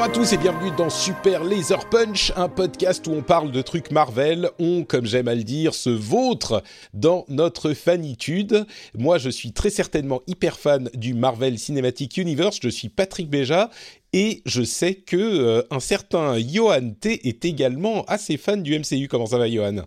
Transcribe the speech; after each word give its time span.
Bonjour 0.00 0.12
à 0.14 0.16
tous 0.16 0.32
et 0.32 0.38
bienvenue 0.38 0.70
dans 0.78 0.88
Super 0.88 1.44
Laser 1.44 1.86
Punch, 1.90 2.32
un 2.34 2.48
podcast 2.48 3.06
où 3.06 3.10
on 3.10 3.20
parle 3.20 3.52
de 3.52 3.60
trucs 3.60 3.90
Marvel. 3.90 4.48
On, 4.58 4.82
comme 4.82 5.04
j'aime 5.04 5.28
à 5.28 5.34
le 5.34 5.42
dire, 5.42 5.74
se 5.74 5.90
vautre 5.90 6.62
dans 6.94 7.26
notre 7.28 7.74
fanitude. 7.74 8.64
Moi, 8.96 9.18
je 9.18 9.28
suis 9.28 9.52
très 9.52 9.68
certainement 9.68 10.22
hyper 10.26 10.58
fan 10.58 10.88
du 10.94 11.12
Marvel 11.12 11.58
Cinematic 11.58 12.16
Universe. 12.16 12.60
Je 12.62 12.70
suis 12.70 12.88
Patrick 12.88 13.28
Béja 13.28 13.68
et 14.14 14.40
je 14.46 14.62
sais 14.62 14.94
que 14.94 15.18
euh, 15.18 15.62
un 15.70 15.80
certain 15.80 16.38
Johan 16.38 16.92
T 16.98 17.28
est 17.28 17.44
également 17.44 18.06
assez 18.06 18.38
fan 18.38 18.62
du 18.62 18.78
MCU. 18.78 19.06
Comment 19.06 19.26
ça 19.26 19.36
va, 19.36 19.50
Johan? 19.50 19.82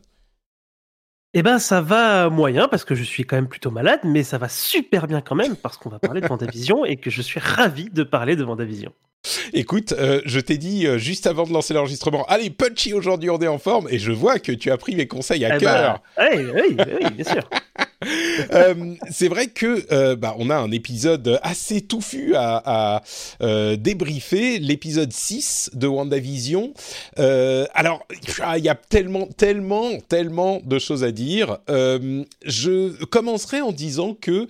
Eh 1.33 1.41
ben, 1.41 1.57
ça 1.57 1.81
va 1.81 2.29
moyen 2.29 2.67
parce 2.67 2.85
que 2.85 2.93
je 2.93 3.03
suis 3.03 3.23
quand 3.23 3.37
même 3.37 3.47
plutôt 3.47 3.71
malade, 3.71 4.01
mais 4.03 4.21
ça 4.21 4.37
va 4.37 4.47
super 4.47 5.07
bien 5.07 5.21
quand 5.21 5.33
même 5.33 5.55
parce 5.55 5.77
qu'on 5.77 5.89
va 5.89 5.97
parler 5.97 6.21
de 6.21 6.27
Vendavision 6.29 6.85
et 6.85 6.97
que 6.97 7.09
je 7.09 7.23
suis 7.23 7.39
ravi 7.39 7.89
de 7.89 8.03
parler 8.03 8.35
de 8.35 8.43
Vendavision. 8.43 8.93
Écoute, 9.53 9.93
euh, 9.93 10.21
je 10.25 10.39
t'ai 10.39 10.57
dit 10.57 10.85
euh, 10.85 10.97
juste 10.97 11.27
avant 11.27 11.45
de 11.45 11.53
lancer 11.53 11.73
l'enregistrement, 11.73 12.25
allez, 12.25 12.49
punchy 12.49 12.93
aujourd'hui, 12.93 13.29
on 13.29 13.39
est 13.39 13.47
en 13.47 13.57
forme, 13.57 13.87
et 13.89 13.97
je 13.97 14.11
vois 14.11 14.37
que 14.39 14.51
tu 14.51 14.69
as 14.69 14.77
pris 14.77 14.95
mes 14.95 15.07
conseils 15.07 15.45
à 15.45 15.55
Eh 15.55 15.59
cœur. 15.59 16.01
ben, 16.17 16.29
oui, 16.35 16.45
oui, 16.53 16.77
oui, 17.01 17.09
bien 17.11 17.25
sûr. 17.25 17.49
Euh, 18.51 18.95
c'est 19.09 19.29
vrai 19.29 19.47
que 19.47 20.15
bah, 20.15 20.35
on 20.37 20.49
a 20.49 20.57
un 20.57 20.71
épisode 20.71 21.39
assez 21.41 21.79
touffu 21.79 22.35
à, 22.35 22.99
à 23.39 23.75
débriefer, 23.77 24.59
l'épisode 24.59 25.13
6 25.13 25.69
de 25.73 25.87
WandaVision. 25.87 26.73
Alors, 27.15 28.05
il 28.57 28.63
y 28.65 28.67
a 28.67 28.75
tellement, 28.75 29.27
tellement, 29.27 29.97
tellement 30.09 30.61
de 30.65 30.79
choses 30.79 31.05
à 31.05 31.11
dire. 31.11 31.59
Je 31.69 33.05
commencerai 33.05 33.61
en 33.61 33.71
disant 33.71 34.17
que, 34.19 34.49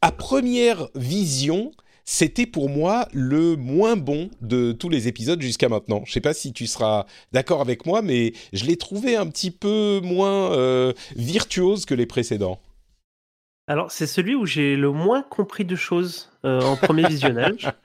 à 0.00 0.12
première 0.12 0.86
vision, 0.94 1.72
c'était 2.04 2.46
pour 2.46 2.68
moi 2.68 3.06
le 3.12 3.56
moins 3.56 3.96
bon 3.96 4.30
de 4.40 4.72
tous 4.72 4.88
les 4.88 5.08
épisodes 5.08 5.40
jusqu'à 5.40 5.68
maintenant. 5.68 6.02
Je 6.06 6.12
sais 6.12 6.20
pas 6.20 6.34
si 6.34 6.52
tu 6.52 6.66
seras 6.66 7.06
d'accord 7.32 7.60
avec 7.60 7.86
moi, 7.86 8.02
mais 8.02 8.32
je 8.52 8.64
l'ai 8.64 8.76
trouvé 8.76 9.16
un 9.16 9.26
petit 9.26 9.50
peu 9.50 10.00
moins 10.02 10.52
euh, 10.52 10.92
virtuose 11.16 11.84
que 11.84 11.94
les 11.94 12.06
précédents. 12.06 12.60
Alors, 13.68 13.92
c'est 13.92 14.08
celui 14.08 14.34
où 14.34 14.44
j'ai 14.44 14.76
le 14.76 14.90
moins 14.90 15.22
compris 15.22 15.64
de 15.64 15.76
choses 15.76 16.30
euh, 16.44 16.60
en 16.62 16.76
premier 16.76 17.06
visionnage. 17.06 17.70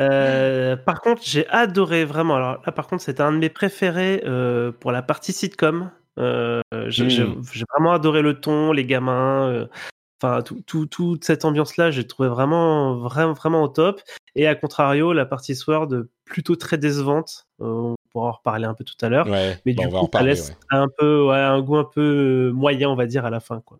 Euh, 0.00 0.74
par 0.76 1.00
contre, 1.00 1.22
j'ai 1.24 1.46
adoré 1.50 2.04
vraiment. 2.04 2.34
Alors 2.34 2.60
là, 2.66 2.72
par 2.72 2.88
contre, 2.88 3.04
c'était 3.04 3.20
un 3.22 3.30
de 3.30 3.36
mes 3.38 3.48
préférés 3.48 4.24
euh, 4.26 4.72
pour 4.72 4.90
la 4.90 5.02
partie 5.02 5.32
sitcom. 5.32 5.88
Euh, 6.18 6.60
j'ai 6.88 7.04
Mm. 7.04 7.08
j'ai- 7.10 7.26
j'ai 7.52 7.64
vraiment 7.72 7.92
adoré 7.92 8.20
le 8.20 8.40
ton, 8.40 8.72
les 8.72 8.84
gamins. 8.86 9.68
Enfin, 10.22 10.42
tout, 10.42 10.60
tout- 10.66 10.86
toute 10.86 11.24
cette 11.24 11.44
ambiance-là, 11.44 11.90
j'ai 11.90 12.06
trouvé 12.06 12.28
vraiment, 12.28 12.96
vraiment, 12.96 13.32
vraiment 13.32 13.62
au 13.62 13.68
top. 13.68 14.00
Et 14.36 14.46
à 14.46 14.54
contrario, 14.54 15.12
la 15.12 15.26
partie 15.26 15.54
Sword, 15.54 15.88
plutôt 16.24 16.56
très 16.56 16.78
décevante. 16.78 17.46
Euh, 17.60 17.66
on 17.66 17.94
pourra 18.10 18.28
en 18.28 18.32
reparler 18.32 18.64
un 18.64 18.74
peu 18.74 18.84
tout 18.84 18.94
à 19.02 19.08
l'heure. 19.08 19.26
Ouais, 19.26 19.58
Mais 19.66 19.74
bah, 19.74 19.84
du 19.84 19.90
coup, 19.90 20.08
ça 20.12 20.22
laisse 20.22 20.48
ouais. 20.50 20.56
un 20.70 20.86
peu, 20.98 21.26
ouais, 21.26 21.36
un 21.36 21.60
goût 21.60 21.76
un 21.76 21.84
peu 21.84 22.50
moyen, 22.54 22.88
on 22.88 22.96
va 22.96 23.06
dire, 23.06 23.24
à 23.24 23.30
la 23.30 23.40
fin, 23.40 23.60
quoi. 23.60 23.78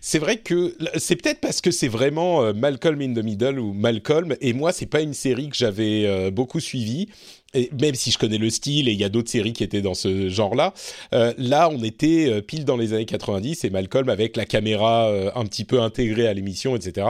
C'est 0.00 0.18
vrai 0.18 0.38
que 0.38 0.76
c'est 0.96 1.16
peut-être 1.16 1.40
parce 1.40 1.60
que 1.60 1.70
c'est 1.70 1.88
vraiment 1.88 2.42
euh, 2.42 2.52
Malcolm 2.52 3.00
in 3.00 3.14
the 3.14 3.24
Middle 3.24 3.58
ou 3.58 3.72
Malcolm 3.72 4.36
et 4.40 4.52
moi 4.52 4.72
c'est 4.72 4.86
pas 4.86 5.00
une 5.00 5.14
série 5.14 5.48
que 5.48 5.56
j'avais 5.56 6.06
euh, 6.06 6.30
beaucoup 6.30 6.60
suivie 6.60 7.08
et 7.52 7.68
même 7.80 7.96
si 7.96 8.12
je 8.12 8.18
connais 8.18 8.38
le 8.38 8.48
style 8.48 8.88
et 8.88 8.92
il 8.92 8.98
y 8.98 9.04
a 9.04 9.08
d'autres 9.08 9.30
séries 9.30 9.52
qui 9.52 9.64
étaient 9.64 9.82
dans 9.82 9.94
ce 9.94 10.28
genre-là, 10.28 10.72
euh, 11.14 11.34
là 11.36 11.68
on 11.68 11.82
était 11.82 12.40
pile 12.42 12.64
dans 12.64 12.76
les 12.76 12.92
années 12.92 13.06
90 13.06 13.64
et 13.64 13.70
Malcolm 13.70 14.08
avec 14.08 14.36
la 14.36 14.46
caméra 14.46 15.12
un 15.34 15.44
petit 15.46 15.64
peu 15.64 15.80
intégrée 15.80 16.28
à 16.28 16.32
l'émission, 16.32 16.76
etc. 16.76 17.08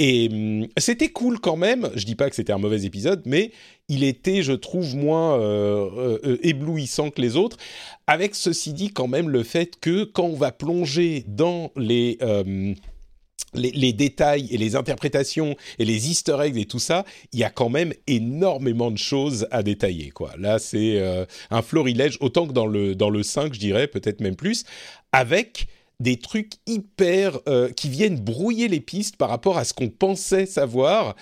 Et 0.00 0.28
hum, 0.32 0.66
c'était 0.78 1.10
cool 1.10 1.38
quand 1.38 1.56
même. 1.56 1.90
Je 1.94 2.04
dis 2.04 2.16
pas 2.16 2.28
que 2.28 2.34
c'était 2.34 2.52
un 2.52 2.58
mauvais 2.58 2.84
épisode, 2.84 3.22
mais 3.24 3.52
il 3.88 4.04
était, 4.04 4.42
je 4.42 4.52
trouve, 4.52 4.94
moins 4.94 5.38
euh, 5.38 5.88
euh, 5.96 6.18
euh, 6.24 6.38
éblouissant 6.42 7.10
que 7.10 7.20
les 7.20 7.36
autres. 7.36 7.56
Avec 8.06 8.34
ceci 8.34 8.72
dit, 8.72 8.90
quand 8.90 9.08
même, 9.08 9.28
le 9.28 9.42
fait 9.42 9.78
que 9.80 10.04
quand 10.04 10.24
on 10.24 10.36
va 10.36 10.52
plonger 10.52 11.24
dans 11.26 11.72
les, 11.76 12.18
les, 13.54 13.92
détails 13.92 14.48
et 14.50 14.58
les 14.58 14.76
interprétations 14.76 15.56
et 15.78 15.84
les 15.84 16.10
easter 16.10 16.36
eggs 16.42 16.56
et 16.56 16.66
tout 16.66 16.78
ça, 16.78 17.04
il 17.32 17.38
y 17.38 17.44
a 17.44 17.50
quand 17.50 17.68
même 17.68 17.92
énormément 18.06 18.90
de 18.90 18.98
choses 18.98 19.46
à 19.50 19.62
détailler. 19.62 20.10
Quoi. 20.10 20.32
Là, 20.38 20.58
c'est 20.58 21.02
un 21.50 21.62
florilège, 21.62 22.16
autant 22.20 22.46
que 22.46 22.52
dans 22.52 22.66
le, 22.66 22.94
dans 22.94 23.10
le 23.10 23.22
5, 23.22 23.52
je 23.52 23.60
dirais, 23.60 23.88
peut-être 23.88 24.20
même 24.20 24.36
plus, 24.36 24.64
avec 25.12 25.66
des 26.00 26.16
trucs 26.16 26.52
hyper 26.66 27.40
qui 27.76 27.90
viennent 27.90 28.18
brouiller 28.18 28.68
les 28.68 28.80
pistes 28.80 29.16
par 29.16 29.28
rapport 29.28 29.58
à 29.58 29.64
ce 29.64 29.74
qu'on 29.74 29.90
pensait 29.90 30.46
savoir 30.46 31.14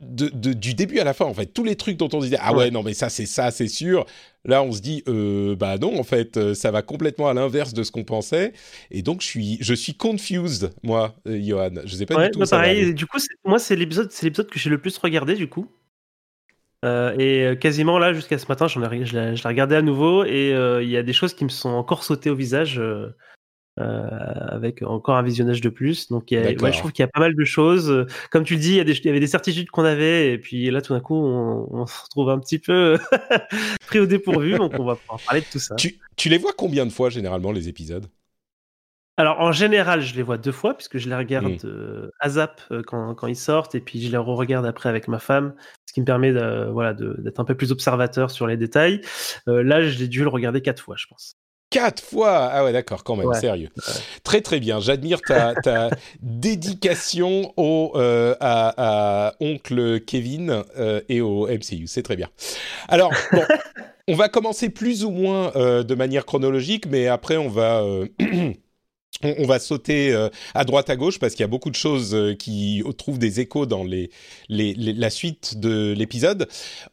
de, 0.00 0.28
de- 0.28 0.52
du 0.52 0.74
début 0.74 0.98
à 0.98 1.04
la 1.04 1.14
fin 1.14 1.24
en 1.24 1.32
fait. 1.34 1.46
Tous 1.46 1.64
les 1.64 1.76
trucs 1.76 1.96
dont 1.96 2.08
on 2.12 2.20
disait 2.20 2.36
ah 2.40 2.54
ouais, 2.54 2.70
non 2.70 2.82
mais 2.82 2.92
ça 2.94 3.08
c'est 3.08 3.26
ça 3.26 3.50
c'est 3.50 3.68
sûr. 3.68 4.04
Là 4.44 4.62
on 4.62 4.72
se 4.72 4.80
dit 4.80 5.02
euh, 5.08 5.56
bah 5.56 5.78
non 5.78 5.98
en 5.98 6.04
fait 6.04 6.36
euh, 6.36 6.54
ça 6.54 6.70
va 6.70 6.82
complètement 6.82 7.28
à 7.28 7.34
l'inverse 7.34 7.72
de 7.72 7.82
ce 7.82 7.90
qu'on 7.90 8.04
pensait. 8.04 8.52
Et 8.90 9.02
donc 9.02 9.22
je 9.22 9.26
suis 9.26 9.58
je 9.60 9.74
suis 9.74 9.94
confused 9.94 10.70
moi 10.82 11.14
euh, 11.26 11.40
Johan. 11.42 11.70
Je 11.84 11.96
sais 11.96 12.06
pas 12.06 12.16
Ouais, 12.16 12.26
du 12.26 12.32
tout 12.32 12.38
bah, 12.40 12.46
ça 12.46 12.56
pareil. 12.56 12.92
Du 12.94 13.06
coup, 13.06 13.18
moi, 13.44 13.58
c'est 13.58 13.74
l'épisode, 13.76 14.10
c'est 14.12 14.26
l'épisode 14.26 14.50
que 14.50 14.58
j'ai 14.58 14.70
le 14.70 14.78
plus 14.78 14.96
regardé, 14.98 15.34
du 15.34 15.48
coup. 15.48 15.70
Euh, 16.84 17.16
et 17.18 17.58
quasiment 17.58 17.98
là, 17.98 18.12
jusqu'à 18.12 18.38
ce 18.38 18.46
matin, 18.48 18.68
j'en 18.68 18.82
ai, 18.90 19.04
je 19.04 19.18
l'ai 19.18 19.34
je 19.36 19.48
à 19.48 19.82
nouveau. 19.82 20.24
Et 20.24 20.50
il 20.82 20.88
y 20.88 20.96
a 20.96 21.02
des 21.02 21.12
choses 21.14 21.34
qui 21.34 21.44
me 21.44 21.48
sont 21.50 21.70
encore 21.70 22.04
sautées 22.04 22.30
au 22.30 22.36
visage 22.36 22.80
euh, 23.78 24.08
avec 24.48 24.82
encore 24.82 25.16
un 25.16 25.22
visionnage 25.22 25.60
de 25.60 25.68
plus. 25.68 26.08
Donc, 26.08 26.30
il 26.30 26.34
y 26.34 26.36
a- 26.38 26.42
D'accord. 26.44 26.62
ouais, 26.64 26.72
je 26.72 26.78
trouve 26.78 26.92
qu'il 26.92 27.02
y 27.02 27.08
a 27.08 27.08
pas 27.08 27.20
mal 27.20 27.34
de 27.34 27.44
choses. 27.44 28.06
Comme 28.30 28.44
tu 28.44 28.54
le 28.54 28.60
dis, 28.60 28.70
il 28.70 28.76
y, 28.76 28.80
a 28.80 28.84
des- 28.84 28.92
il 28.92 29.04
y 29.06 29.08
avait 29.10 29.20
des 29.20 29.26
certitudes 29.26 29.70
qu'on 29.70 29.84
avait 29.84 30.32
et 30.32 30.38
puis 30.38 30.70
là, 30.70 30.80
tout 30.82 30.94
d'un 30.94 31.00
coup, 31.00 31.14
on, 31.16 31.68
on 31.70 31.86
se 31.86 32.02
retrouve 32.04 32.30
un 32.30 32.38
petit 32.38 32.58
peu 32.58 32.98
pris 33.86 33.98
au 33.98 34.06
dépourvu. 34.06 34.56
donc, 34.56 34.72
on 34.78 34.84
va 34.84 34.96
pouvoir 34.96 35.20
parler 35.26 35.40
de 35.42 35.46
tout 35.50 35.58
ça. 35.58 35.74
tu, 35.76 35.98
tu 36.16 36.28
les 36.28 36.38
vois 36.38 36.52
combien 36.56 36.86
de 36.86 36.90
fois 36.92 37.10
généralement 37.10 37.52
les 37.52 37.68
épisodes? 37.68 38.06
Alors 39.18 39.40
en 39.40 39.50
général, 39.50 40.02
je 40.02 40.14
les 40.14 40.22
vois 40.22 40.36
deux 40.36 40.52
fois 40.52 40.74
puisque 40.74 40.98
je 40.98 41.08
les 41.08 41.14
regarde 41.16 41.46
Mm. 41.46 41.58
euh, 41.64 42.10
à 42.20 42.28
zap 42.28 42.60
euh, 42.70 42.82
quand, 42.86 43.14
quand 43.14 43.26
ils 43.26 43.34
sortent 43.36 43.74
et 43.74 43.80
puis 43.80 44.02
je 44.02 44.10
les 44.10 44.18
re-regarde 44.18 44.66
après 44.66 44.90
avec 44.90 45.08
ma 45.08 45.18
femme, 45.18 45.54
ce 45.86 45.94
qui 45.94 46.00
me 46.00 46.04
permet 46.04 46.34
de, 46.34 46.68
voilà 46.70 46.92
d'être 46.92 47.40
un 47.40 47.44
peu 47.46 47.54
plus 47.54 47.72
observateur 47.72 48.30
sur 48.30 48.46
les 48.46 48.58
détails. 48.58 49.00
Euh, 49.48 49.62
là, 49.62 49.80
j'ai 49.80 50.08
dû 50.08 50.20
le 50.22 50.28
regarder 50.28 50.60
quatre 50.60 50.82
fois, 50.82 50.96
je 50.98 51.06
pense. 51.06 51.34
Quatre 51.70 52.02
fois 52.02 52.48
Ah 52.52 52.64
ouais, 52.64 52.72
d'accord, 52.72 53.02
quand 53.02 53.16
même, 53.16 53.26
Ouais. 53.26 53.40
sérieux. 53.40 53.70
Très 54.22 54.40
très 54.40 54.60
bien, 54.60 54.78
j'admire 54.80 55.20
ta, 55.20 55.54
ta 55.54 55.90
dédication 56.22 57.52
au, 57.56 57.92
euh, 57.96 58.34
à, 58.40 59.26
à 59.28 59.34
oncle 59.40 60.00
Kevin 60.00 60.62
euh, 60.78 61.00
et 61.08 61.20
au 61.20 61.48
MCU, 61.48 61.86
c'est 61.86 62.02
très 62.02 62.16
bien. 62.16 62.28
Alors, 62.88 63.12
bon, 63.32 63.42
on 64.08 64.14
va 64.14 64.28
commencer 64.28 64.68
plus 64.70 65.04
ou 65.04 65.10
moins 65.10 65.52
euh, 65.56 65.82
de 65.82 65.94
manière 65.96 66.24
chronologique, 66.24 66.86
mais 66.86 67.08
après 67.08 67.36
on 67.36 67.48
va... 67.48 67.82
On 69.24 69.34
on 69.38 69.46
va 69.46 69.58
sauter 69.58 70.12
euh, 70.12 70.28
à 70.52 70.64
droite 70.66 70.90
à 70.90 70.96
gauche 70.96 71.18
parce 71.18 71.32
qu'il 71.32 71.40
y 71.40 71.44
a 71.44 71.48
beaucoup 71.48 71.70
de 71.70 71.74
choses 71.74 72.14
euh, 72.14 72.34
qui 72.34 72.82
trouvent 72.98 73.18
des 73.18 73.40
échos 73.40 73.64
dans 73.64 73.82
les, 73.82 74.10
les, 74.50 74.74
les- 74.74 74.92
la 74.92 75.08
suite 75.08 75.58
de 75.58 75.94
l'épisode. 75.96 76.46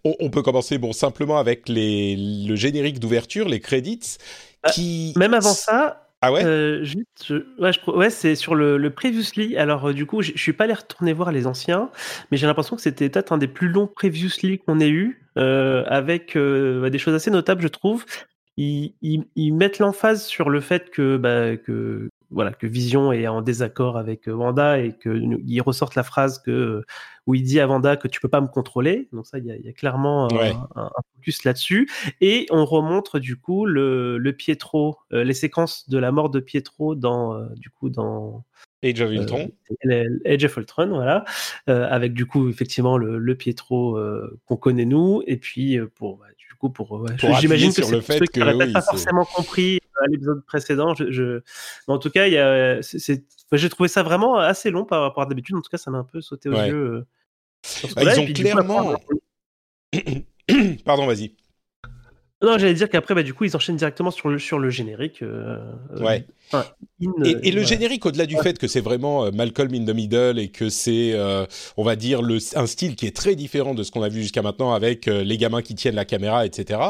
On, 0.06 0.16
on 0.22 0.30
peut 0.30 0.42
commencer 0.42 0.78
bon 0.78 0.94
simplement 0.94 1.38
avec 1.38 1.68
les, 1.68 2.16
le 2.16 2.56
générique 2.56 3.00
d'ouverture, 3.00 3.50
les 3.50 3.60
credits, 3.60 4.16
qui 4.72 5.14
Même 5.18 5.34
avant 5.34 5.54
ça, 5.54 6.08
ah 6.22 6.32
ouais? 6.32 6.44
euh, 6.46 6.84
juste, 6.84 7.26
je- 7.26 7.62
ouais, 7.62 7.74
je 7.74 7.80
pro- 7.80 7.98
ouais, 7.98 8.10
c'est 8.10 8.36
sur 8.36 8.56
le, 8.56 8.78
le 8.78 8.90
previously. 8.90 9.58
Alors 9.58 9.90
euh, 9.90 9.94
du 9.94 10.06
coup, 10.06 10.22
je 10.22 10.32
je 10.36 10.42
suis 10.42 10.54
pas 10.54 10.64
allé 10.66 10.74
retourner 10.74 11.14
voir 11.14 11.32
les 11.32 11.48
anciens, 11.48 11.90
mais 12.32 12.38
j'ai 12.38 12.48
l'impression 12.48 12.76
que 12.76 12.82
c'était 12.82 13.10
peut-être 13.10 13.32
un 13.34 13.38
des 13.38 13.48
plus 13.48 13.68
longs 13.70 13.88
previously 13.88 14.60
qu'on 14.60 14.80
ait 14.80 14.90
eu, 14.90 15.22
euh, 15.38 15.84
avec 15.88 16.38
des 16.38 16.98
choses 17.00 17.14
assez 17.16 17.32
notables, 17.32 17.62
je 17.62 17.68
trouve. 17.68 18.06
Ils, 18.58 18.94
ils- 19.02 19.26
ils 19.36 19.52
mettent 19.52 19.80
l'emphase 19.80 20.26
sur 20.26 20.50
le 20.50 20.62
fait 20.62 20.90
que, 20.92 21.18
bah, 21.18 21.58
que 21.58 22.10
voilà 22.34 22.52
que 22.52 22.68
Vision 22.68 23.12
est 23.12 23.28
en 23.28 23.42
désaccord 23.42 23.98
avec 23.98 24.28
Wanda 24.28 24.80
et 24.80 24.94
que 24.94 25.10
il 25.46 25.62
ressorte 25.62 25.96
la 25.96 26.04
phrase 26.04 26.40
que 26.40 26.84
où 27.26 27.36
il 27.36 27.44
dit 27.44 27.60
à 27.60 27.68
Wanda 27.68 27.96
que 27.96 28.08
tu 28.08 28.20
peux 28.20 28.28
pas 28.28 28.42
me 28.42 28.48
contrôler. 28.48 29.08
Donc 29.14 29.26
ça, 29.26 29.38
il 29.38 29.46
y 29.46 29.52
a, 29.52 29.56
y 29.56 29.70
a, 29.70 29.74
clairement 29.74 30.28
un, 30.32 30.68
un, 30.76 30.90
focus 31.16 31.44
là-dessus. 31.46 31.90
Et 32.20 32.48
on 32.52 32.66
remontre 32.66 33.20
du 33.20 33.38
coup 33.38 33.66
le, 33.66 34.18
le 34.18 34.34
Pietro, 34.34 34.98
les 35.12 35.34
séquences 35.34 35.90
de 35.90 35.98
la 35.98 36.12
mort 36.12 36.30
de 36.30 36.40
Pietro 36.40 36.96
dans 36.96 37.48
du 37.56 37.70
coup 37.70 37.90
dans 37.90 38.44
Age 38.84 39.02
of 39.02 39.12
Ultron. 39.12 39.52
Euh, 39.86 40.20
Age 40.26 40.44
of 40.46 40.58
Ultron, 40.58 40.88
voilà. 40.88 41.24
Euh, 41.70 41.88
avec 41.90 42.14
du 42.14 42.26
coup, 42.26 42.50
effectivement, 42.50 42.98
le, 42.98 43.18
le 43.18 43.36
Pietro 43.36 43.98
euh, 43.98 44.40
qu'on 44.46 44.58
connaît 44.58 44.86
nous. 44.86 45.24
Et 45.26 45.38
puis, 45.38 45.80
pour, 45.96 46.18
bah, 46.18 46.26
du 46.38 46.56
coup, 46.56 46.70
pour. 46.70 46.92
Ouais, 46.92 47.12
J'imagine 47.40 47.74
que 47.74 47.84
c'est 47.84 47.92
le 47.92 48.02
fait 48.02 48.20
ceux 48.20 48.26
qui 48.26 48.40
n'auraient 48.40 48.56
oui, 48.56 48.74
pas 48.74 48.82
forcément 48.82 49.26
compris 49.26 49.80
à 50.02 50.08
l'épisode 50.08 50.46
précédent. 50.46 50.94
Je, 50.96 51.12
je... 51.12 51.42
Mais 51.88 51.94
en 51.94 52.00
tout 52.00 52.10
cas, 52.10 52.28
j'ai 52.30 53.70
trouvé 53.70 53.90
ça 53.90 54.04
vraiment 54.04 54.38
assez 54.38 54.70
long 54.72 54.86
par 54.86 55.02
rapport 55.02 55.24
à 55.24 55.26
d'habitude. 55.26 55.56
En 55.56 55.62
tout 55.62 55.70
cas, 55.70 55.78
ça 55.78 55.92
m'a 55.92 56.00
un 56.00 56.04
peu 56.04 56.22
sauté 56.22 56.50
aux 56.50 56.56
ouais. 56.56 56.68
yeux. 56.68 57.06
Bah, 57.96 58.02
ils 58.04 58.20
ont 58.20 58.34
clairement. 58.34 58.96
Pardon, 60.86 61.06
vas-y. 61.06 61.36
Non, 62.44 62.58
j'allais 62.58 62.74
dire 62.74 62.90
qu'après, 62.90 63.16
bah, 63.16 63.24
du 63.24 63.34
coup, 63.34 63.46
ils 63.46 63.56
enchaînent 63.56 63.78
directement 63.78 64.12
sur 64.12 64.28
le, 64.28 64.38
sur 64.38 64.60
le 64.60 64.70
générique. 64.70 65.22
Euh, 65.22 65.58
ouais. 65.98 66.28
Euh, 66.54 66.62
in, 67.02 67.12
et, 67.24 67.48
et, 67.48 67.52
le 67.52 67.64
générique, 67.64 68.06
au-delà 68.06 68.26
du 68.26 68.36
fait 68.38 68.60
que 68.60 68.68
c'est 68.68 68.82
vraiment 68.82 69.26
euh, 69.26 69.32
Malcolm 69.32 69.74
in 69.74 69.86
the 69.86 69.96
Middle 69.96 70.38
et 70.38 70.50
que 70.50 70.68
c'est, 70.68 71.14
euh, 71.14 71.46
on 71.78 71.84
va 71.86 71.96
dire, 71.96 72.22
le, 72.22 72.38
un 72.56 72.68
style 72.68 72.98
qui 72.98 73.08
est 73.08 73.16
très 73.16 73.36
différent 73.36 73.74
de 73.74 73.82
ce 73.84 73.92
qu'on 73.92 74.04
a 74.04 74.10
vu 74.10 74.22
jusqu'à 74.22 74.42
maintenant 74.42 74.74
avec 74.74 75.08
euh, 75.08 75.24
les 75.24 75.38
gamins 75.38 75.62
qui 75.62 75.74
tiennent 75.74 75.96
la 75.96 76.04
caméra, 76.04 76.46
etc. 76.46 76.82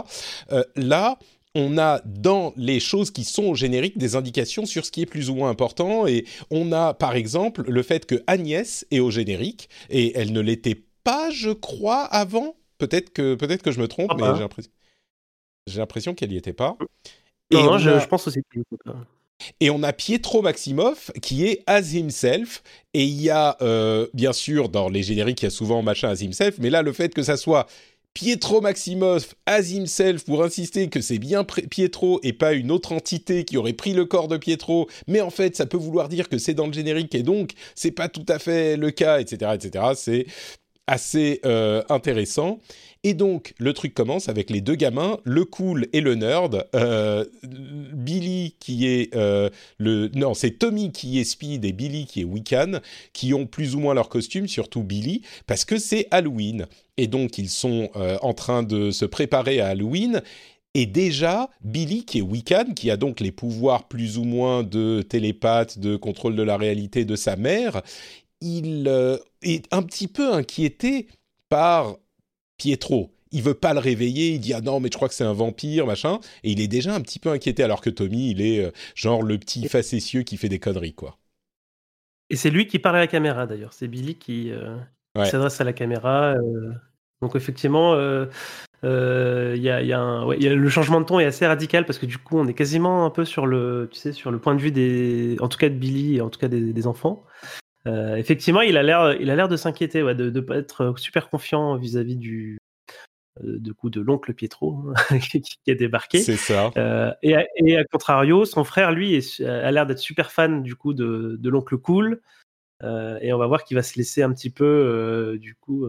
là, 0.75 1.19
on 1.53 1.77
a 1.77 2.01
dans 2.03 2.53
les 2.57 2.79
choses 2.79 3.11
qui 3.11 3.23
sont 3.23 3.43
au 3.43 3.55
générique 3.55 3.99
des 3.99 4.15
indications 4.15 4.65
sur 4.65 4.83
ce 4.83 4.91
qui 4.91 5.03
est 5.03 5.05
plus 5.05 5.29
ou 5.29 5.35
moins 5.35 5.51
important. 5.51 6.07
Et 6.07 6.25
on 6.49 6.71
a, 6.71 6.95
par 6.95 7.13
exemple, 7.15 7.63
le 7.67 7.83
fait 7.83 8.07
que 8.07 8.23
Agnès 8.25 8.87
est 8.89 8.99
au 8.99 9.11
générique 9.11 9.69
et 9.91 10.17
elle 10.17 10.33
ne 10.33 10.41
l'était 10.41 10.81
pas, 11.03 11.29
je 11.29 11.51
crois, 11.51 12.05
avant. 12.05 12.55
Peut-être 12.79 13.13
que, 13.13 13.35
peut-être 13.35 13.61
que 13.61 13.71
je 13.71 13.79
me 13.79 13.87
trompe, 13.87 14.09
ah 14.09 14.15
bah. 14.15 14.29
mais 14.29 14.35
j'ai 14.35 14.41
l'impression. 14.41 14.71
J'ai 15.67 15.79
l'impression 15.79 16.13
qu'elle 16.13 16.29
n'y 16.29 16.37
était 16.37 16.53
pas. 16.53 16.77
Non, 17.51 17.59
et 17.59 17.63
non 17.63 17.77
je, 17.77 17.89
a... 17.89 17.99
je, 17.99 18.07
pense 18.07 18.27
aussi. 18.27 18.41
Et 19.59 19.69
on 19.69 19.83
a 19.83 19.93
Pietro 19.93 20.41
Maximoff 20.41 21.11
qui 21.21 21.45
est 21.45 21.63
as 21.67 21.93
himself. 21.93 22.63
Et 22.93 23.03
il 23.03 23.21
y 23.21 23.29
a, 23.29 23.57
euh, 23.61 24.07
bien 24.13 24.33
sûr, 24.33 24.69
dans 24.69 24.89
les 24.89 25.03
génériques, 25.03 25.41
il 25.41 25.45
y 25.45 25.47
a 25.47 25.51
souvent 25.51 25.81
machin 25.81 26.09
as 26.09 26.21
himself. 26.21 26.55
Mais 26.59 26.69
là, 26.69 26.81
le 26.81 26.93
fait 26.93 27.13
que 27.13 27.23
ça 27.23 27.37
soit 27.37 27.67
Pietro 28.13 28.61
Maximoff 28.61 29.33
as 29.45 29.71
himself 29.71 30.23
pour 30.25 30.43
insister 30.43 30.87
que 30.87 31.01
c'est 31.01 31.17
bien 31.17 31.43
Pietro 31.43 32.19
et 32.21 32.33
pas 32.33 32.53
une 32.53 32.69
autre 32.69 32.91
entité 32.91 33.43
qui 33.43 33.57
aurait 33.57 33.73
pris 33.73 33.93
le 33.93 34.05
corps 34.05 34.27
de 34.27 34.37
Pietro, 34.37 34.87
mais 35.07 35.19
en 35.19 35.31
fait 35.31 35.55
ça 35.55 35.65
peut 35.65 35.77
vouloir 35.77 36.09
dire 36.09 36.29
que 36.29 36.37
c'est 36.37 36.53
dans 36.53 36.67
le 36.67 36.73
générique 36.73 37.15
et 37.15 37.23
donc 37.23 37.53
c'est 37.73 37.91
pas 37.91 38.09
tout 38.09 38.25
à 38.27 38.37
fait 38.37 38.77
le 38.77 38.91
cas, 38.91 39.19
etc., 39.19 39.53
etc. 39.55 39.85
C'est 39.95 40.27
assez 40.85 41.39
euh, 41.45 41.81
intéressant. 41.89 42.59
Et 43.05 43.13
donc, 43.13 43.53
le 43.59 43.73
truc 43.73 43.93
commence 43.93 44.29
avec 44.29 44.49
les 44.49 44.61
deux 44.61 44.75
gamins, 44.75 45.17
le 45.25 45.43
cool 45.43 45.87
et 45.91 45.99
le 45.99 46.15
nerd. 46.15 46.65
Euh, 46.73 47.25
Billy 47.43 48.55
qui 48.59 48.87
est 48.87 49.13
euh, 49.13 49.49
le... 49.77 50.09
Non, 50.15 50.33
c'est 50.33 50.51
Tommy 50.51 50.93
qui 50.93 51.19
est 51.19 51.25
Speed 51.25 51.65
et 51.65 51.73
Billy 51.73 52.05
qui 52.05 52.21
est 52.21 52.23
Wiccan, 52.23 52.79
qui 53.11 53.33
ont 53.33 53.45
plus 53.45 53.75
ou 53.75 53.79
moins 53.79 53.93
leur 53.93 54.07
costume, 54.07 54.47
surtout 54.47 54.83
Billy, 54.83 55.21
parce 55.47 55.65
que 55.65 55.77
c'est 55.77 56.07
Halloween. 56.11 56.65
Et 56.95 57.07
donc, 57.07 57.37
ils 57.37 57.49
sont 57.49 57.89
euh, 57.97 58.17
en 58.21 58.33
train 58.33 58.63
de 58.63 58.91
se 58.91 59.03
préparer 59.03 59.59
à 59.59 59.67
Halloween. 59.67 60.21
Et 60.73 60.85
déjà, 60.85 61.49
Billy, 61.61 62.05
qui 62.05 62.19
est 62.19 62.21
Wiccan, 62.21 62.73
qui 62.73 62.89
a 62.89 62.95
donc 62.95 63.19
les 63.19 63.33
pouvoirs 63.33 63.89
plus 63.89 64.17
ou 64.17 64.23
moins 64.23 64.63
de 64.63 65.01
télépathe, 65.01 65.77
de 65.77 65.97
contrôle 65.97 66.37
de 66.37 66.41
la 66.41 66.55
réalité 66.55 67.03
de 67.03 67.17
sa 67.17 67.35
mère, 67.35 67.81
il 68.39 68.87
est 69.41 69.65
un 69.71 69.83
petit 69.83 70.07
peu 70.07 70.33
inquiété 70.33 71.07
par 71.49 71.97
Pietro. 72.57 73.11
Il 73.31 73.41
veut 73.41 73.55
pas 73.55 73.73
le 73.73 73.79
réveiller, 73.79 74.33
il 74.33 74.39
dit 74.39 74.53
ah 74.53 74.61
non 74.61 74.79
mais 74.79 74.89
je 74.91 74.95
crois 74.95 75.09
que 75.09 75.15
c'est 75.15 75.23
un 75.23 75.33
vampire 75.33 75.87
machin 75.87 76.19
et 76.43 76.51
il 76.51 76.61
est 76.61 76.67
déjà 76.67 76.93
un 76.93 77.01
petit 77.01 77.17
peu 77.17 77.29
inquiété 77.29 77.63
alors 77.63 77.81
que 77.81 77.89
Tommy 77.89 78.29
il 78.29 78.41
est 78.41 78.63
euh, 78.63 78.71
genre 78.93 79.23
le 79.23 79.39
petit 79.39 79.67
facétieux 79.67 80.21
qui 80.21 80.37
fait 80.37 80.49
des 80.49 80.59
conneries 80.59 80.93
quoi. 80.93 81.17
Et 82.29 82.35
c'est 82.35 82.51
lui 82.51 82.67
qui 82.67 82.77
parle 82.77 82.97
à 82.97 82.99
la 82.99 83.07
caméra 83.07 83.47
d'ailleurs, 83.47 83.73
c'est 83.73 83.87
Billy 83.87 84.15
qui, 84.15 84.51
euh, 84.51 84.77
ouais. 85.17 85.25
s'adresse 85.25 85.59
à 85.59 85.63
la 85.63 85.73
caméra. 85.73 86.35
Euh, 86.35 86.73
donc 87.23 87.35
effectivement, 87.35 87.95
il 88.83 89.61
y 89.61 89.69
a, 89.69 89.81
y 89.81 89.93
a 89.93 89.99
un, 89.99 90.25
ouais, 90.25 90.39
y 90.39 90.47
a 90.47 90.53
le 90.53 90.69
changement 90.69 91.01
de 91.01 91.05
ton 91.05 91.19
est 91.19 91.25
assez 91.25 91.47
radical 91.47 91.85
parce 91.85 91.97
que 91.97 92.05
du 92.05 92.17
coup 92.19 92.37
on 92.37 92.47
est 92.47 92.53
quasiment 92.53 93.05
un 93.05 93.09
peu 93.09 93.25
sur 93.25 93.47
le, 93.47 93.89
tu 93.91 93.97
sais, 93.97 94.11
sur 94.11 94.29
le 94.29 94.39
point 94.39 94.55
de 94.55 94.61
vue 94.61 94.71
des, 94.71 95.37
en 95.39 95.47
tout 95.47 95.57
cas 95.57 95.69
de 95.69 95.75
Billy 95.75 96.17
et 96.17 96.21
en 96.21 96.29
tout 96.29 96.39
cas 96.39 96.49
des, 96.49 96.73
des 96.73 96.87
enfants. 96.87 97.23
Euh, 97.87 98.15
effectivement, 98.15 98.61
il 98.61 98.77
a 98.77 98.83
l'air, 98.83 99.13
il 99.19 99.29
a 99.29 99.35
l'air 99.35 99.47
de 99.47 99.57
s'inquiéter, 99.57 100.03
ouais, 100.03 100.15
de 100.15 100.29
ne 100.29 100.39
pas 100.39 100.57
être 100.57 100.97
super 100.97 101.29
confiant 101.29 101.75
vis-à-vis 101.75 102.15
du, 102.15 102.57
euh, 103.43 103.59
de 103.59 103.71
coup 103.73 103.89
de 103.89 103.99
l'oncle 103.99 104.33
Pietro 104.33 104.85
qui, 105.21 105.41
qui 105.41 105.71
a 105.71 105.75
débarqué. 105.75 106.19
C'est 106.19 106.37
ça. 106.37 106.71
Euh, 106.77 107.11
et, 107.21 107.35
à, 107.35 107.45
et, 107.57 107.77
à 107.77 107.83
contrario, 107.83 108.45
son 108.45 108.63
frère, 108.63 108.91
lui, 108.91 109.15
est, 109.15 109.41
a 109.41 109.69
l'air 109.71 109.85
d'être 109.85 109.99
super 109.99 110.31
fan 110.31 110.63
du 110.63 110.75
coup 110.75 110.93
de, 110.93 111.35
de 111.39 111.49
l'oncle 111.49 111.77
Cool. 111.77 112.21
Et 113.21 113.31
on 113.31 113.37
va 113.37 113.47
voir 113.47 113.63
qu'il 113.63 113.75
va 113.75 113.83
se 113.83 113.97
laisser 113.97 114.23
un 114.23 114.33
petit 114.33 114.49
peu, 114.49 115.37
du 115.39 115.55
coup, 115.55 115.87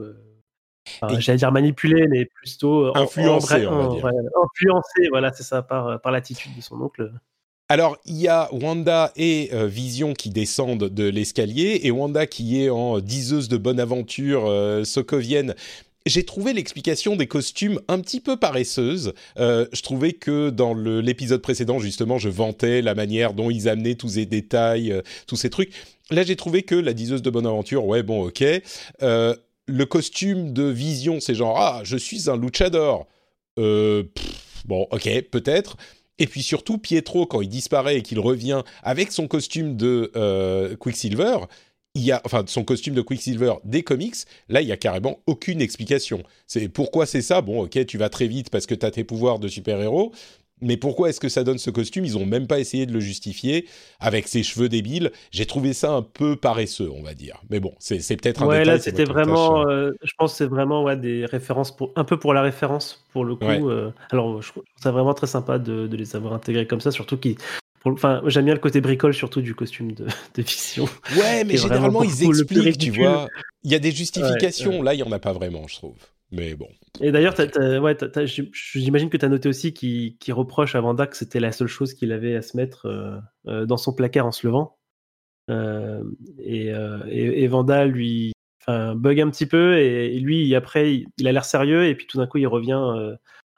enfin, 1.03 1.19
j'allais 1.19 1.39
dire 1.39 1.51
manipuler, 1.51 2.07
mais 2.07 2.25
plutôt 2.25 2.97
influencer, 2.97 3.67
en, 3.67 3.99
voilà, 5.11 5.33
c'est 5.33 5.43
ça, 5.43 5.63
par, 5.63 6.01
par 6.01 6.13
l'attitude 6.13 6.55
de 6.55 6.61
son 6.61 6.81
oncle. 6.81 7.13
Alors, 7.71 7.97
il 8.05 8.21
y 8.21 8.29
a 8.29 8.51
Wanda 8.53 9.11
et 9.17 9.49
euh, 9.55 9.67
Vision 9.67 10.13
qui 10.13 10.29
descendent 10.29 10.91
de 10.91 11.05
l'escalier, 11.05 11.81
et 11.85 11.91
Wanda 11.91 12.27
qui 12.27 12.63
est 12.63 12.69
en 12.69 13.01
diseuse 13.01 13.49
de 13.49 13.57
bonne 13.57 13.81
aventure 13.81 14.45
euh, 14.47 14.85
sokovienne. 14.85 15.55
J'ai 16.05 16.27
trouvé 16.27 16.53
l'explication 16.53 17.17
des 17.17 17.27
costumes 17.27 17.81
un 17.89 18.01
petit 18.01 18.21
peu 18.21 18.37
paresseuse. 18.37 19.15
Euh, 19.39 19.67
je 19.73 19.81
trouvais 19.81 20.13
que 20.13 20.51
dans 20.51 20.75
l'épisode 20.75 21.41
précédent, 21.41 21.79
justement, 21.79 22.19
je 22.19 22.29
vantais 22.29 22.83
la 22.83 22.95
manière 22.95 23.33
dont 23.33 23.49
ils 23.49 23.67
amenaient 23.71 23.95
tous 23.95 24.11
ces 24.11 24.27
détails, 24.27 24.93
euh, 24.93 25.01
tous 25.27 25.37
ces 25.37 25.49
trucs. 25.49 25.73
Là, 26.11 26.23
j'ai 26.23 26.37
trouvé 26.37 26.65
que 26.65 26.75
la 26.75 26.93
diseuse 26.93 27.23
de 27.23 27.31
bonne 27.31 27.47
aventure, 27.47 27.87
ouais, 27.87 28.03
bon, 28.03 28.27
ok. 28.27 28.45
Le 29.67 29.85
costume 29.85 30.53
de 30.53 30.65
Vision, 30.65 31.21
c'est 31.21 31.35
genre, 31.35 31.59
ah, 31.59 31.81
je 31.85 31.97
suis 31.97 32.29
un 32.29 32.37
luchador. 32.37 33.07
Pff, 33.57 34.13
bon, 34.67 34.87
ok, 34.91 35.09
peut-être. 35.31 35.79
Et 36.19 36.27
puis 36.27 36.43
surtout, 36.43 36.79
Pietro, 36.79 37.27
quand 37.27 37.41
il 37.41 37.49
disparaît 37.49 37.99
et 37.99 38.03
qu'il 38.03 38.21
revient 38.21 38.63
avec 38.83 39.13
son 39.13 39.27
costume 39.27 39.77
de 39.77 40.13
euh, 40.17 40.77
Quicksilver, 40.77 41.39
il 41.95 42.03
y 42.03 42.13
a, 42.13 42.21
enfin, 42.25 42.45
son 42.47 42.65
costume 42.65 42.95
de 42.95 43.03
Quicksilver 43.03 43.55
des 43.65 43.83
comics, 43.83 44.17
là, 44.49 44.61
il 44.61 44.69
y 44.69 44.73
a 44.73 44.77
carrément 44.77 45.21
aucune 45.27 45.61
explication. 45.61 46.23
C'est 46.47 46.69
pourquoi 46.69 47.07
c'est 47.07 47.23
ça? 47.23 47.41
Bon, 47.41 47.63
ok, 47.63 47.87
tu 47.87 47.99
vas 47.99 48.09
très 48.09 48.27
vite 48.27 48.51
parce 48.51 48.67
que 48.67 48.75
tu 48.75 48.85
as 48.85 48.91
tes 48.91 49.05
pouvoirs 49.05 49.39
de 49.39 49.49
super-héros, 49.49 50.13
mais 50.65 50.77
pourquoi 50.77 51.11
est-ce 51.11 51.21
que 51.21 51.29
ça 51.29 51.45
donne 51.45 51.59
ce 51.59 51.71
costume? 51.71 52.05
Ils 52.05 52.19
ont 52.19 52.27
même 52.27 52.47
pas 52.47 52.59
essayé 52.59 52.87
de 52.87 52.93
le 52.93 53.01
justifier 53.01 53.67
avec 54.01 54.29
ses 54.29 54.43
cheveux 54.43 54.69
débiles. 54.69 55.13
J'ai 55.31 55.47
trouvé 55.47 55.73
ça 55.73 55.93
un 55.93 56.03
peu 56.03 56.37
paresseux, 56.37 56.91
on 56.91 57.03
va 57.03 57.15
dire. 57.15 57.41
Mais 57.51 57.61
bon, 57.61 57.75
c'est 57.79 57.99
peut-être 58.17 58.43
un 58.43 58.47
ouais, 58.47 58.61
détail. 58.61 58.75
là, 58.75 58.81
c'était 58.81 59.05
vraiment, 59.05 59.69
euh, 59.69 59.93
je 60.03 60.13
pense, 60.19 60.35
c'est 60.35 60.47
vraiment 60.47 60.83
ouais, 60.83 60.97
des 60.97 61.27
références 61.27 61.75
pour 61.75 61.93
un 61.97 62.05
peu 62.05 62.19
pour 62.19 62.35
la 62.35 62.43
référence 62.43 63.05
pour 63.13 63.25
le 63.25 63.37
coup. 63.37 63.45
Ouais. 63.45 63.63
Euh, 63.63 63.91
alors, 64.11 64.43
je 64.43 64.51
trouve 64.51 64.65
ça 64.83 64.91
vraiment 64.91 65.15
très 65.15 65.27
sympa 65.27 65.59
de, 65.59 65.87
de 65.87 65.97
les 65.97 66.17
avoir 66.17 66.33
intégrés 66.33 66.67
comme 66.67 66.81
ça, 66.81 66.91
surtout 66.91 67.17
qu'ils 67.17 67.37
Enfin, 67.87 68.23
j'aime 68.27 68.47
bien 68.47 68.55
le 68.55 68.61
côté 68.61 68.81
bricole 68.81 69.13
surtout 69.13 69.43
du 69.43 69.55
costume 69.55 69.93
de, 69.93 70.07
de 70.07 70.43
Vision. 70.43 70.89
Ouais, 71.19 71.45
mais 71.45 71.59
généralement 71.59 72.03
ils 72.03 72.25
expliquent, 72.25 72.79
tu 72.79 72.91
vois. 72.91 73.29
Il 73.63 73.71
y 73.71 73.75
a 73.75 73.79
des 73.79 73.93
justifications. 73.93 74.71
Ouais, 74.71 74.79
ouais. 74.79 74.85
Là, 74.85 74.95
il 74.95 75.01
y 75.01 75.03
en 75.03 75.13
a 75.13 75.19
pas 75.19 75.33
vraiment, 75.33 75.67
je 75.69 75.75
trouve. 75.75 75.97
Mais 76.35 76.55
bon. 76.55 76.69
Et 77.01 77.13
d'ailleurs, 77.13 77.35
ouais, 77.83 77.97
j'imagine 78.75 79.11
que 79.11 79.17
tu 79.17 79.25
as 79.25 79.29
noté 79.29 79.49
aussi 79.49 79.73
qu'il 79.73 80.17
qu 80.19 80.33
reproche 80.33 80.75
à 80.75 80.81
Vanda 80.81 81.07
que 81.07 81.17
c'était 81.17 81.41
la 81.41 81.53
seule 81.53 81.69
chose 81.69 81.95
qu'il 81.95 82.13
avait 82.13 82.35
à 82.37 82.43
se 82.43 82.57
mettre 82.57 82.87
euh, 82.87 83.19
euh, 83.47 83.67
dans 83.67 83.77
son 83.77 83.93
placard 83.93 84.27
en 84.27 84.33
se 84.33 84.47
levant. 84.47 84.77
Euh, 85.51 86.03
et, 86.39 86.69
et, 87.09 87.43
et, 87.43 87.47
Vanda 87.49 87.85
lui 87.85 88.33
bug 88.67 89.21
un 89.21 89.29
petit 89.29 89.45
peu 89.45 89.79
et, 89.79 90.17
et 90.17 90.21
lui, 90.21 90.55
après, 90.55 90.95
il, 90.95 91.07
il 91.19 91.29
a 91.29 91.33
l'air 91.33 91.45
sérieux 91.45 91.87
et 91.87 91.95
puis 91.95 92.07
tout 92.07 92.17
d'un 92.17 92.27
coup, 92.27 92.39
il 92.39 92.47
revient 92.47 93.17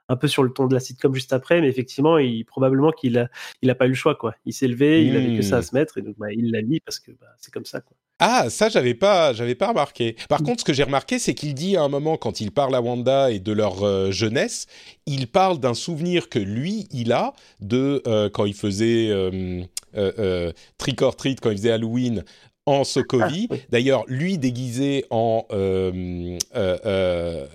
un 0.08 0.16
peu 0.16 0.28
sur 0.28 0.42
le 0.42 0.52
ton 0.52 0.66
de 0.66 0.74
la 0.74 0.80
sitcom 0.80 1.14
juste 1.14 1.32
après, 1.32 1.60
mais 1.60 1.68
effectivement, 1.68 2.18
il, 2.18 2.44
probablement 2.44 2.90
qu'il 2.90 3.18
a, 3.18 3.28
il 3.62 3.70
a 3.70 3.74
pas 3.74 3.86
eu 3.86 3.90
le 3.90 3.94
choix, 3.94 4.14
quoi. 4.14 4.34
Il 4.44 4.52
s'est 4.52 4.68
levé, 4.68 5.02
mmh. 5.02 5.06
il 5.06 5.16
avait 5.16 5.36
que 5.36 5.42
ça 5.42 5.58
à 5.58 5.62
se 5.62 5.74
mettre, 5.74 5.98
et 5.98 6.02
donc 6.02 6.16
bah, 6.18 6.32
il 6.32 6.50
l'a 6.50 6.62
mis 6.62 6.80
parce 6.80 7.00
que 7.00 7.12
bah, 7.12 7.26
c'est 7.38 7.52
comme 7.52 7.64
ça, 7.64 7.80
quoi. 7.80 7.96
Ah, 8.18 8.48
ça 8.48 8.68
j'avais 8.68 8.94
pas, 8.94 9.32
j'avais 9.34 9.54
pas 9.54 9.68
remarqué. 9.68 10.16
Par 10.28 10.42
contre, 10.42 10.60
ce 10.60 10.64
que 10.64 10.72
j'ai 10.72 10.84
remarqué, 10.84 11.18
c'est 11.18 11.34
qu'il 11.34 11.54
dit 11.54 11.76
à 11.76 11.82
un 11.82 11.88
moment 11.88 12.16
quand 12.16 12.40
il 12.40 12.50
parle 12.50 12.74
à 12.74 12.80
Wanda 12.80 13.30
et 13.30 13.40
de 13.40 13.52
leur 13.52 13.82
euh, 13.82 14.10
jeunesse, 14.10 14.66
il 15.06 15.26
parle 15.26 15.58
d'un 15.58 15.74
souvenir 15.74 16.28
que 16.28 16.38
lui 16.38 16.86
il 16.92 17.12
a 17.12 17.34
de 17.60 18.02
euh, 18.06 18.30
quand 18.30 18.46
il 18.46 18.54
faisait 18.54 19.08
euh, 19.10 20.52
trick 20.78 21.02
or 21.02 21.16
treat, 21.16 21.40
quand 21.40 21.50
il 21.50 21.58
faisait 21.58 21.72
Halloween 21.72 22.24
en 22.66 22.84
Sokovie. 22.84 23.48
Ah. 23.50 23.54
D'ailleurs, 23.70 24.04
lui 24.08 24.38
déguisé 24.38 25.06
en 25.10 25.46
euh, 25.52 26.36
euh, 26.56 26.76
euh, 26.84 27.46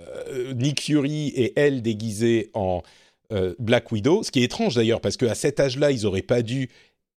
Nick 0.55 0.81
Fury 0.81 1.27
et 1.35 1.53
elle 1.59 1.81
déguisée 1.81 2.49
en 2.53 2.81
Black 3.59 3.93
Widow. 3.93 4.23
Ce 4.23 4.31
qui 4.31 4.41
est 4.41 4.43
étrange 4.43 4.75
d'ailleurs, 4.75 4.99
parce 4.99 5.15
qu'à 5.15 5.35
cet 5.35 5.61
âge-là, 5.61 5.91
ils 5.91 6.03
n'auraient 6.03 6.21
pas 6.21 6.41
dû 6.41 6.69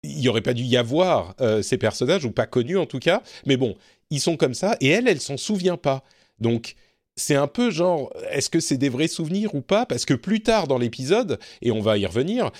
il 0.03 0.19
y 0.19 0.29
aurait 0.29 0.41
pas 0.41 0.53
dû 0.53 0.63
y 0.63 0.77
avoir 0.77 1.35
euh, 1.41 1.61
ces 1.61 1.77
personnages 1.77 2.25
ou 2.25 2.31
pas 2.31 2.47
connus 2.47 2.77
en 2.77 2.85
tout 2.85 2.99
cas. 2.99 3.21
Mais 3.45 3.57
bon, 3.57 3.75
ils 4.09 4.19
sont 4.19 4.37
comme 4.37 4.53
ça 4.53 4.75
et 4.81 4.87
elle, 4.87 5.07
elle 5.07 5.21
s'en 5.21 5.37
souvient 5.37 5.77
pas. 5.77 6.03
Donc 6.39 6.75
c'est 7.15 7.35
un 7.35 7.47
peu 7.47 7.69
genre, 7.69 8.11
est-ce 8.31 8.49
que 8.49 8.59
c'est 8.59 8.77
des 8.77 8.89
vrais 8.89 9.07
souvenirs 9.07 9.53
ou 9.55 9.61
pas? 9.61 9.85
Parce 9.85 10.05
que 10.05 10.13
plus 10.13 10.41
tard 10.41 10.67
dans 10.67 10.77
l'épisode, 10.77 11.39
et 11.61 11.71
on 11.71 11.81
va 11.81 11.97
y 11.97 12.05
revenir, 12.05 12.51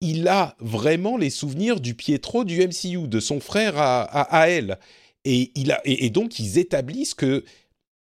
il 0.00 0.28
a 0.28 0.56
vraiment 0.58 1.16
les 1.16 1.30
souvenirs 1.30 1.80
du 1.80 1.94
Pietro 1.94 2.44
du 2.44 2.66
MCU, 2.66 3.06
de 3.06 3.20
son 3.20 3.40
frère 3.40 3.76
à, 3.76 4.02
à, 4.02 4.48
elle. 4.48 4.78
Et, 5.24 5.52
il 5.54 5.72
a, 5.72 5.80
et, 5.84 6.08
donc 6.08 6.38
ils 6.38 6.58
établissent 6.58 7.14
que 7.14 7.44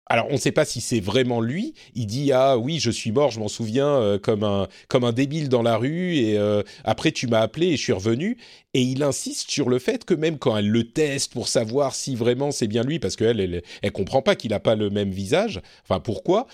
alors, 0.07 0.27
on 0.29 0.33
ne 0.33 0.38
sait 0.38 0.51
pas 0.51 0.65
si 0.65 0.81
c'est 0.81 1.00
vraiment 1.00 1.41
lui. 1.41 1.74
Il 1.95 2.05
dit 2.05 2.31
ah 2.31 2.57
oui, 2.57 2.79
je 2.79 2.91
suis 2.91 3.12
mort, 3.12 3.31
je 3.31 3.39
m'en 3.39 3.47
souviens 3.47 3.88
euh, 3.88 4.19
comme 4.19 4.43
un 4.43 4.67
comme 4.88 5.03
un 5.03 5.12
débile 5.12 5.50
dans 5.50 5.63
la 5.63 5.77
rue. 5.77 6.15
Et 6.15 6.38
euh, 6.38 6.62
après, 6.83 7.12
tu 7.12 7.27
m'as 7.27 7.39
appelé 7.39 7.67
et 7.67 7.77
je 7.77 7.81
suis 7.81 7.93
revenu. 7.93 8.38
Et 8.75 8.81
il 8.83 9.01
insiste 9.01 9.50
sur 9.50 9.67
le 9.67 9.79
fait 9.79 10.05
que 10.05 10.13
même 10.13 10.38
quand 10.38 10.55
elle 10.57 10.69
le 10.69 10.83
teste 10.91 11.33
pour 11.33 11.47
savoir 11.47 11.95
si 11.95 12.15
vraiment 12.15 12.51
c'est 12.51 12.67
bien 12.67 12.83
lui, 12.83 13.00
parce 13.00 13.15
qu'elle 13.15 13.39
elle, 13.39 13.63
elle 13.81 13.91
comprend 13.91 14.21
pas 14.21 14.35
qu'il 14.35 14.51
n'a 14.51 14.59
pas 14.59 14.75
le 14.75 14.91
même 14.91 15.09
visage. 15.09 15.59
Enfin, 15.83 16.00
pourquoi? 16.00 16.45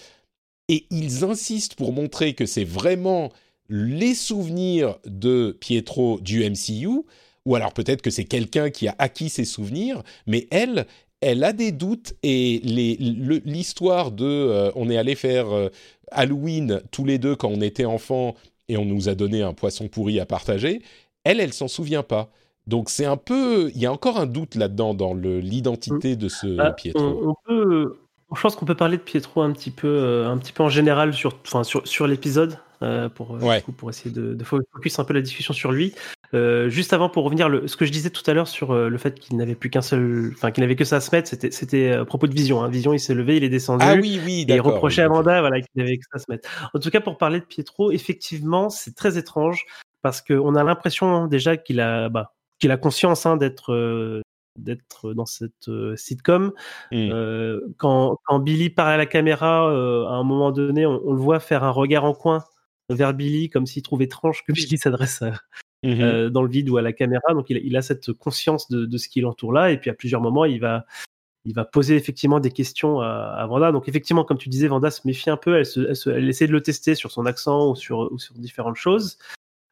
Et 0.69 0.85
ils 0.89 1.25
insistent 1.25 1.75
pour 1.75 1.91
montrer 1.91 2.33
que 2.33 2.45
c'est 2.45 2.63
vraiment 2.63 3.31
les 3.67 4.15
souvenirs 4.15 4.97
de 5.05 5.57
Pietro 5.59 6.19
du 6.21 6.49
MCU 6.49 7.03
ou 7.45 7.55
alors 7.55 7.73
peut-être 7.73 8.01
que 8.01 8.11
c'est 8.11 8.25
quelqu'un 8.25 8.69
qui 8.69 8.87
a 8.87 8.95
acquis 8.99 9.29
ses 9.29 9.45
souvenirs, 9.45 10.03
mais 10.27 10.47
elle, 10.51 10.85
elle 11.21 11.43
a 11.43 11.53
des 11.53 11.71
doutes 11.71 12.15
et 12.23 12.59
l'histoire 13.45 14.11
de 14.11 14.25
euh, 14.25 14.71
on 14.75 14.89
est 14.89 14.97
allé 14.97 15.15
faire 15.15 15.51
euh, 15.51 15.69
Halloween 16.11 16.81
tous 16.91 17.05
les 17.05 17.19
deux 17.19 17.35
quand 17.35 17.49
on 17.49 17.61
était 17.61 17.85
enfants 17.85 18.35
et 18.67 18.77
on 18.77 18.85
nous 18.85 19.07
a 19.07 19.15
donné 19.15 19.41
un 19.43 19.53
poisson 19.53 19.87
pourri 19.87 20.19
à 20.19 20.25
partager, 20.25 20.81
elle, 21.23 21.39
elle 21.39 21.53
s'en 21.53 21.67
souvient 21.67 22.03
pas. 22.03 22.29
Donc 22.67 22.89
c'est 22.89 23.05
un 23.05 23.17
peu, 23.17 23.71
il 23.73 23.81
y 23.81 23.85
a 23.85 23.91
encore 23.91 24.17
un 24.19 24.25
doute 24.25 24.55
là-dedans 24.55 24.93
dans 24.93 25.13
l'identité 25.13 26.15
de 26.15 26.29
ce 26.29 26.47
bah, 26.47 26.71
Pietro. 26.71 27.01
On, 27.01 27.35
peut, 27.45 27.99
je 28.35 28.41
pense 28.41 28.55
qu'on 28.55 28.65
peut 28.65 28.75
parler 28.75 28.97
de 28.97 29.01
Pietro 29.01 29.41
un 29.41 29.51
petit 29.51 29.71
peu, 29.71 29.87
euh, 29.87 30.29
un 30.29 30.37
petit 30.37 30.53
peu 30.53 30.63
en 30.63 30.69
général 30.69 31.13
sur, 31.13 31.37
enfin 31.45 31.63
sur, 31.63 31.87
sur 31.87 32.07
l'épisode 32.07 32.57
pour, 33.15 33.37
pour 33.77 33.89
essayer 33.89 34.11
de, 34.11 34.33
de, 34.33 34.43
focus 34.43 34.99
un 34.99 35.03
peu 35.03 35.13
la 35.13 35.21
discussion 35.21 35.53
sur 35.53 35.71
lui. 35.71 35.93
Euh, 36.33 36.69
juste 36.69 36.93
avant, 36.93 37.09
pour 37.09 37.25
revenir, 37.25 37.49
le, 37.49 37.67
ce 37.67 37.75
que 37.75 37.85
je 37.85 37.91
disais 37.91 38.09
tout 38.09 38.23
à 38.29 38.33
l'heure 38.33 38.47
sur 38.47 38.71
euh, 38.71 38.89
le 38.89 38.97
fait 38.97 39.19
qu'il 39.19 39.35
n'avait 39.37 39.55
plus 39.55 39.69
qu'un 39.69 39.81
seul, 39.81 40.31
enfin 40.33 40.51
qu'il 40.51 40.63
n'avait 40.63 40.75
que 40.75 40.85
ça 40.85 40.97
à 40.97 41.01
se 41.01 41.13
mettre, 41.13 41.27
c'était, 41.27 41.51
c'était 41.51 41.91
à 41.91 42.05
propos 42.05 42.27
de 42.27 42.33
Vision. 42.33 42.63
Hein. 42.63 42.69
Vision, 42.69 42.93
il 42.93 42.99
s'est 42.99 43.13
levé, 43.13 43.37
il 43.37 43.43
est 43.43 43.49
descendu. 43.49 43.83
Ah 43.87 43.95
oui, 43.95 44.19
oui, 44.23 44.45
Et 44.47 44.53
il 44.53 44.61
reprochait 44.61 45.01
à 45.01 45.05
Amanda, 45.05 45.41
voilà, 45.41 45.59
qu'il 45.59 45.69
n'avait 45.75 45.97
que 45.97 46.05
ça 46.05 46.17
à 46.17 46.19
se 46.19 46.25
mettre. 46.29 46.49
En 46.73 46.79
tout 46.79 46.89
cas, 46.89 47.01
pour 47.01 47.17
parler 47.17 47.39
de 47.39 47.45
Pietro, 47.45 47.91
effectivement, 47.91 48.69
c'est 48.69 48.95
très 48.95 49.17
étrange 49.17 49.65
parce 50.01 50.21
qu'on 50.21 50.55
a 50.55 50.63
l'impression 50.63 51.27
déjà 51.27 51.57
qu'il 51.57 51.79
a, 51.79 52.09
bah, 52.09 52.33
qu'il 52.59 52.71
a 52.71 52.77
conscience 52.77 53.25
hein, 53.25 53.35
d'être 53.37 53.73
euh, 53.73 54.21
d'être 54.57 55.13
dans 55.13 55.25
cette 55.25 55.69
sitcom. 55.95 56.51
Hmm. 56.91 57.09
quand, 57.77 58.17
quand, 58.25 58.39
Billy 58.39 58.69
parle 58.69 58.91
à 58.91 58.97
la 58.97 59.05
caméra, 59.05 59.69
à 59.69 60.13
un 60.13 60.23
moment 60.23 60.51
donné, 60.51 60.85
on, 60.85 61.01
on, 61.05 61.13
le 61.13 61.19
voit 61.19 61.39
faire 61.39 61.63
un 61.63 61.71
regard 61.71 62.03
en 62.03 62.13
coin 62.13 62.43
vers 62.95 63.13
Billy, 63.13 63.49
comme 63.49 63.65
s'il 63.65 63.83
trouvait 63.83 64.05
étrange 64.05 64.43
que 64.45 64.53
Billy 64.53 64.77
s'adresse 64.77 65.21
à, 65.21 65.33
Mmh 65.83 65.99
euh, 65.99 66.29
dans 66.29 66.43
le 66.43 66.49
vide 66.49 66.69
ou 66.69 66.77
à 66.77 66.81
la 66.83 66.93
caméra. 66.93 67.33
Donc 67.33 67.49
il, 67.49 67.57
il 67.63 67.75
a 67.75 67.81
cette 67.81 68.13
conscience 68.13 68.69
de, 68.69 68.85
de 68.85 68.97
ce 68.97 69.09
qui 69.09 69.21
l'entoure 69.21 69.51
là. 69.51 69.71
Et 69.71 69.79
puis 69.79 69.89
à 69.89 69.93
plusieurs 69.93 70.21
moments, 70.21 70.45
il 70.45 70.59
va, 70.59 70.85
il 71.43 71.55
va 71.55 71.65
poser 71.65 71.95
effectivement 71.95 72.39
des 72.39 72.51
questions 72.51 73.01
à, 73.01 73.07
à, 73.07 73.45
Vanda. 73.47 73.71
Donc 73.71 73.89
effectivement, 73.89 74.23
comme 74.23 74.37
tu 74.37 74.49
disais, 74.49 74.67
Vanda 74.67 74.91
se 74.91 75.01
méfie 75.05 75.31
un 75.31 75.37
peu. 75.37 75.57
Elle, 75.57 75.65
se, 75.65 76.09
elle, 76.09 76.29
essaie 76.29 76.45
de 76.45 76.51
le 76.51 76.61
tester 76.61 76.93
sur 76.93 77.11
son 77.11 77.25
accent 77.25 77.71
ou 77.71 77.75
sur, 77.75 78.11
ou 78.11 78.19
sur 78.19 78.35
différentes 78.35 78.75
choses. 78.75 79.17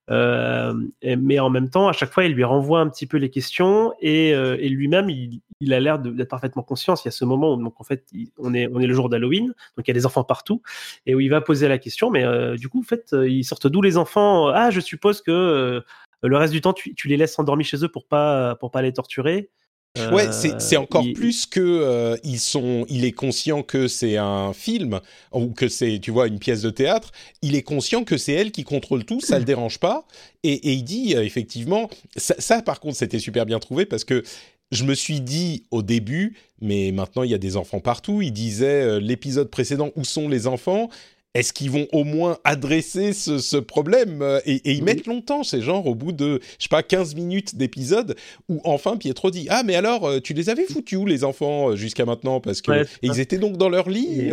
Euh, 0.10 0.74
mais 1.04 1.40
en 1.40 1.50
même 1.50 1.70
temps, 1.70 1.88
à 1.88 1.94
chaque 1.94 2.12
fois, 2.12 2.24
il 2.24 2.34
lui 2.34 2.44
renvoie 2.44 2.80
un 2.80 2.90
petit 2.90 3.06
peu 3.06 3.18
les 3.18 3.30
questions 3.30 3.94
et, 4.00 4.34
euh, 4.34 4.56
lui-même, 4.58 5.10
il, 5.10 5.74
a 5.74 5.80
l'air 5.80 6.00
d'être 6.00 6.30
parfaitement 6.30 6.64
conscient. 6.64 6.96
Il 6.96 7.06
y 7.06 7.08
a 7.10 7.12
ce 7.12 7.26
moment 7.26 7.54
où, 7.54 7.62
donc, 7.62 7.80
en 7.80 7.84
fait, 7.84 8.06
on 8.38 8.54
est, 8.54 8.68
le 8.68 8.94
jour 8.94 9.10
d'Halloween, 9.10 9.48
donc 9.48 9.88
il 9.88 9.88
y 9.88 9.92
a 9.92 9.94
des 9.94 10.06
enfants 10.06 10.24
partout, 10.24 10.62
et 11.06 11.16
où 11.16 11.20
il 11.20 11.30
va 11.30 11.42
poser 11.42 11.68
la 11.68 11.78
question, 11.78 12.10
mais 12.10 12.24
euh, 12.24 12.56
du 12.56 12.70
coup, 12.70 12.80
en 12.80 12.84
fait, 12.84 13.16
ils 13.28 13.44
sortent 13.44 13.68
d'où 13.68 13.82
les 13.82 13.98
enfants? 13.98 14.48
Ah, 14.48 14.72
je 14.72 14.80
suppose 14.80 15.22
que 15.22 15.84
le 16.22 16.38
reste 16.38 16.54
du 16.54 16.62
temps, 16.62 16.74
tu, 16.74 17.08
les 17.08 17.18
laisses 17.18 17.38
endormis 17.40 17.64
chez 17.64 17.84
eux 17.84 17.90
pour 17.90 18.06
pour 18.08 18.72
pas 18.72 18.82
les 18.82 18.94
torturer. 18.94 19.50
Ouais, 19.98 20.32
c'est 20.32 20.76
euh, 20.76 20.80
encore 20.80 21.06
plus 21.16 21.46
que 21.46 21.60
euh, 21.60 22.16
ils 22.24 22.40
sont. 22.40 22.86
Il 22.90 23.06
est 23.06 23.12
conscient 23.12 23.64
que 23.64 23.88
c'est 23.88 24.18
un 24.18 24.54
film 24.54 25.00
ou 25.34 25.48
que 25.48 25.68
c'est, 25.68 26.00
tu 26.00 26.12
vois, 26.12 26.28
une 26.28 26.40
pièce 26.40 26.62
de 26.62 26.70
théâtre. 26.70 27.12
Il 27.42 27.56
est 27.56 27.64
conscient 27.64 28.04
que 28.04 28.18
c'est 28.18 28.34
elle 28.34 28.52
qui 28.52 28.64
contrôle 28.64 29.04
tout, 29.04 29.20
ça 29.20 29.40
le 29.40 29.46
dérange 29.46 29.80
pas. 29.80 30.06
Et, 30.44 30.54
et 30.54 30.74
il 30.74 30.84
dit 30.84 31.16
euh, 31.16 31.24
effectivement, 31.24 31.90
ça, 32.16 32.36
ça, 32.38 32.62
par 32.62 32.80
contre, 32.80 32.98
c'était 32.98 33.20
super 33.20 33.46
bien 33.46 33.60
trouvé 33.60 33.86
parce 33.86 34.04
que 34.04 34.24
je 34.72 34.84
me 34.84 34.94
suis 34.94 35.22
dit 35.22 35.64
au 35.72 35.82
début, 35.82 36.38
mais 36.62 36.92
maintenant 36.92 37.24
il 37.24 37.32
y 37.32 37.34
a 37.34 37.40
des 37.40 37.58
enfants 37.58 37.80
partout. 37.80 38.22
Il 38.22 38.32
disait 38.32 39.00
l'épisode 39.00 39.50
précédent 39.50 39.90
où 39.96 40.04
sont 40.06 40.30
les 40.30 40.46
enfants? 40.46 40.90
Est-ce 41.36 41.54
qu'ils 41.54 41.70
vont 41.70 41.88
au 41.92 42.04
moins 42.04 42.38
adresser 42.44 43.14
ce, 43.14 43.58
problème 43.58 44.22
euh, 44.22 44.40
et, 44.46 44.72
ils 44.72 44.84
mettent 44.84 45.06
longtemps, 45.06 45.44
c'est 45.44 45.62
genre 45.62 45.86
au 45.86 45.94
bout 45.94 46.12
de, 46.12 46.40
je 46.58 46.64
sais 46.64 46.70
pas, 46.70 46.82
15 46.82 47.16
minutes 47.16 47.56
d'épisode, 47.56 48.16
où 48.48 48.62
enfin 48.64 48.98
Pietro 48.98 49.30
dit 49.30 49.48
Ah, 49.50 49.64
mais 49.64 49.76
alors, 49.76 50.08
euh, 50.08 50.20
tu 50.20 50.34
les 50.34 50.50
avais 50.50 50.66
foutus 50.66 50.98
où, 50.98 51.06
les 51.06 51.24
enfants, 51.24 51.70
euh, 51.70 51.76
jusqu'à 51.76 52.06
maintenant? 52.06 52.40
Parce 52.40 52.62
que 52.62 52.86
ils 53.02 53.20
étaient 53.20 53.38
donc 53.38 53.58
dans 53.58 53.70
leur 53.70 53.90
lit. 53.90 54.32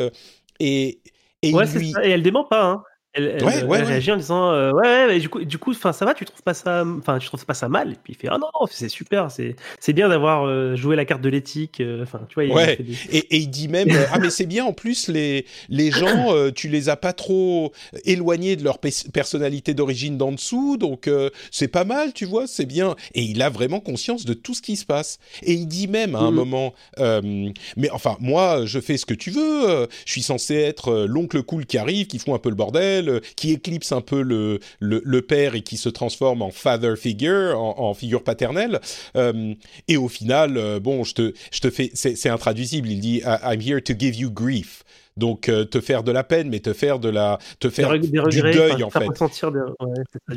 Et, 0.58 1.00
et, 1.42 1.52
ouais, 1.52 1.66
lui... 1.74 1.92
ça. 1.92 2.04
et 2.06 2.10
elle 2.10 2.22
dément 2.22 2.44
pas. 2.44 2.64
Hein. 2.64 2.82
Elle, 3.16 3.42
ouais, 3.42 3.64
ouais, 3.64 3.82
réagit 3.82 4.12
en 4.12 4.16
disant 4.16 4.52
euh, 4.52 4.72
ouais, 4.72 5.18
du 5.18 5.30
coup, 5.30 5.42
du 5.42 5.56
coup, 5.56 5.70
enfin 5.70 5.94
ça 5.94 6.04
va, 6.04 6.12
tu 6.12 6.26
trouves 6.26 6.42
pas 6.42 6.52
ça, 6.52 6.84
enfin 6.98 7.18
tu 7.18 7.26
trouves 7.28 7.46
pas 7.46 7.54
ça 7.54 7.68
mal? 7.68 7.92
Et 7.92 7.96
puis 8.02 8.12
il 8.12 8.16
fait 8.16 8.28
ah 8.30 8.36
non, 8.38 8.48
non 8.60 8.66
c'est 8.70 8.90
super, 8.90 9.30
c'est 9.30 9.56
c'est 9.80 9.94
bien 9.94 10.10
d'avoir 10.10 10.44
euh, 10.44 10.76
joué 10.76 10.96
la 10.96 11.06
carte 11.06 11.22
de 11.22 11.30
l'éthique. 11.30 11.80
Euh, 11.80 12.02
enfin 12.02 12.20
tu 12.28 12.34
vois. 12.34 12.44
Il 12.44 12.96
et, 13.10 13.18
et, 13.18 13.38
il 13.38 13.48
dit 13.48 13.68
même 13.68 13.88
ah 14.12 14.18
mais 14.18 14.28
c'est 14.28 14.44
bien 14.44 14.66
en 14.66 14.74
plus 14.74 15.08
les 15.08 15.46
les 15.70 15.90
gens 15.90 16.34
tu 16.54 16.68
les 16.68 16.88
as 16.88 16.96
pas 16.96 17.12
trop 17.12 17.72
éloignés 18.04 18.56
de 18.56 18.64
leur 18.64 18.78
personnalité 18.78 19.72
d'origine 19.72 20.18
d'en 20.18 20.32
dessous 20.32 20.76
donc 20.76 21.10
c'est 21.50 21.68
pas 21.68 21.84
mal 21.84 22.12
tu 22.12 22.24
vois 22.24 22.46
c'est 22.46 22.66
bien 22.66 22.96
et 23.14 23.22
il 23.22 23.40
a 23.42 23.50
vraiment 23.50 23.80
conscience 23.80 24.24
de 24.24 24.34
tout 24.34 24.54
ce 24.54 24.62
qui 24.62 24.76
se 24.76 24.84
passe 24.84 25.18
et 25.42 25.54
il 25.54 25.66
dit 25.66 25.88
même 25.88 26.14
à 26.14 26.20
un 26.20 26.30
mm. 26.30 26.34
moment 26.34 26.74
mais 26.98 27.90
enfin 27.90 28.16
moi 28.20 28.62
je 28.64 28.80
fais 28.80 28.96
ce 28.96 29.06
que 29.06 29.14
tu 29.14 29.30
veux 29.30 29.88
je 30.04 30.12
suis 30.12 30.22
censé 30.22 30.54
être 30.54 31.06
l'oncle 31.06 31.42
cool 31.42 31.66
qui 31.66 31.78
arrive 31.78 32.06
qui 32.06 32.18
fout 32.18 32.34
un 32.34 32.38
peu 32.38 32.50
le 32.50 32.56
bordel 32.56 33.05
qui 33.36 33.52
éclipse 33.52 33.92
un 33.92 34.00
peu 34.00 34.22
le, 34.22 34.60
le, 34.80 35.22
père 35.22 35.54
et 35.54 35.62
qui 35.62 35.76
se 35.76 35.88
transforme 35.88 36.42
en 36.42 36.50
father 36.50 36.96
figure, 36.96 37.58
en, 37.58 37.94
figure 37.94 38.22
paternelle. 38.22 38.80
Euh, 39.16 39.54
et 39.88 39.96
au 39.96 40.08
final, 40.08 40.56
euh, 40.56 40.80
bon, 40.80 41.04
je 41.04 41.14
te, 41.14 41.34
je 41.50 41.60
te 41.60 41.70
fais, 41.70 41.90
c'est 41.94 42.28
intraduisible. 42.28 42.88
Il 42.88 43.00
dit 43.00 43.22
I'm 43.24 43.60
here 43.60 43.82
to 43.82 43.94
give 43.98 44.16
you 44.16 44.30
grief. 44.30 44.82
Donc 45.16 45.48
euh, 45.48 45.64
te 45.64 45.80
faire 45.80 46.02
de 46.02 46.12
la 46.12 46.24
peine, 46.24 46.50
mais 46.50 46.60
te 46.60 46.74
faire 46.74 46.98
de 46.98 47.08
la, 47.08 47.38
te 47.58 47.70
faire 47.70 47.98
du 47.98 48.10
deuil 48.10 48.82
en 48.82 48.90
fait. 48.90 49.06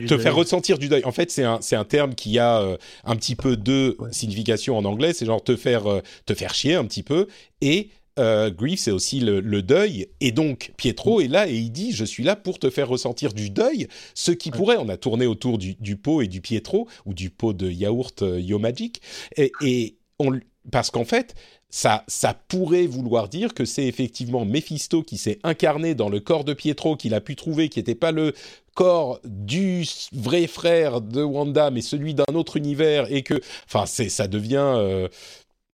te 0.08 0.18
faire 0.18 0.36
ressentir 0.36 0.78
du 0.78 0.88
deuil. 0.88 1.04
En 1.04 1.12
fait, 1.12 1.32
c'est 1.32 1.44
un, 1.44 1.60
c'est 1.60 1.76
un 1.76 1.84
terme 1.84 2.16
qui 2.16 2.40
a 2.40 2.64
un 3.04 3.16
petit 3.18 3.36
peu 3.36 3.58
deux 3.58 3.98
significations 4.12 4.78
en 4.78 4.86
anglais. 4.86 5.12
C'est 5.12 5.26
genre 5.26 5.44
te 5.44 5.58
faire, 5.58 5.84
te 6.26 6.34
faire 6.34 6.54
chier 6.54 6.76
un 6.76 6.86
petit 6.86 7.04
peu 7.04 7.28
et 7.60 7.90
euh, 8.20 8.52
grief, 8.52 8.80
c'est 8.80 8.92
aussi 8.92 9.20
le, 9.20 9.62
deuil. 9.62 10.08
Et 10.20 10.32
donc, 10.32 10.74
Pietro 10.78 11.22
est 11.22 11.28
là 11.28 11.48
et 11.48 11.56
il 11.56 11.72
dit 11.72 11.92
Je 11.92 12.06
suis 12.06 12.24
là 12.24 12.36
pour 12.36 12.60
te 12.60 12.70
faire 12.70 12.88
ressentir 12.88 13.34
du 13.34 13.50
deuil. 13.50 13.88
Ce 14.14 14.32
qui 14.32 14.52
pourrait, 14.52 14.78
on 14.78 14.90
a 14.90 14.98
tourné 14.98 15.26
autour 15.26 15.58
du, 15.58 15.96
pot 15.96 16.22
et 16.22 16.28
du 16.28 16.42
Pietro, 16.42 16.88
ou 17.06 17.14
du 17.14 17.30
pot 17.30 17.54
de 17.54 17.70
yaourt 17.70 18.22
euh, 18.22 18.40
Yo 18.40 18.60
Magic. 18.60 19.02
Et, 19.38 19.96
on, 20.20 20.38
parce 20.72 20.92
qu'en 20.92 21.06
fait, 21.06 21.36
ça, 21.70 22.04
ça 22.08 22.34
pourrait 22.34 22.88
vouloir 22.88 23.30
dire 23.30 23.54
que 23.54 23.64
c'est 23.64 23.86
effectivement 23.86 24.44
Mephisto 24.44 25.02
qui 25.02 25.18
s'est 25.18 25.40
incarné 25.44 25.96
dans 25.96 26.10
le 26.10 26.20
corps 26.20 26.44
de 26.44 26.54
Pietro, 26.54 26.98
qu'il 26.98 27.14
a 27.14 27.22
pu 27.22 27.36
trouver, 27.36 27.70
qui 27.70 27.80
n'était 27.80 27.96
pas 27.96 28.12
le 28.12 28.34
corps 28.76 29.20
du 29.24 29.86
vrai 30.12 30.48
frère 30.48 31.02
de 31.02 31.24
Wanda, 31.24 31.72
mais 31.72 31.82
celui 31.82 32.14
d'un 32.14 32.34
autre 32.34 32.58
univers, 32.58 33.12
et 33.12 33.24
que, 33.24 33.40
enfin, 33.66 33.86
ça 33.86 34.28
devient. 34.28 34.74
Euh, 34.76 35.08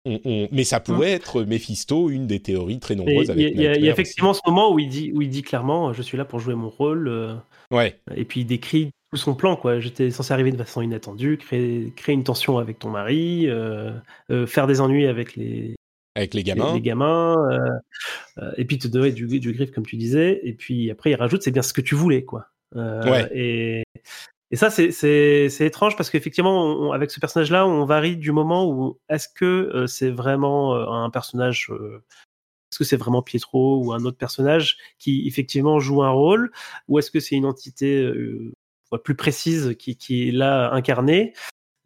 mais 0.05 0.63
ça 0.63 0.79
pourrait 0.79 1.13
hein. 1.13 1.15
être 1.15 1.43
Mephisto, 1.43 2.09
une 2.09 2.27
des 2.27 2.39
théories 2.39 2.79
très 2.79 2.95
nombreuses. 2.95 3.31
Il 3.35 3.61
y, 3.61 3.67
a 3.67 3.75
effectivement 3.75 4.33
ce 4.33 4.41
moment 4.45 4.71
où 4.71 4.79
il 4.79 4.89
dit, 4.89 5.11
où 5.13 5.21
il 5.21 5.29
dit 5.29 5.41
clairement, 5.41 5.93
je 5.93 6.01
suis 6.01 6.17
là 6.17 6.25
pour 6.25 6.39
jouer 6.39 6.55
mon 6.55 6.69
rôle. 6.69 7.07
Euh, 7.07 7.35
ouais. 7.71 7.99
Et 8.15 8.25
puis 8.25 8.41
il 8.41 8.45
décrit 8.45 8.91
tout 9.11 9.17
son 9.17 9.33
plan, 9.33 9.55
quoi. 9.55 9.79
J'étais 9.79 10.11
censé 10.11 10.31
arriver 10.33 10.51
de 10.51 10.57
façon 10.57 10.81
inattendue, 10.81 11.37
créer, 11.37 11.91
créer 11.95 12.13
une 12.13 12.23
tension 12.23 12.57
avec 12.57 12.79
ton 12.79 12.89
mari, 12.89 13.47
euh, 13.47 13.91
euh, 14.29 14.45
faire 14.45 14.67
des 14.67 14.79
ennuis 14.79 15.07
avec 15.07 15.35
les, 15.35 15.75
avec 16.15 16.33
les 16.33 16.43
gamins, 16.43 16.73
les, 16.75 16.81
gamins, 16.81 17.35
et 18.57 18.65
puis 18.65 18.77
te 18.77 18.87
donner 18.87 19.11
du, 19.11 19.27
du 19.39 19.53
griffe 19.53 19.71
comme 19.71 19.85
tu 19.85 19.97
disais. 19.97 20.39
Et 20.43 20.53
puis 20.53 20.91
après 20.91 21.11
il 21.11 21.15
rajoute, 21.15 21.41
c'est 21.41 21.51
bien 21.51 21.63
ce 21.63 21.73
que 21.73 21.81
tu 21.81 21.95
voulais, 21.95 22.23
quoi. 22.23 22.47
ouais. 22.75 23.29
Et 23.33 23.83
et 24.55 24.57
ça, 24.57 24.69
c'est 24.69 25.65
étrange 25.65 25.97
parce 25.97 26.09
qu'effectivement, 26.09 26.93
avec 26.93 27.11
ce 27.11 27.19
personnage-là, 27.19 27.67
on 27.67 27.83
varie 27.83 28.15
du 28.15 28.31
moment 28.31 28.71
où 28.71 28.97
est-ce 29.09 29.27
que 29.27 29.43
euh, 29.43 29.85
c'est 29.85 30.11
vraiment 30.11 30.73
euh, 30.75 30.87
un 30.87 31.09
personnage, 31.09 31.67
euh, 31.71 32.01
est-ce 32.71 32.79
que 32.79 32.85
c'est 32.85 32.95
vraiment 32.95 33.21
Pietro 33.21 33.83
ou 33.83 33.91
un 33.91 34.05
autre 34.05 34.15
personnage 34.15 34.77
qui 34.97 35.27
effectivement 35.27 35.79
joue 35.79 36.03
un 36.03 36.09
rôle, 36.11 36.53
ou 36.87 36.99
est-ce 36.99 37.11
que 37.11 37.19
c'est 37.19 37.35
une 37.35 37.45
entité 37.45 38.09
plus 39.03 39.15
précise 39.15 39.75
qui, 39.77 39.97
qui 39.97 40.29
est 40.29 40.31
là 40.31 40.71
incarnée? 40.71 41.33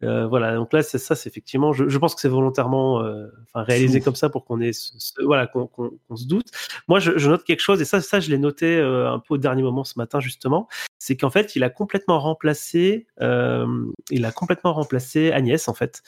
Euh, 0.02 0.26
voilà, 0.26 0.54
donc 0.54 0.72
là, 0.72 0.82
c'est 0.82 0.98
ça, 0.98 1.14
c'est 1.14 1.28
effectivement, 1.28 1.72
je, 1.72 1.88
je 1.88 1.98
pense 1.98 2.14
que 2.14 2.20
c'est 2.22 2.28
volontairement 2.28 3.02
euh, 3.02 3.26
enfin, 3.52 3.62
réalisé 3.64 3.98
comme 4.04 4.14
ça 4.14 4.30
pour 4.30 4.44
qu'on 4.46 4.60
ait, 4.60 4.72
ce- 4.72 4.92
ce- 4.98 5.22
voilà, 5.22 5.46
qu'on 5.46 5.70
se 6.16 6.26
doute. 6.26 6.46
Moi, 6.88 7.00
je, 7.00 7.18
je 7.18 7.28
note 7.28 7.44
quelque 7.44 7.60
chose, 7.60 7.82
et 7.82 7.84
ça, 7.84 8.00
ça, 8.00 8.18
je 8.18 8.30
l'ai 8.30 8.38
noté 8.38 8.78
euh, 8.78 9.10
un 9.12 9.18
peu 9.18 9.34
au 9.34 9.38
dernier 9.38 9.62
moment 9.62 9.84
ce 9.84 9.98
matin 9.98 10.18
justement, 10.20 10.68
c'est 10.98 11.16
qu'en 11.16 11.30
fait, 11.30 11.54
il 11.56 11.64
a 11.64 11.70
complètement 11.70 12.18
remplacé, 12.18 13.06
il 13.20 14.24
a 14.24 14.32
complètement 14.32 14.72
remplacé 14.72 15.32
Agnès 15.32 15.68
en 15.68 15.74
fait. 15.74 16.02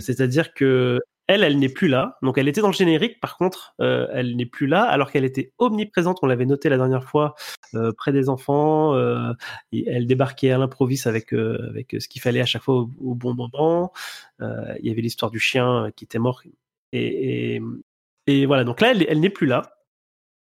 C'est-à-dire 0.00 0.54
que 0.54 1.00
elle, 1.26 1.42
elle 1.42 1.58
n'est 1.58 1.68
plus 1.68 1.88
là. 1.88 2.18
Donc, 2.22 2.38
elle 2.38 2.48
était 2.48 2.60
dans 2.60 2.68
le 2.68 2.74
générique. 2.74 3.20
Par 3.20 3.36
contre, 3.38 3.74
euh, 3.80 4.06
elle 4.12 4.36
n'est 4.36 4.46
plus 4.46 4.66
là, 4.66 4.82
alors 4.84 5.10
qu'elle 5.10 5.24
était 5.24 5.52
omniprésente. 5.58 6.18
On 6.22 6.26
l'avait 6.26 6.46
noté 6.46 6.68
la 6.68 6.76
dernière 6.76 7.04
fois 7.04 7.34
euh, 7.74 7.92
près 7.92 8.12
des 8.12 8.28
enfants. 8.28 8.94
euh, 8.94 9.32
elle 9.72 10.06
débarquait 10.06 10.50
à 10.52 10.58
l'improviste 10.58 11.06
avec 11.06 11.32
euh, 11.32 11.68
avec 11.70 11.96
ce 11.98 12.08
qu'il 12.08 12.20
fallait 12.20 12.40
à 12.40 12.46
chaque 12.46 12.62
fois 12.62 12.74
au, 12.76 12.90
au 13.00 13.14
bon 13.14 13.34
moment. 13.34 13.92
Euh, 14.40 14.74
il 14.80 14.86
y 14.88 14.90
avait 14.90 15.02
l'histoire 15.02 15.30
du 15.30 15.38
chien 15.38 15.86
euh, 15.86 15.90
qui 15.90 16.04
était 16.04 16.18
mort. 16.18 16.42
Et, 16.92 17.56
et, 17.56 17.62
et 18.26 18.46
voilà. 18.46 18.64
Donc 18.64 18.80
là, 18.80 18.90
elle, 18.90 19.04
elle 19.08 19.20
n'est 19.20 19.30
plus 19.30 19.46
là. 19.46 19.62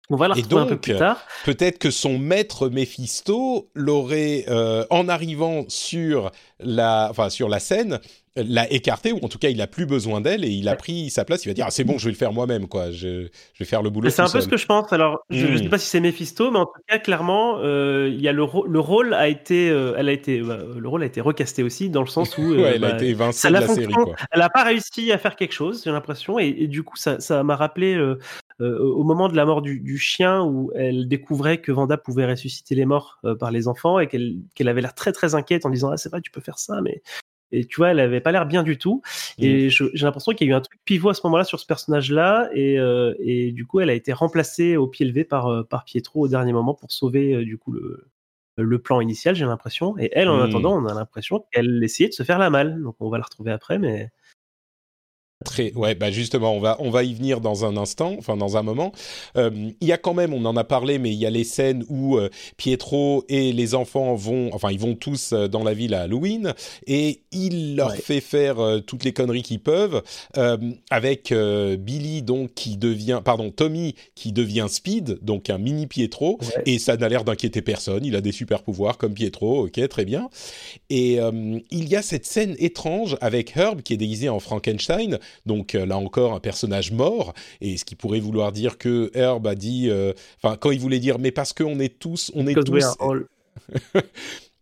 On 0.09 0.15
va 0.15 0.27
la 0.29 0.37
Et 0.37 0.41
retrouver 0.41 0.61
un 0.61 0.65
peu 0.65 0.71
donc, 0.75 0.81
plus 0.83 0.95
tard. 0.95 1.21
Peut-être 1.43 1.79
que 1.79 1.91
son 1.91 2.17
maître 2.17 2.69
Mephisto 2.69 3.69
l'aurait, 3.75 4.45
euh, 4.47 4.85
en 4.89 5.09
arrivant 5.09 5.65
sur 5.67 6.31
la, 6.59 7.07
enfin, 7.11 7.29
sur 7.29 7.49
la 7.49 7.59
scène, 7.59 7.99
l'a 8.37 8.71
écartée, 8.71 9.11
ou 9.11 9.17
en 9.23 9.27
tout 9.27 9.39
cas, 9.39 9.49
il 9.49 9.59
a 9.61 9.67
plus 9.67 9.85
besoin 9.87 10.21
d'elle 10.21 10.45
et 10.45 10.49
il 10.49 10.69
a 10.69 10.75
pris 10.75 11.09
sa 11.09 11.25
place. 11.25 11.43
Il 11.43 11.47
va 11.49 11.53
dire, 11.55 11.65
ah, 11.67 11.71
c'est 11.71 11.83
bon, 11.83 11.97
je 11.97 12.05
vais 12.05 12.11
le 12.11 12.17
faire 12.17 12.31
moi-même, 12.31 12.67
quoi. 12.67 12.91
Je, 12.91 13.23
je 13.53 13.59
vais 13.59 13.65
faire 13.65 13.81
le 13.81 13.89
boulot. 13.89 14.09
C'est 14.09 14.21
un 14.21 14.29
peu 14.29 14.41
ce 14.41 14.47
que 14.47 14.57
je 14.57 14.65
pense. 14.67 14.93
Alors, 14.93 15.25
je 15.29 15.45
ne 15.45 15.57
sais 15.57 15.69
pas 15.69 15.79
si 15.79 15.87
c'est 15.89 15.99
Mephisto, 15.99 16.51
mais 16.51 16.59
en 16.59 16.65
tout 16.67 16.79
cas, 16.87 16.99
clairement, 16.99 17.57
euh, 17.59 18.09
y 18.15 18.27
a 18.27 18.31
le, 18.31 18.43
rô- 18.43 18.67
le 18.67 18.79
rôle 18.79 19.13
a 19.15 19.27
été, 19.27 19.69
euh, 19.71 19.95
elle 19.97 20.07
a 20.07 20.11
été, 20.11 20.39
bah, 20.41 20.59
le 20.77 20.87
rôle 20.87 21.01
a 21.03 21.07
été 21.07 21.19
recasté 21.19 21.63
aussi 21.63 21.89
dans 21.89 22.01
le 22.01 22.07
sens 22.07 22.37
où 22.37 22.41
euh, 22.53 22.57
Ouais, 22.61 22.73
elle 22.75 22.83
a 22.85 22.89
bah, 22.89 22.95
été 22.95 23.07
évincée 23.09 23.47
de 23.47 23.53
la 23.53 23.67
série, 23.67 23.91
quoi. 23.93 24.15
elle 24.31 24.39
n'a 24.39 24.49
pas 24.49 24.63
réussi 24.63 25.11
à 25.11 25.17
faire 25.17 25.35
quelque 25.35 25.53
chose, 25.53 25.81
j'ai 25.83 25.91
l'impression, 25.91 26.37
et, 26.39 26.47
et 26.47 26.67
du 26.67 26.83
coup, 26.83 26.95
ça, 26.95 27.19
ça 27.19 27.43
m'a 27.43 27.55
rappelé 27.55 27.95
euh, 27.95 28.07
euh, 28.11 28.19
au 28.59 29.03
moment 29.03 29.27
de 29.29 29.35
la 29.35 29.45
mort 29.45 29.61
du, 29.61 29.79
du 29.79 29.97
chien 29.97 30.43
où 30.43 30.71
elle 30.75 31.07
découvrait 31.07 31.59
que 31.59 31.71
Vanda 31.71 31.97
pouvait 31.97 32.25
ressusciter 32.25 32.73
les 32.75 32.85
morts 32.85 33.19
euh, 33.23 33.35
par 33.35 33.51
les 33.51 33.67
enfants 33.67 33.99
et 33.99 34.07
qu'elle 34.07 34.67
avait 34.67 34.81
l'air 34.81 34.95
très 34.95 35.11
très 35.11 35.35
inquiète 35.35 35.65
en 35.65 35.69
disant 35.69 35.91
ah 35.91 35.97
c'est 35.97 36.09
vrai 36.09 36.21
tu 36.21 36.31
peux 36.31 36.41
faire 36.41 36.57
ça 36.57 36.81
mais 36.81 37.01
et 37.51 37.63
tu 37.65 37.77
vois 37.77 37.89
elle 37.91 37.99
avait 37.99 38.19
pas 38.19 38.31
l'air 38.31 38.45
bien 38.45 38.63
du 38.63 38.77
tout 38.77 39.01
Mm. 39.39 39.43
et 39.43 39.69
j'ai 39.69 39.89
l'impression 40.05 40.31
qu'il 40.33 40.47
y 40.47 40.49
a 40.49 40.53
eu 40.53 40.55
un 40.55 40.61
truc 40.61 40.79
pivot 40.83 41.09
à 41.09 41.13
ce 41.13 41.21
moment-là 41.25 41.43
sur 41.43 41.59
ce 41.59 41.65
personnage-là 41.67 42.49
et, 42.53 42.79
euh, 42.79 43.13
et 43.19 43.51
du 43.51 43.65
coup 43.67 43.79
elle 43.79 43.91
a 43.91 43.93
été 43.93 44.11
remplacée 44.11 44.75
au 44.77 44.87
pied 44.87 45.05
levé 45.05 45.23
par 45.23 45.47
euh, 45.47 45.63
par 45.63 45.83
Pietro 45.85 46.21
au 46.21 46.27
dernier 46.27 46.53
moment 46.53 46.73
pour 46.73 46.91
sauver 46.91 47.35
euh, 47.35 47.45
du 47.45 47.57
coup 47.59 47.71
le 47.71 48.07
le 48.57 48.79
plan 48.79 48.99
initial 48.99 49.35
j'ai 49.35 49.45
l'impression 49.45 49.95
et 49.99 50.09
elle 50.13 50.29
en 50.29 50.37
Mm. 50.39 50.41
attendant 50.49 50.83
on 50.83 50.87
a 50.87 50.93
l'impression 50.95 51.45
qu'elle 51.51 51.83
essayait 51.83 52.09
de 52.09 52.13
se 52.15 52.23
faire 52.23 52.39
la 52.39 52.49
malle 52.49 52.81
donc 52.81 52.95
on 52.99 53.09
va 53.09 53.19
la 53.19 53.23
retrouver 53.25 53.51
après 53.51 53.77
mais 53.77 54.09
Très, 55.45 55.71
ouais, 55.75 55.93
bah 55.93 56.09
justement, 56.09 56.55
on 56.55 56.59
va, 56.59 56.77
on 56.79 56.89
va 56.89 57.03
y 57.03 57.13
venir 57.13 57.41
dans 57.41 57.63
un 57.63 57.77
instant, 57.77 58.15
enfin 58.17 58.35
dans 58.35 58.57
un 58.57 58.63
moment. 58.63 58.91
Euh, 59.37 59.51
il 59.79 59.87
y 59.87 59.91
a 59.91 59.97
quand 59.99 60.15
même, 60.15 60.33
on 60.33 60.43
en 60.45 60.57
a 60.57 60.63
parlé, 60.63 60.97
mais 60.97 61.11
il 61.11 61.17
y 61.19 61.27
a 61.27 61.29
les 61.29 61.43
scènes 61.43 61.85
où 61.89 62.17
euh, 62.17 62.29
Pietro 62.57 63.23
et 63.29 63.53
les 63.53 63.75
enfants 63.75 64.15
vont, 64.15 64.49
enfin 64.53 64.71
ils 64.71 64.79
vont 64.79 64.95
tous 64.95 65.33
euh, 65.33 65.47
dans 65.47 65.63
la 65.63 65.75
ville 65.75 65.93
à 65.93 66.01
Halloween 66.01 66.53
et 66.87 67.21
il 67.31 67.75
leur 67.75 67.91
Ouais. 67.91 67.97
fait 67.97 68.19
faire 68.19 68.59
euh, 68.59 68.79
toutes 68.79 69.03
les 69.03 69.13
conneries 69.13 69.43
qu'ils 69.43 69.59
peuvent, 69.59 70.01
euh, 70.37 70.57
avec 70.89 71.31
euh, 71.31 71.77
Billy 71.77 72.23
donc 72.23 72.55
qui 72.55 72.75
devient, 72.75 73.21
pardon, 73.23 73.51
Tommy 73.51 73.93
qui 74.15 74.31
devient 74.31 74.65
Speed, 74.67 75.19
donc 75.21 75.51
un 75.51 75.59
mini 75.59 75.85
Pietro, 75.85 76.39
Ouais. 76.41 76.63
et 76.65 76.79
ça 76.79 76.97
n'a 76.97 77.09
l'air 77.09 77.23
d'inquiéter 77.23 77.61
personne. 77.61 78.03
Il 78.03 78.15
a 78.15 78.21
des 78.21 78.31
super 78.31 78.63
pouvoirs 78.63 78.97
comme 78.97 79.13
Pietro, 79.13 79.67
ok, 79.67 79.87
très 79.87 80.03
bien. 80.03 80.29
Et 80.89 81.19
euh, 81.21 81.59
il 81.69 81.87
y 81.87 81.95
a 81.95 82.01
cette 82.01 82.25
scène 82.25 82.55
étrange 82.57 83.17
avec 83.21 83.55
Herb 83.55 83.81
qui 83.83 83.93
est 83.93 83.97
déguisé 83.97 84.29
en 84.29 84.39
Frankenstein, 84.39 85.19
donc 85.45 85.75
euh, 85.75 85.85
là 85.85 85.97
encore 85.97 86.33
un 86.33 86.39
personnage 86.39 86.91
mort, 86.91 87.33
et 87.61 87.77
ce 87.77 87.85
qui 87.85 87.95
pourrait 87.95 88.19
vouloir 88.19 88.51
dire 88.51 88.77
que 88.77 89.11
Herb 89.13 89.45
a 89.47 89.55
dit, 89.55 89.89
euh, 89.89 90.13
enfin 90.41 90.57
quand 90.57 90.71
il 90.71 90.79
voulait 90.79 90.99
dire 90.99 91.19
mais 91.19 91.31
parce 91.31 91.53
qu'on 91.53 91.79
est 91.79 91.99
tous, 91.99 92.31
on 92.35 92.47
est 92.47 92.53
Because 92.53 92.69
we 92.69 92.83
tous, 92.83 92.87
are 93.01 93.09
all- 93.11 93.27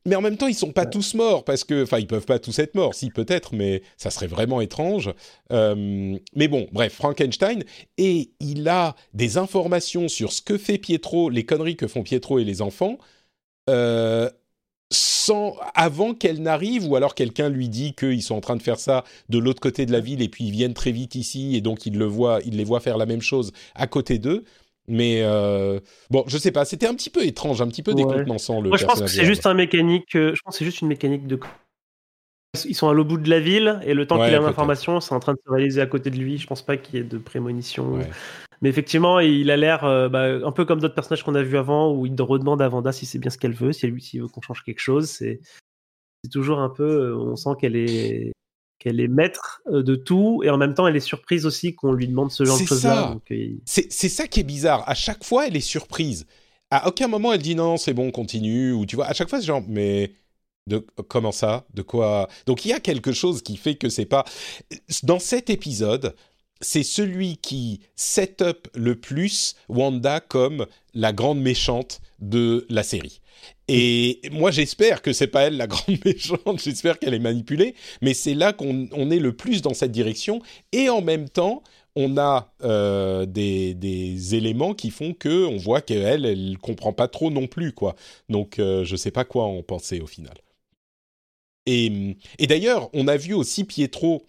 mais 0.05 0.15
en 0.15 0.21
même 0.21 0.37
temps 0.37 0.47
ils 0.47 0.53
sont 0.55 0.71
pas 0.71 0.85
tous 0.85 1.15
morts 1.15 1.43
parce 1.43 1.63
que, 1.63 1.83
enfin 1.83 1.97
ils 1.99 2.07
peuvent 2.07 2.25
pas 2.25 2.39
tous 2.39 2.59
être 2.59 2.75
morts, 2.75 2.93
si 2.93 3.09
peut-être, 3.09 3.55
mais 3.55 3.81
ça 3.97 4.11
serait 4.11 4.27
vraiment 4.27 4.61
étrange. 4.61 5.11
Euh, 5.51 6.17
mais 6.35 6.47
bon, 6.47 6.67
bref, 6.71 6.93
Frankenstein, 6.93 7.63
et 7.97 8.29
il 8.39 8.67
a 8.67 8.95
des 9.13 9.37
informations 9.37 10.07
sur 10.07 10.31
ce 10.31 10.41
que 10.41 10.57
fait 10.57 10.77
Pietro, 10.77 11.29
les 11.29 11.43
conneries 11.43 11.75
que 11.75 11.87
font 11.87 12.03
Pietro 12.03 12.37
et 12.39 12.43
les 12.43 12.61
enfants. 12.61 12.97
Euh, 13.69 14.29
sans 14.95 15.55
avant 15.73 16.13
qu'elle 16.13 16.41
n'arrive 16.41 16.87
ou 16.89 16.95
alors 16.95 17.15
quelqu'un 17.15 17.49
lui 17.49 17.69
dit 17.69 17.93
qu'ils 17.93 18.21
sont 18.23 18.35
en 18.35 18.41
train 18.41 18.55
de 18.55 18.61
faire 18.63 18.79
ça 18.79 19.03
de 19.29 19.37
l'autre 19.37 19.59
côté 19.59 19.85
de 19.85 19.91
la 19.91 19.99
ville 19.99 20.21
et 20.21 20.29
puis 20.29 20.45
ils 20.45 20.51
viennent 20.51 20.73
très 20.73 20.91
vite 20.91 21.15
ici 21.15 21.55
et 21.55 21.61
donc 21.61 21.85
il 21.85 21.97
le 21.97 22.05
voit 22.05 22.39
il 22.45 22.57
les 22.57 22.63
voit 22.63 22.79
faire 22.79 22.97
la 22.97 23.05
même 23.05 23.21
chose 23.21 23.51
à 23.75 23.87
côté 23.87 24.17
d'eux 24.19 24.43
mais 24.87 25.21
euh, 25.23 25.79
bon 26.11 26.23
je 26.27 26.37
sais 26.37 26.51
pas 26.51 26.63
c'était 26.65 26.87
un 26.87 26.93
petit 26.93 27.09
peu 27.09 27.25
étrange 27.25 27.61
un 27.61 27.67
petit 27.67 27.83
peu 27.83 27.91
Ouais. 27.91 27.97
décontenançant 28.03 28.61
le 28.61 28.69
Moi, 28.69 28.77
je 28.77 28.85
pense 28.85 29.01
que 29.01 29.07
c'est 29.07 29.25
juste 29.25 29.45
un 29.45 29.53
mécanique. 29.55 30.15
euh, 30.15 30.33
Je 30.35 30.41
pense 30.43 30.57
c'est 30.57 30.65
juste 30.65 30.81
une 30.81 30.87
mécanique 30.87 31.27
de. 31.27 31.39
Ils 32.65 32.75
sont 32.75 32.87
à 32.87 32.93
l'autre 32.93 33.09
bout 33.09 33.17
de 33.17 33.29
la 33.29 33.41
ville 33.41 33.81
et 33.83 33.93
le 33.93 34.07
temps 34.07 34.17
Ouais, 34.17 34.27
qu'il 34.27 34.35
a 34.35 34.39
l'information, 34.39 35.01
c'est 35.01 35.13
en 35.13 35.19
train 35.19 35.33
de 35.33 35.39
se 35.45 35.51
réaliser 35.51 35.81
à 35.81 35.87
côté 35.87 36.09
de 36.09 36.15
lui. 36.17 36.37
Je 36.37 36.47
pense 36.47 36.61
pas 36.61 36.77
qu'il 36.77 36.95
y 36.95 37.01
ait 37.01 37.03
de 37.03 37.17
prémonition. 37.17 37.95
Ouais. 37.95 38.09
Mais 38.61 38.69
effectivement, 38.69 39.19
il 39.19 39.51
a 39.51 39.57
l'air 39.57 39.83
euh, 39.83 40.09
bah, 40.09 40.25
un 40.45 40.51
peu 40.51 40.65
comme 40.65 40.79
d'autres 40.79 40.95
personnages 40.95 41.23
qu'on 41.23 41.35
a 41.35 41.43
vus 41.43 41.57
avant, 41.57 41.93
où 41.93 42.05
il 42.05 42.19
redemande 42.21 42.61
à 42.61 42.69
Vanda 42.69 42.91
si 42.91 43.05
c'est 43.05 43.19
bien 43.19 43.29
ce 43.29 43.37
qu'elle 43.37 43.53
veut, 43.53 43.73
si 43.73 43.85
elle 43.85 43.99
s'il 44.01 44.21
veut 44.21 44.27
qu'on 44.27 44.41
change 44.41 44.63
quelque 44.63 44.79
chose. 44.79 45.09
C'est 45.09 45.39
toujours 46.31 46.59
un 46.59 46.69
peu. 46.69 46.83
euh, 46.83 47.17
On 47.17 47.35
sent 47.35 47.51
qu'elle 47.59 47.75
est 47.75 48.31
qu'elle 48.79 48.99
est 48.99 49.07
maître 49.07 49.61
euh, 49.67 49.83
de 49.83 49.95
tout 49.95 50.41
et 50.43 50.49
en 50.49 50.57
même 50.57 50.73
temps 50.73 50.85
elle 50.85 50.95
est 50.97 50.99
surprise 50.99 51.45
aussi 51.45 51.73
qu'on 51.75 51.93
lui 51.93 52.07
demande 52.07 52.29
ce 52.31 52.43
genre 52.43 52.57
de 52.59 52.65
choses-là. 52.65 53.17
c'est 53.65 54.09
ça 54.09 54.27
qui 54.27 54.41
est 54.41 54.43
bizarre 54.43 54.83
à 54.87 54.93
chaque 54.93 55.23
fois 55.23 55.47
elle 55.47 55.55
est 55.55 55.61
surprise 55.61 56.27
à 56.71 56.87
aucun 56.87 57.07
moment 57.07 57.31
elle 57.31 57.41
dit 57.41 57.55
non 57.55 57.77
c'est 57.77 57.93
bon 57.93 58.11
continue 58.11 58.73
ou 58.73 58.85
tu 58.85 58.97
vois 58.97 59.05
à 59.05 59.13
chaque 59.13 59.29
fois 59.29 59.39
c'est 59.39 59.45
genre 59.47 59.63
mais 59.67 60.11
de 60.67 60.85
comment 61.07 61.31
ça? 61.31 61.65
De 61.73 61.83
quoi? 61.83 62.27
Donc 62.47 62.65
il 62.65 62.69
y 62.69 62.73
a 62.73 62.79
quelque 62.79 63.11
chose 63.11 63.41
qui 63.41 63.55
fait 63.55 63.75
que 63.75 63.87
c'est 63.89 64.05
pas 64.05 64.25
dans 65.03 65.19
cet 65.19 65.49
épisode 65.49 66.15
c'est 66.61 66.83
celui 66.83 67.37
qui 67.37 67.81
set 67.95 68.41
up 68.41 68.67
le 68.75 68.95
plus 68.95 69.55
Wanda 69.69 70.19
comme 70.19 70.65
la 70.93 71.13
grande 71.13 71.41
méchante 71.41 72.01
de 72.19 72.65
la 72.69 72.83
série. 72.83 73.21
Et 73.67 74.21
moi, 74.31 74.51
j'espère 74.51 75.01
que 75.01 75.11
c'est 75.11 75.27
pas 75.27 75.43
elle 75.43 75.57
la 75.57 75.67
grande 75.67 75.97
méchante. 76.05 76.61
J'espère 76.61 76.99
qu'elle 76.99 77.13
est 77.13 77.19
manipulée. 77.19 77.75
Mais 78.01 78.13
c'est 78.13 78.33
là 78.33 78.53
qu'on 78.53 78.87
on 78.91 79.11
est 79.11 79.19
le 79.19 79.35
plus 79.35 79.61
dans 79.61 79.73
cette 79.73 79.91
direction. 79.91 80.41
Et 80.71 80.89
en 80.89 81.01
même 81.01 81.29
temps, 81.29 81.63
on 81.95 82.17
a 82.17 82.53
euh, 82.63 83.25
des, 83.25 83.73
des 83.73 84.35
éléments 84.35 84.73
qui 84.73 84.91
font 84.91 85.13
que 85.13 85.45
on 85.45 85.57
voit 85.57 85.81
qu'elle, 85.81 86.25
elle 86.25 86.57
comprend 86.59 86.93
pas 86.93 87.07
trop 87.07 87.31
non 87.31 87.47
plus, 87.47 87.71
quoi. 87.71 87.95
Donc, 88.29 88.59
euh, 88.59 88.83
je 88.83 88.95
sais 88.95 89.11
pas 89.11 89.23
quoi 89.25 89.45
en 89.45 89.63
penser 89.63 90.01
au 90.01 90.07
final. 90.07 90.35
Et, 91.65 92.17
et 92.37 92.47
d'ailleurs, 92.47 92.89
on 92.93 93.07
a 93.07 93.17
vu 93.17 93.33
aussi 93.33 93.63
Pietro. 93.63 94.27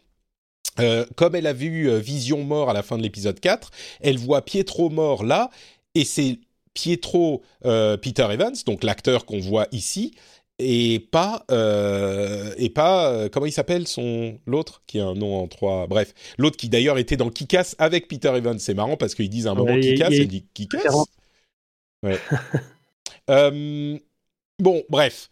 Euh, 0.80 1.04
comme 1.16 1.34
elle 1.34 1.46
a 1.46 1.52
vu 1.52 1.88
euh, 1.90 1.98
Vision 1.98 2.42
mort 2.44 2.70
à 2.70 2.72
la 2.72 2.82
fin 2.82 2.96
de 2.98 3.02
l'épisode 3.02 3.40
4, 3.40 3.70
elle 4.00 4.18
voit 4.18 4.42
Pietro 4.42 4.90
mort 4.90 5.24
là, 5.24 5.50
et 5.94 6.04
c'est 6.04 6.38
Pietro 6.74 7.42
euh, 7.64 7.96
Peter 7.96 8.26
Evans, 8.30 8.54
donc 8.66 8.84
l'acteur 8.84 9.24
qu'on 9.24 9.40
voit 9.40 9.66
ici, 9.72 10.14
et 10.58 11.00
pas 11.10 11.44
euh, 11.50 12.54
et 12.56 12.70
pas 12.70 13.10
euh, 13.12 13.28
comment 13.28 13.44
il 13.46 13.52
s'appelle 13.52 13.86
son 13.86 14.38
l'autre 14.46 14.82
qui 14.86 14.98
a 14.98 15.04
un 15.06 15.14
nom 15.14 15.36
en 15.42 15.48
trois 15.48 15.86
bref 15.86 16.14
l'autre 16.38 16.56
qui 16.56 16.70
d'ailleurs 16.70 16.96
était 16.96 17.18
dans 17.18 17.28
Kick-Ass 17.28 17.76
avec 17.78 18.08
Peter 18.08 18.32
Evans. 18.34 18.58
C'est 18.58 18.72
marrant 18.72 18.96
parce 18.96 19.14
qu'ils 19.14 19.28
disent 19.28 19.46
à 19.46 19.50
un 19.50 19.54
moment 19.54 19.72
Ouais, 19.74 19.80
il 19.80 19.84
y 19.84 20.02
a- 20.02 20.08
Kick-Ass 20.08 20.10
il 20.12 20.16
y 20.16 20.20
a- 20.20 20.22
il 20.22 20.28
dit 20.28 20.44
différent. 20.54 21.06
ouais. 22.04 22.18
Euh, 23.28 23.98
bon 24.60 24.82
bref 24.88 25.28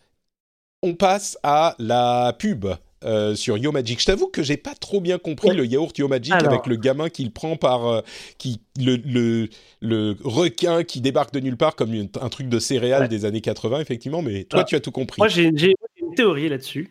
on 0.82 0.94
passe 0.94 1.38
à 1.42 1.76
la 1.78 2.34
pub 2.38 2.66
euh, 3.04 3.34
sur 3.34 3.56
Yo 3.58 3.72
Magic. 3.72 4.00
Je 4.00 4.06
t'avoue 4.06 4.28
que 4.28 4.42
j'ai 4.42 4.56
pas 4.56 4.74
trop 4.74 5.00
bien 5.00 5.18
compris 5.18 5.48
Ouais. 5.48 5.54
le 5.54 5.66
yaourt 5.66 5.96
Yo 5.98 6.08
Magic 6.08 6.32
Alors. 6.32 6.52
avec 6.52 6.66
le 6.66 6.76
gamin 6.76 7.08
qu'il 7.08 7.30
prend 7.32 7.56
par 7.56 7.86
euh, 7.86 8.00
qui 8.38 8.60
le, 8.78 8.96
le 8.96 9.48
le 9.80 10.16
requin 10.24 10.82
qui 10.84 11.00
débarque 11.00 11.32
de 11.34 11.40
nulle 11.40 11.56
part 11.56 11.76
comme 11.76 11.92
une- 11.94 12.08
un 12.20 12.28
truc 12.28 12.48
de 12.48 12.58
céréales 12.58 13.02
Ouais. 13.02 13.08
des 13.08 13.24
années 13.24 13.40
80 13.40 13.80
effectivement. 13.80 14.22
Mais 14.22 14.44
toi 14.44 14.64
tu 14.64 14.74
as 14.76 14.80
tout 14.80 14.92
compris. 14.92 15.20
Moi, 15.20 15.28
j'ai 15.28 15.50
j'ai 15.54 15.74
une 16.00 16.14
théorie 16.14 16.48
là-dessus. 16.48 16.90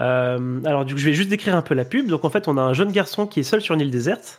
Euh, 0.00 0.60
alors, 0.64 0.84
du 0.84 0.94
coup, 0.94 1.00
je 1.00 1.06
vais 1.06 1.14
juste 1.14 1.28
décrire 1.28 1.54
un 1.56 1.62
peu 1.62 1.74
la 1.74 1.84
pub. 1.84 2.06
Donc, 2.06 2.24
en 2.24 2.30
fait, 2.30 2.48
on 2.48 2.56
a 2.56 2.62
un 2.62 2.72
jeune 2.72 2.90
garçon 2.90 3.26
qui 3.26 3.40
est 3.40 3.44
seul 3.44 3.60
sur 3.60 3.74
une 3.74 3.82
île 3.82 3.90
déserte, 3.90 4.38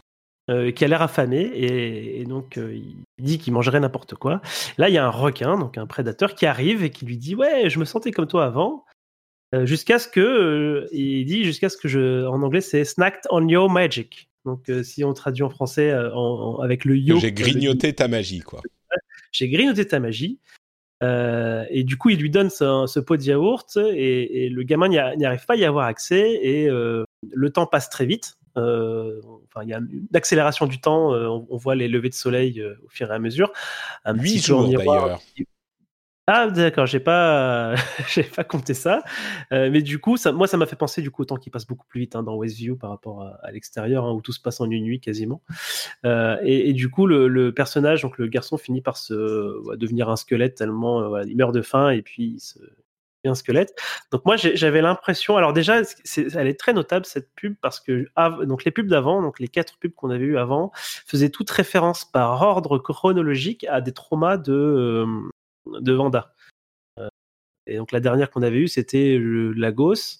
euh, 0.49 0.71
qui 0.71 0.83
a 0.83 0.87
l'air 0.87 1.03
affamé, 1.03 1.39
et, 1.41 2.19
et 2.21 2.25
donc 2.25 2.57
euh, 2.57 2.73
il 2.75 2.95
dit 3.23 3.37
qu'il 3.37 3.53
mangerait 3.53 3.79
n'importe 3.79 4.15
quoi. 4.15 4.41
Là, 4.79 4.89
il 4.89 4.95
y 4.95 4.97
a 4.97 5.05
un 5.05 5.09
requin, 5.11 5.57
donc 5.59 5.77
un 5.77 5.85
prédateur, 5.85 6.33
qui 6.33 6.47
arrive 6.47 6.83
et 6.83 6.89
qui 6.89 7.05
lui 7.05 7.17
dit 7.17 7.35
Ouais, 7.35 7.69
je 7.69 7.77
me 7.77 7.85
sentais 7.85 8.09
comme 8.11 8.25
toi 8.27 8.45
avant. 8.45 8.85
Euh, 9.53 9.65
jusqu'à 9.65 9.99
ce 9.99 10.07
que, 10.07 10.19
euh, 10.21 10.87
il 10.93 11.25
dit 11.25 11.43
jusqu'à 11.43 11.69
ce 11.69 11.75
que 11.77 11.87
je, 11.87 12.25
en 12.25 12.41
anglais, 12.41 12.61
c'est 12.61 12.85
snacked 12.85 13.21
on 13.31 13.47
your 13.47 13.69
magic. 13.69 14.29
Donc, 14.45 14.69
euh, 14.69 14.81
si 14.81 15.03
on 15.03 15.13
traduit 15.13 15.43
en 15.43 15.49
français 15.49 15.93
en- 15.93 16.15
en- 16.15 16.59
avec 16.61 16.85
le 16.85 16.97
yo, 16.97 17.19
J'ai 17.19 17.31
grignoté 17.31 17.93
ta 17.93 18.07
magie 18.07 18.39
quoi. 18.39 18.61
j'ai 19.31 19.49
grignoté 19.49 19.85
ta 19.85 19.99
magie. 19.99 20.39
Euh, 21.03 21.65
et 21.69 21.83
du 21.83 21.97
coup, 21.97 22.11
il 22.11 22.19
lui 22.19 22.29
donne 22.29 22.49
ce, 22.51 22.85
ce 22.87 22.99
pot 22.99 23.17
de 23.17 23.23
yaourt 23.23 23.75
et, 23.77 24.45
et 24.45 24.49
le 24.49 24.63
gamin 24.63 24.87
n'y 24.87 24.97
arrive 25.25 25.45
pas 25.45 25.53
à 25.55 25.57
y 25.57 25.65
avoir 25.65 25.85
accès 25.87 26.39
et 26.43 26.69
euh, 26.69 27.03
le 27.31 27.49
temps 27.49 27.65
passe 27.65 27.89
très 27.89 28.05
vite. 28.05 28.35
Euh, 28.57 29.19
enfin, 29.47 29.63
il 29.63 29.69
y 29.69 29.73
a 29.73 29.77
une 29.79 30.07
accélération 30.13 30.67
du 30.67 30.79
temps. 30.79 31.11
on, 31.13 31.47
on 31.49 31.57
voit 31.57 31.73
les 31.75 31.87
levées 31.87 32.09
de 32.09 32.13
soleil 32.13 32.63
au 32.63 32.89
fur 32.89 33.11
et 33.11 33.15
à 33.15 33.19
mesure. 33.19 33.51
Un 34.05 34.13
Huit 34.13 34.33
petit 34.35 34.39
jours, 34.39 34.67
d'ailleurs. 34.67 35.19
Ah 36.33 36.49
d'accord, 36.49 36.85
j'ai 36.85 37.01
pas, 37.01 37.75
j'ai 38.07 38.23
pas 38.23 38.45
compté 38.45 38.73
ça. 38.73 39.03
Euh, 39.51 39.69
mais 39.69 39.81
du 39.81 39.99
coup, 39.99 40.15
ça, 40.15 40.31
moi, 40.31 40.47
ça 40.47 40.55
m'a 40.55 40.65
fait 40.65 40.77
penser 40.77 41.01
du 41.01 41.11
coup 41.11 41.23
au 41.23 41.25
temps 41.25 41.35
qui 41.35 41.49
passe 41.49 41.67
beaucoup 41.67 41.85
plus 41.85 41.99
vite 41.99 42.15
hein, 42.15 42.23
dans 42.23 42.37
Westview 42.37 42.77
par 42.77 42.89
rapport 42.89 43.23
à, 43.43 43.51
l'extérieur, 43.51 44.05
hein, 44.05 44.13
où 44.13 44.21
tout 44.21 44.31
se 44.31 44.39
passe 44.39 44.61
en 44.61 44.71
une 44.71 44.85
nuit 44.85 45.01
quasiment. 45.01 45.41
Euh, 46.05 46.37
et, 46.41 46.71
du 46.71 46.89
coup, 46.89 47.05
le, 47.05 47.51
personnage, 47.53 48.03
donc 48.03 48.17
le 48.17 48.27
garçon, 48.27 48.57
finit 48.57 48.79
par 48.79 48.95
se 48.95 49.75
devenir 49.75 50.07
un 50.07 50.15
squelette 50.15 50.55
tellement 50.55 51.01
euh, 51.01 51.23
il 51.27 51.35
meurt 51.35 51.53
de 51.53 51.61
faim 51.61 51.89
et 51.89 52.01
puis 52.01 52.35
il 52.35 52.39
se 52.39 52.59
un 53.25 53.35
squelette. 53.35 53.75
Donc 54.11 54.25
moi, 54.25 54.35
j'avais 54.37 54.81
l'impression. 54.81 55.37
Alors 55.37 55.53
déjà, 55.53 55.81
elle 56.15 56.47
est 56.47 56.59
très 56.59 56.73
notable 56.73 57.05
cette 57.05 57.29
pub 57.35 57.55
parce 57.61 57.79
que 57.79 58.07
donc 58.45 58.63
les 58.63 58.71
pubs 58.71 58.87
d'avant, 58.87 59.21
donc 59.21 59.39
les 59.39 59.47
quatre 59.47 59.77
pubs 59.77 59.93
qu'on 59.93 60.09
avait 60.09 60.25
eues 60.25 60.37
avant, 60.37 60.71
faisaient 61.05 61.29
toute 61.29 61.49
référence 61.49 62.05
par 62.05 62.41
ordre 62.41 62.77
chronologique 62.79 63.65
à 63.69 63.81
des 63.81 63.91
traumas 63.91 64.37
de 64.37 65.05
de 65.65 65.93
Vanda. 65.93 66.33
Euh, 66.99 67.09
et 67.67 67.77
donc 67.77 67.91
la 67.91 67.99
dernière 67.99 68.29
qu'on 68.29 68.41
avait 68.41 68.59
eue, 68.59 68.67
c'était 68.67 69.17
Lagos. 69.19 70.19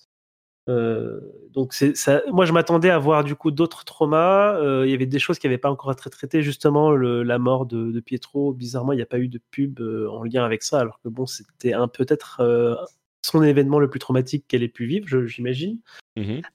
Euh, 0.70 1.20
donc 1.50 1.74
c'est 1.74 1.96
ça. 1.98 2.22
Moi, 2.32 2.46
je 2.46 2.54
m'attendais 2.54 2.92
à 2.92 3.00
voir 3.00 3.24
du 3.24 3.36
coup 3.36 3.52
d'autres 3.52 3.84
traumas. 3.84 4.56
Euh, 4.56 4.86
il 4.86 4.92
y 4.92 4.94
avait 4.94 5.08
des 5.08 5.20
choses 5.20 5.40
qui 5.40 5.48
n'avaient 5.48 5.58
pas 5.58 5.72
encore 5.72 5.92
été 5.92 6.10
traitées, 6.10 6.44
justement 6.44 6.92
le- 6.92 7.24
la 7.24 7.40
mort 7.40 7.66
de, 7.66 7.92
de 7.92 8.00
Pietro. 8.00 8.54
Bizarrement, 8.54 8.94
il 8.94 8.98
n'y 8.98 9.02
a 9.02 9.08
pas 9.08 9.20
eu 9.20 9.28
de 9.28 9.40
pub 9.52 9.82
en 9.82 10.24
lien 10.24 10.46
avec 10.46 10.64
ça, 10.64 10.80
alors 10.80 11.00
que 11.02 11.10
bon, 11.10 11.26
c'était 11.26 11.74
un 11.74 11.88
peut-être 11.88 12.42
son 13.24 13.44
événement 13.44 13.80
le 13.80 13.90
plus 13.90 14.00
traumatique 14.00 14.46
qu'elle 14.48 14.64
ait 14.64 14.68
pu 14.68 14.86
vivre, 14.86 15.08
j'imagine. 15.26 15.80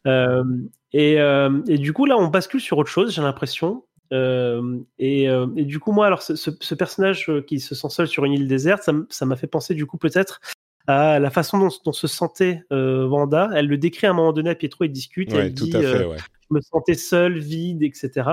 Euh, 0.06 0.44
et, 0.92 1.20
euh, 1.20 1.62
et 1.68 1.78
du 1.78 1.92
coup, 1.92 2.06
là, 2.06 2.16
on 2.16 2.28
bascule 2.28 2.60
sur 2.60 2.78
autre 2.78 2.90
chose, 2.90 3.14
j'ai 3.14 3.22
l'impression. 3.22 3.84
Euh, 4.12 4.78
et, 4.98 5.28
euh, 5.28 5.46
et 5.56 5.64
du 5.64 5.78
coup, 5.80 5.92
moi, 5.92 6.06
alors, 6.06 6.22
ce, 6.22 6.36
ce- 6.36 6.50
ce 6.60 6.74
personnage 6.74 7.28
euh, 7.28 7.42
qui 7.42 7.60
se 7.60 7.74
sent 7.74 7.88
seul 7.90 8.06
sur 8.08 8.24
une 8.24 8.32
île 8.32 8.48
déserte, 8.48 8.88
ça 9.10 9.26
m'a 9.26 9.36
fait 9.36 9.46
penser, 9.46 9.74
du 9.74 9.86
coup, 9.86 9.98
peut-être 9.98 10.40
à 10.86 11.18
la 11.18 11.30
façon 11.30 11.58
dont, 11.58 11.68
dont 11.84 11.92
se 11.92 12.06
sentait 12.06 12.62
euh, 12.72 13.06
Wanda. 13.06 13.50
Elle 13.54 13.66
le 13.66 13.76
décrit 13.78 14.06
à 14.06 14.10
un 14.10 14.12
moment 14.12 14.32
donné 14.32 14.50
à 14.50 14.54
Pietro, 14.54 14.84
ils 14.84 14.92
discutent, 14.92 15.32
et 15.32 15.36
Ouais, 15.36 15.46
elle 15.46 15.54
tout 15.54 15.64
dit 15.64 15.76
à 15.76 15.80
fait, 15.80 16.04
ouais. 16.06 16.16
Je 16.48 16.54
me 16.54 16.60
sentais 16.60 16.94
seul, 16.94 17.38
vide, 17.38 17.82
etc. 17.82 18.30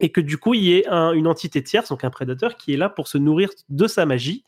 Et 0.00 0.12
que 0.12 0.20
du 0.20 0.36
coup, 0.38 0.52
il 0.54 0.62
y 0.62 0.74
ait 0.76 0.86
un- 0.88 1.12
une 1.12 1.26
entité 1.26 1.62
tierce, 1.62 1.88
donc 1.88 2.04
un 2.04 2.10
prédateur, 2.10 2.56
qui 2.56 2.74
est 2.74 2.76
là 2.76 2.88
pour 2.90 3.08
se 3.08 3.16
nourrir 3.18 3.48
de 3.70 3.86
sa 3.86 4.04
magie. 4.06 4.44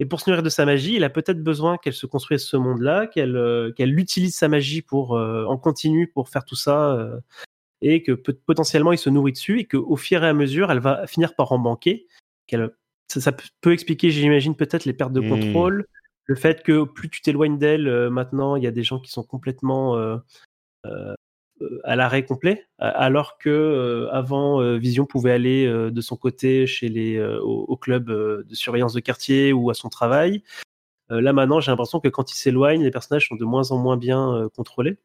Et 0.00 0.06
pour 0.06 0.20
se 0.20 0.28
nourrir 0.28 0.42
de 0.42 0.48
sa 0.50 0.66
magie, 0.66 0.94
il 0.96 1.04
a 1.04 1.08
peut-être 1.10 1.42
besoin 1.42 1.78
qu'elle 1.78 1.92
se 1.94 2.06
construise 2.06 2.42
ce 2.44 2.56
monde-là, 2.56 3.06
qu'elle 3.06 3.72
qu'elle 3.76 3.98
utilise 3.98 4.34
sa 4.36 4.48
magie 4.48 4.82
pour 4.82 5.12
en 5.12 5.56
continu 5.56 6.08
pour 6.08 6.28
faire 6.28 6.44
tout 6.44 6.56
ça, 6.56 7.08
et 7.82 8.02
que 8.02 8.12
peut- 8.12 8.38
potentiellement 8.46 8.92
il 8.92 8.98
se 8.98 9.10
nourrit 9.10 9.32
dessus, 9.32 9.60
et 9.60 9.64
qu'au 9.66 9.96
fur 9.96 10.24
et 10.24 10.28
à 10.28 10.32
mesure, 10.34 10.70
elle 10.70 10.80
va 10.80 11.06
finir 11.06 11.34
par 11.34 11.52
en. 11.52 12.06
Qu'elle, 12.46 12.70
ça, 13.08 13.20
ça 13.20 13.32
peut- 13.60 13.72
expliquer, 13.72 14.10
j'imagine, 14.10 14.54
peut-être 14.56 14.84
les 14.84 14.92
pertes 14.92 15.12
de 15.12 15.20
Hmm. 15.20 15.28
contrôle, 15.28 15.86
le 16.26 16.34
fait 16.34 16.62
que 16.62 16.84
plus 16.84 17.10
tu 17.10 17.20
t'éloignes 17.20 17.58
d'elle, 17.58 17.86
euh, 17.88 18.10
maintenant, 18.10 18.56
il 18.56 18.64
y 18.64 18.66
a 18.66 18.70
des 18.70 18.82
gens 18.82 18.98
qui 18.98 19.10
sont 19.10 19.22
complètement 19.22 19.96
euh, 19.96 20.16
euh, 20.86 21.14
à 21.84 21.96
l'arrêt 21.96 22.24
complet, 22.24 22.66
alors 22.78 23.38
que 23.38 24.08
avant 24.10 24.76
Vision 24.76 25.06
pouvait 25.06 25.30
aller 25.30 25.66
de 25.68 26.00
son 26.00 26.16
côté 26.16 26.66
chez 26.66 26.88
les 26.88 27.22
au, 27.22 27.64
au 27.68 27.76
club 27.76 28.06
de 28.10 28.54
surveillance 28.54 28.92
de 28.92 29.00
quartier 29.00 29.52
ou 29.52 29.70
à 29.70 29.74
son 29.74 29.88
travail. 29.88 30.42
Là 31.10 31.32
maintenant, 31.32 31.60
j'ai 31.60 31.70
l'impression 31.70 32.00
que 32.00 32.08
quand 32.08 32.32
il 32.32 32.34
s'éloigne, 32.34 32.82
les 32.82 32.90
personnages 32.90 33.28
sont 33.28 33.36
de 33.36 33.44
moins 33.44 33.70
en 33.70 33.78
moins 33.78 33.96
bien 33.96 34.48
contrôlés. 34.56 34.98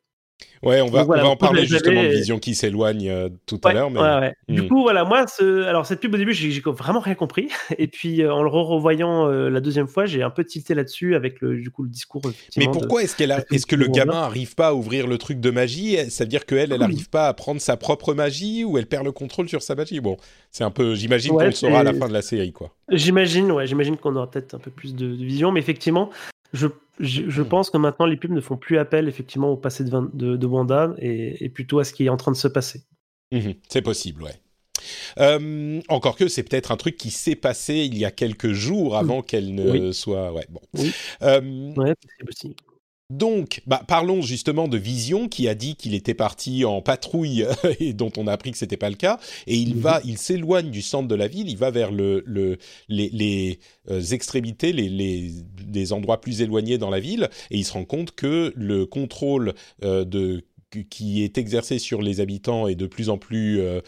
Ouais, 0.63 0.81
on 0.81 0.87
va, 0.87 0.99
Donc 0.99 1.07
voilà, 1.07 1.23
on 1.23 1.25
va 1.27 1.31
en 1.31 1.37
parler 1.37 1.65
justement 1.65 2.03
de 2.03 2.07
Vision 2.09 2.39
qui 2.39 2.53
s'éloigne 2.55 3.09
euh, 3.09 3.29
tout 3.45 3.59
à 3.63 3.73
l'heure. 3.73 3.89
Mais... 3.91 3.99
ouais. 3.99 4.33
Du 4.47 4.61
Hmm. 4.63 4.67
coup, 4.67 4.81
voilà, 4.81 5.03
moi, 5.05 5.25
ce... 5.27 5.63
alors 5.63 5.85
cette 5.85 5.99
pub 5.99 6.13
au 6.13 6.17
début, 6.17 6.33
j'ai 6.33 6.59
vraiment 6.65 6.99
rien 6.99 7.15
compris. 7.15 7.49
Et 7.77 7.87
puis 7.87 8.21
euh, 8.21 8.33
en 8.33 8.43
le 8.43 8.49
revoyant 8.49 9.27
euh, 9.29 9.49
la 9.49 9.61
deuxième 9.61 9.87
fois, 9.87 10.05
j'ai 10.05 10.21
un 10.23 10.29
peu 10.29 10.43
tilté 10.43 10.73
là-dessus 10.73 11.15
avec 11.15 11.39
le 11.41 11.59
du 11.59 11.69
coup 11.71 11.83
le 11.83 11.89
discours. 11.89 12.21
Mais 12.57 12.65
pourquoi 12.65 13.03
est-ce 13.03 13.15
qu'elle 13.15 13.31
a- 13.31 13.39
de 13.39 13.45
est-ce 13.51 13.65
que 13.65 13.75
le 13.75 13.87
gamin 13.87 14.21
arrive 14.21 14.55
pas 14.55 14.69
à 14.69 14.73
ouvrir 14.73 15.07
le 15.07 15.17
truc 15.17 15.39
de 15.39 15.49
magie? 15.49 15.97
Ça 16.09 16.23
veut 16.23 16.29
dire 16.29 16.45
qu'elle, 16.45 16.71
elle 16.71 16.79
Oui. 16.79 16.83
arrive 16.83 17.09
pas 17.09 17.27
à 17.27 17.33
prendre 17.33 17.61
sa 17.61 17.77
propre 17.77 18.13
magie 18.13 18.63
ou 18.63 18.77
elle 18.77 18.87
perd 18.87 19.05
le 19.05 19.11
contrôle 19.11 19.47
sur 19.49 19.61
sa 19.61 19.75
magie? 19.75 19.99
Bon, 19.99 20.17
c'est 20.51 20.63
un 20.63 20.71
peu. 20.71 20.95
J'imagine 20.95 21.33
qu'on 21.37 21.45
le 21.45 21.51
saura 21.51 21.81
à 21.81 21.83
la 21.83 21.93
fin 21.93 22.07
de 22.07 22.13
la 22.13 22.21
série, 22.21 22.51
quoi. 22.51 22.71
J'imagine, 22.91 23.51
ouais, 23.51 23.67
j'imagine 23.67 23.97
qu'on 23.97 24.15
aura 24.15 24.29
peut-être 24.29 24.55
un 24.55 24.59
peu 24.59 24.71
plus 24.71 24.95
de, 24.95 25.07
de 25.15 25.23
vision, 25.25 25.51
mais 25.51 25.59
effectivement, 25.59 26.09
je, 26.53 26.67
je, 26.99 27.29
je 27.29 27.41
Hmm. 27.41 27.47
pense 27.47 27.69
que 27.69 27.77
maintenant 27.77 28.05
les 28.05 28.17
pubs 28.17 28.31
ne 28.31 28.41
font 28.41 28.57
plus 28.57 28.77
appel 28.77 29.07
effectivement 29.07 29.49
au 29.51 29.57
passé 29.57 29.83
de, 29.83 29.89
Van- 29.89 30.09
de, 30.13 30.35
de 30.37 30.45
Wanda 30.47 30.93
et, 30.99 31.43
et 31.45 31.49
plutôt 31.49 31.79
à 31.79 31.83
ce 31.83 31.93
qui 31.93 32.05
est 32.05 32.09
en 32.09 32.17
train 32.17 32.31
de 32.31 32.37
se 32.37 32.47
passer. 32.47 32.83
Mhm, 33.31 33.53
c'est 33.69 33.81
possible, 33.81 34.23
ouais. 34.23 34.35
Euh, 35.19 35.81
encore 35.89 36.15
que 36.15 36.27
c'est 36.27 36.43
peut-être 36.43 36.71
un 36.71 36.77
truc 36.77 36.97
qui 36.97 37.11
s'est 37.11 37.35
passé 37.35 37.75
il 37.75 37.97
y 37.97 38.05
a 38.05 38.11
quelques 38.11 38.53
jours 38.53 38.97
avant 38.97 39.21
qu'elle 39.21 39.53
ne 39.53 39.69
Oui. 39.71 39.93
soit. 39.93 40.31
Ouais, 40.33 40.45
bon. 40.49 40.61
Oui. 40.73 40.91
Euh, 41.21 41.73
Ouais, 41.75 41.93
c'est 42.17 42.25
possible. 42.25 42.55
Donc, 43.09 43.61
bah, 43.65 43.81
parlons 43.87 44.21
justement 44.21 44.67
de 44.67 44.77
Vision 44.77 45.27
qui 45.27 45.47
a 45.47 45.55
dit 45.55 45.75
qu'il 45.75 45.95
était 45.95 46.13
parti 46.13 46.63
en 46.63 46.81
patrouille 46.81 47.45
et 47.79 47.93
dont 47.93 48.11
on 48.17 48.27
a 48.27 48.31
appris 48.33 48.51
que 48.51 48.57
c'était 48.57 48.77
pas 48.77 48.89
le 48.91 48.95
cas. 48.95 49.19
Et 49.47 49.55
il 49.55 49.75
Mhm. 49.75 49.81
va, 49.81 50.01
il 50.05 50.17
s'éloigne 50.19 50.69
du 50.69 50.83
centre 50.83 51.07
de 51.07 51.15
la 51.15 51.27
ville, 51.27 51.49
il 51.49 51.57
va 51.57 51.71
vers 51.71 51.91
le, 51.91 52.23
le, 52.27 52.57
les, 52.87 53.09
les 53.09 53.59
euh, 53.89 53.99
extrémités, 54.01 54.73
les, 54.73 54.89
les, 54.89 55.31
les 55.73 55.93
endroits 55.93 56.21
plus 56.21 56.41
éloignés 56.41 56.77
dans 56.77 56.91
la 56.91 56.99
ville, 56.99 57.29
et 57.49 57.57
il 57.57 57.65
se 57.65 57.73
rend 57.73 57.85
compte 57.85 58.11
que 58.11 58.53
le 58.55 58.85
contrôle 58.85 59.53
euh, 59.83 60.05
de 60.05 60.43
qui 60.91 61.23
est 61.23 61.39
exercé 61.39 61.79
sur 61.79 62.03
les 62.03 62.19
habitants 62.19 62.67
est 62.67 62.75
de 62.75 62.85
plus 62.85 63.09
en 63.09 63.17
plus 63.17 63.59
euh, 63.59 63.81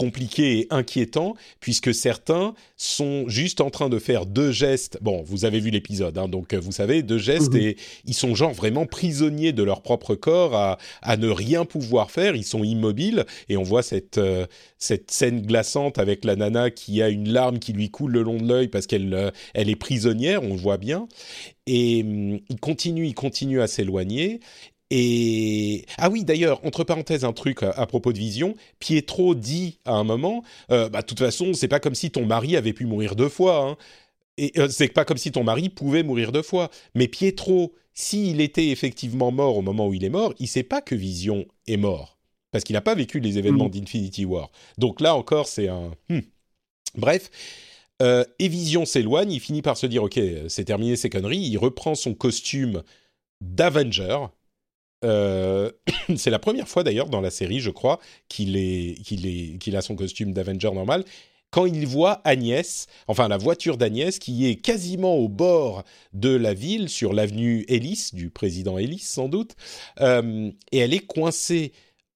compliqué 0.00 0.60
et 0.60 0.66
inquiétant, 0.70 1.34
puisque 1.60 1.92
certains 1.92 2.54
sont 2.78 3.28
juste 3.28 3.60
en 3.60 3.68
train 3.68 3.90
de 3.90 3.98
faire 3.98 4.24
deux 4.24 4.50
gestes. 4.50 4.96
Bon, 5.02 5.22
vous 5.22 5.44
avez 5.44 5.60
vu 5.60 5.68
l'épisode, 5.68 6.16
hein, 6.16 6.26
donc 6.26 6.54
euh, 6.54 6.58
vous 6.58 6.72
savez, 6.72 7.02
deux 7.02 7.18
gestes, 7.18 7.52
Mhm. 7.52 7.60
et 7.60 7.76
ils 8.06 8.14
sont 8.14 8.34
genre 8.34 8.54
vraiment 8.54 8.86
prisonniers 8.86 9.52
de 9.52 9.62
leur 9.62 9.82
propre 9.82 10.14
corps 10.14 10.54
à, 10.56 10.78
à 11.02 11.18
ne 11.18 11.28
rien 11.28 11.66
pouvoir 11.66 12.10
faire. 12.10 12.34
Ils 12.34 12.44
sont 12.46 12.64
immobiles, 12.64 13.26
et 13.50 13.58
on 13.58 13.62
voit 13.62 13.82
cette, 13.82 14.16
euh, 14.16 14.46
cette 14.78 15.10
scène 15.10 15.42
glaçante 15.42 15.98
avec 15.98 16.24
la 16.24 16.34
nana 16.34 16.70
qui 16.70 17.02
a 17.02 17.10
une 17.10 17.28
larme 17.28 17.58
qui 17.58 17.74
lui 17.74 17.90
coule 17.90 18.12
le 18.12 18.22
long 18.22 18.38
de 18.38 18.48
l'œil 18.48 18.68
parce 18.68 18.86
qu'elle 18.86 19.12
euh, 19.12 19.30
elle 19.52 19.68
est 19.68 19.76
prisonnière, 19.76 20.42
on 20.42 20.54
le 20.54 20.60
voit 20.60 20.78
bien. 20.78 21.08
Et 21.66 22.02
hum, 22.02 22.40
il 22.48 22.58
continue, 22.58 23.06
il 23.06 23.14
continue 23.14 23.60
à 23.60 23.66
s'éloigner. 23.66 24.40
Et 24.90 25.84
ah 25.98 26.10
oui, 26.10 26.24
d'ailleurs, 26.24 26.64
entre 26.64 26.82
parenthèses, 26.84 27.24
un 27.24 27.32
truc 27.32 27.62
à, 27.62 27.70
à 27.70 27.86
propos 27.86 28.12
de 28.12 28.18
Vision. 28.18 28.56
Pietro 28.80 29.34
dit 29.34 29.78
à 29.84 29.92
un 29.92 30.04
moment, 30.04 30.42
euh, 30.70 30.88
bah 30.88 31.02
de 31.02 31.06
toute 31.06 31.18
façon, 31.20 31.52
c'est 31.54 31.68
pas 31.68 31.80
comme 31.80 31.94
si 31.94 32.10
ton 32.10 32.26
mari 32.26 32.56
avait 32.56 32.72
pu 32.72 32.86
mourir 32.86 33.14
deux 33.16 33.28
fois. 33.28 33.64
Hein. 33.64 33.76
Et 34.36 34.52
euh, 34.58 34.68
c'est 34.68 34.88
pas 34.88 35.04
comme 35.04 35.18
si 35.18 35.30
ton 35.32 35.44
mari 35.44 35.68
pouvait 35.68 36.02
mourir 36.02 36.32
deux 36.32 36.42
fois. 36.42 36.70
Mais 36.94 37.06
Pietro, 37.08 37.74
s'il 37.94 38.40
était 38.40 38.68
effectivement 38.68 39.30
mort 39.30 39.56
au 39.58 39.62
moment 39.62 39.86
où 39.88 39.94
il 39.94 40.04
est 40.04 40.08
mort, 40.10 40.34
il 40.40 40.48
sait 40.48 40.62
pas 40.64 40.80
que 40.80 40.94
Vision 40.94 41.46
est 41.66 41.76
mort 41.76 42.18
parce 42.50 42.64
qu'il 42.64 42.74
n'a 42.74 42.80
pas 42.80 42.96
vécu 42.96 43.20
les 43.20 43.38
événements 43.38 43.66
Mm. 43.66 43.70
d'Infinity 43.70 44.24
War. 44.24 44.50
Donc 44.76 45.00
là 45.00 45.14
encore, 45.14 45.46
c'est 45.46 45.68
un. 45.68 45.92
hmm. 46.08 46.20
Bref. 46.96 47.30
Euh, 48.02 48.24
et 48.38 48.48
Vision 48.48 48.84
s'éloigne, 48.86 49.30
il 49.30 49.40
finit 49.40 49.62
par 49.62 49.76
se 49.76 49.86
dire 49.86 50.02
ok, 50.02 50.18
c'est 50.48 50.64
terminé 50.64 50.96
ces 50.96 51.10
conneries. 51.10 51.38
Il 51.38 51.58
reprend 51.58 51.94
son 51.94 52.14
costume 52.14 52.82
d'Avenger. 53.40 54.18
Euh, 55.04 55.70
c'est 56.16 56.30
la 56.30 56.38
première 56.38 56.68
fois 56.68 56.82
d'ailleurs 56.82 57.08
dans 57.08 57.20
la 57.20 57.30
série, 57.30 57.60
je 57.60 57.70
crois, 57.70 57.98
qu'il 58.28 58.56
a 58.56 59.82
son 59.82 59.96
costume 59.96 60.32
d'Avenger 60.32 60.70
normal. 60.72 61.04
Quand 61.50 61.66
il 61.66 61.84
voit 61.84 62.20
Agnès, 62.24 62.86
enfin 63.08 63.26
la 63.26 63.36
voiture 63.36 63.76
d'Agnès, 63.76 64.20
qui 64.20 64.46
est 64.48 64.56
quasiment 64.56 65.16
au 65.16 65.28
bord 65.28 65.82
de 66.12 66.30
la 66.30 66.54
ville, 66.54 66.88
sur 66.88 67.12
l'avenue 67.12 67.64
Ellis, 67.68 68.10
du 68.12 68.30
président 68.30 68.78
Ellis 68.78 69.00
sans 69.00 69.28
doute, 69.28 69.56
euh, 70.00 70.50
et 70.70 70.78
elle 70.78 70.94
est 70.94 71.04
coincée 71.04 71.72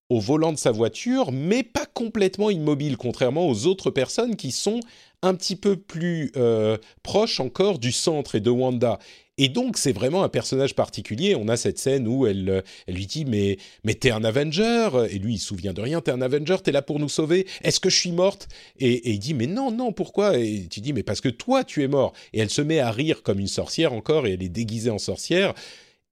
au 0.08 0.20
volant 0.20 0.52
de 0.52 0.58
sa 0.58 0.70
voiture, 0.70 1.32
mais 1.32 1.64
pas 1.64 1.86
complètement 1.86 2.50
immobile, 2.50 2.96
contrairement 2.96 3.48
aux 3.48 3.66
autres 3.66 3.90
personnes 3.90 4.36
qui 4.36 4.52
sont 4.52 4.78
un 5.22 5.34
petit 5.34 5.56
peu 5.56 5.76
plus 5.76 6.30
euh, 6.36 6.76
proches 7.02 7.40
encore 7.40 7.78
du 7.78 7.90
centre 7.90 8.34
et 8.34 8.40
de 8.40 8.50
Wanda. 8.50 8.98
Et 9.36 9.48
donc, 9.48 9.76
c'est 9.78 9.92
vraiment 9.92 10.22
un 10.22 10.28
personnage 10.28 10.76
particulier. 10.76 11.34
On 11.34 11.48
a 11.48 11.56
cette 11.56 11.78
scène 11.78 12.06
où 12.06 12.26
elle, 12.26 12.48
euh, 12.48 12.62
elle 12.86 12.94
lui 12.94 13.06
dit 13.06 13.24
Mais, 13.24 13.58
mais 13.82 13.94
t'es 13.94 14.12
un 14.12 14.22
Avenger 14.22 14.90
Et 15.10 15.18
lui, 15.18 15.34
il 15.34 15.38
se 15.38 15.46
souvient 15.46 15.72
de 15.72 15.80
rien. 15.80 16.00
T'es 16.00 16.12
un 16.12 16.22
Avenger, 16.22 16.56
t'es 16.62 16.70
là 16.72 16.82
pour 16.82 17.00
nous 17.00 17.08
sauver. 17.08 17.46
Est-ce 17.62 17.80
que 17.80 17.90
je 17.90 17.98
suis 17.98 18.12
morte? 18.12 18.48
Et, 18.78 18.92
et 18.92 19.10
il 19.10 19.18
dit 19.18 19.34
Mais 19.34 19.46
non, 19.48 19.72
non, 19.72 19.92
pourquoi? 19.92 20.38
Et 20.38 20.68
tu 20.70 20.80
dis 20.80 20.92
Mais 20.92 21.02
parce 21.02 21.20
que 21.20 21.28
toi, 21.28 21.64
tu 21.64 21.82
es 21.82 21.88
mort. 21.88 22.12
Et 22.32 22.40
elle 22.40 22.50
se 22.50 22.62
met 22.62 22.78
à 22.78 22.92
rire 22.92 23.22
comme 23.22 23.40
une 23.40 23.48
sorcière 23.48 23.92
encore, 23.92 24.26
et 24.26 24.34
elle 24.34 24.42
est 24.42 24.48
déguisée 24.48 24.90
en 24.90 24.98
sorcière. 24.98 25.54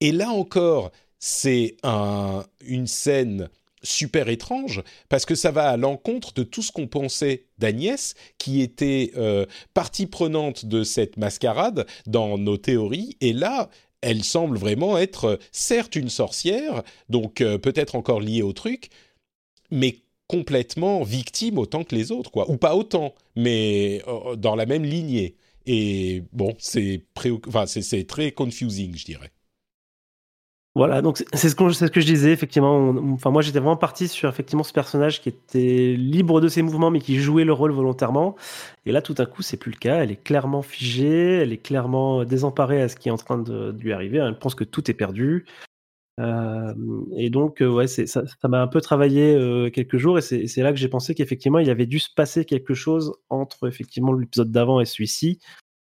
Et 0.00 0.10
là 0.10 0.30
encore, 0.30 0.90
c'est 1.20 1.76
un, 1.84 2.44
une 2.66 2.88
scène 2.88 3.48
super 3.82 4.28
étrange 4.28 4.82
parce 5.08 5.24
que 5.24 5.34
ça 5.34 5.50
va 5.50 5.68
à 5.68 5.76
l'encontre 5.76 6.32
de 6.34 6.42
tout 6.42 6.62
ce 6.62 6.72
qu'on 6.72 6.86
pensait 6.86 7.46
d'Agnès, 7.58 8.14
qui 8.38 8.60
était 8.60 9.12
euh, 9.16 9.46
partie 9.74 10.06
prenante 10.06 10.66
de 10.66 10.84
cette 10.84 11.16
mascarade 11.16 11.86
dans 12.06 12.38
nos 12.38 12.56
théories. 12.56 13.16
Et 13.20 13.32
là, 13.32 13.70
elle 14.00 14.24
semble 14.24 14.58
vraiment 14.58 14.98
être, 14.98 15.24
euh, 15.24 15.36
certes, 15.52 15.96
une 15.96 16.10
sorcière, 16.10 16.82
donc 17.08 17.40
euh, 17.40 17.58
peut-être 17.58 17.94
encore 17.94 18.20
liée 18.20 18.42
au 18.42 18.52
truc, 18.52 18.90
mais 19.70 19.98
complètement 20.26 21.02
victime 21.02 21.58
autant 21.58 21.84
que 21.84 21.94
les 21.94 22.10
autres, 22.10 22.30
quoi. 22.30 22.50
Ou 22.50 22.56
pas 22.56 22.74
autant, 22.74 23.14
mais 23.36 24.02
dans 24.38 24.54
la 24.54 24.66
même 24.66 24.84
lignée. 24.84 25.36
Et 25.66 26.22
bon, 26.32 26.54
c'est 26.58 27.04
très 27.14 28.32
confusing, 28.32 28.96
je 28.96 29.04
dirais. 29.04 29.30
Voilà, 30.74 31.02
donc 31.02 31.18
c'est 31.18 31.50
ce, 31.50 31.72
ce, 31.72 31.84
que 31.84 32.00
je 32.00 32.06
disais, 32.06 32.32
effectivement. 32.32 32.94
enfin, 33.12 33.30
moi, 33.30 33.42
j'étais 33.42 33.58
vraiment 33.58 33.76
parti 33.76 34.08
sur 34.08 34.30
effectivement 34.30 34.62
ce 34.62 34.72
personnage 34.72 35.20
qui 35.20 35.28
était 35.28 35.94
libre 35.98 36.40
de 36.40 36.48
ses 36.48 36.62
mouvements, 36.62 36.90
mais 36.90 37.00
qui 37.00 37.18
jouait 37.20 37.44
le 37.44 37.52
rôle 37.52 37.72
volontairement. 37.72 38.36
Et 38.86 38.92
là, 38.92 39.02
tout 39.02 39.14
à 39.18 39.26
coup, 39.26 39.42
c'est 39.42 39.58
plus 39.58 39.70
le 39.72 39.76
cas. 39.76 40.02
Elle 40.02 40.10
est 40.10 40.22
clairement 40.22 40.62
figée, 40.62 41.40
elle 41.42 41.52
est 41.52 41.58
clairement 41.58 42.24
désemparée 42.24 42.80
à 42.80 42.88
ce 42.88 42.96
qui 42.96 43.08
est 43.10 43.12
en 43.12 43.18
train 43.18 43.36
de, 43.36 43.76
lui 43.78 43.92
arriver. 43.92 44.16
Elle 44.18 44.38
pense 44.38 44.54
que 44.54 44.64
tout 44.64 44.90
est 44.90 44.94
perdu. 44.94 45.44
Euh, 46.20 46.74
et 47.18 47.28
donc, 47.28 47.60
euh, 47.60 47.68
ouais, 47.68 47.86
ça, 47.86 48.06
ça 48.06 48.48
m'a 48.48 48.62
un 48.62 48.66
peu 48.66 48.80
travaillé 48.80 49.34
euh, 49.34 49.70
quelques 49.70 49.96
jours, 49.96 50.18
et 50.18 50.22
c'est 50.22 50.62
là 50.62 50.70
que 50.72 50.78
j'ai 50.78 50.88
pensé 50.88 51.14
qu'effectivement, 51.14 51.58
il 51.58 51.70
avait 51.70 51.86
dû 51.86 51.98
se 51.98 52.10
passer 52.14 52.44
quelque 52.44 52.74
chose 52.74 53.14
entre 53.30 53.66
effectivement 53.66 54.12
l'épisode 54.12 54.52
d'avant 54.52 54.80
et 54.80 54.84
celui-ci, 54.84 55.38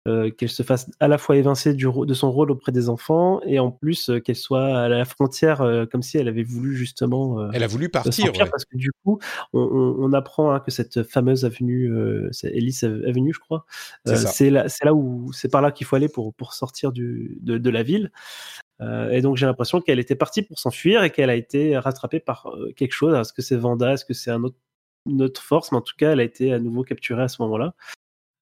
euh, 0.07 0.31
qu'elle 0.31 0.51
se 0.51 0.63
fasse 0.63 0.89
à 1.01 1.09
la 1.09 1.19
fois 1.19 1.37
évincer 1.37 1.75
du, 1.75 1.87
de 1.87 2.15
son 2.15 2.31
rôle 2.31 2.53
auprès 2.53 2.71
des 2.71 2.89
enfants 2.89 3.41
et 3.45 3.59
en 3.59 3.73
plus 3.73 4.09
euh, 4.09 4.21
qu'elle 4.21 4.37
soit 4.37 4.79
à 4.79 4.89
la 4.89 5.05
frontière 5.05 5.63
euh, 5.63 5.85
comme 5.85 6.03
si 6.03 6.17
elle 6.17 6.29
avait 6.29 6.45
voulu 6.45 6.77
justement. 6.77 7.51
elle 7.51 7.65
a 7.65 7.67
voulu 7.67 7.89
partir. 7.89 8.33
Parce 8.33 8.65
que 8.65 8.77
du 8.77 8.93
coup, 9.03 9.19
on, 9.53 9.61
on, 9.99 10.13
apprend 10.13 10.53
hein, 10.53 10.61
que 10.61 10.71
cette 10.71 11.03
fameuse 11.03 11.45
avenue, 11.45 11.93
c'est 12.31 12.49
Ellis 12.49 12.81
Avenue, 12.83 13.33
je 13.33 13.41
crois, 13.41 13.67
c'est 14.05 14.51
là, 14.51 14.67
là, 14.85 14.95
où 14.95 15.33
c'est 15.33 15.51
par 15.51 15.61
là 15.61 15.73
qu'il 15.73 15.87
faut 15.87 15.97
aller 15.97 16.09
pour, 16.09 16.35
pour 16.35 16.55
sortir 16.55 16.93
du, 16.93 17.39
de, 17.41 17.59
de 17.59 17.71
la 17.71 17.83
ville. 17.83 18.13
et 18.81 19.21
donc 19.23 19.37
j'ai 19.37 19.47
l'impression 19.47 19.81
qu'elle 19.81 19.99
était 19.99 20.15
partie 20.15 20.43
pour 20.43 20.59
s'enfuir 20.59 21.03
et 21.03 21.11
qu'elle 21.11 21.31
a 21.31 21.37
été 21.37 21.77
rattrapée 21.79 22.21
par 22.21 22.49
quelque 22.77 22.93
chose. 22.93 23.15
Est-ce 23.15 23.33
que 23.33 23.43
c'est 23.43 23.57
Vanda? 23.57 23.95
Est-ce 23.95 24.05
que 24.05 24.15
c'est 24.15 24.31
un 24.31 24.45
autre, 24.45 24.57
une 25.07 25.23
autre 25.23 25.43
force? 25.43 25.73
Mais 25.73 25.79
en 25.79 25.83
tout 25.83 25.95
cas, 25.99 26.13
elle 26.13 26.21
a 26.21 26.25
été 26.25 26.53
à 26.53 26.61
nouveau 26.61 26.85
capturée 26.85 27.23
à 27.23 27.29
ce 27.29 27.43
moment-là. 27.43 27.75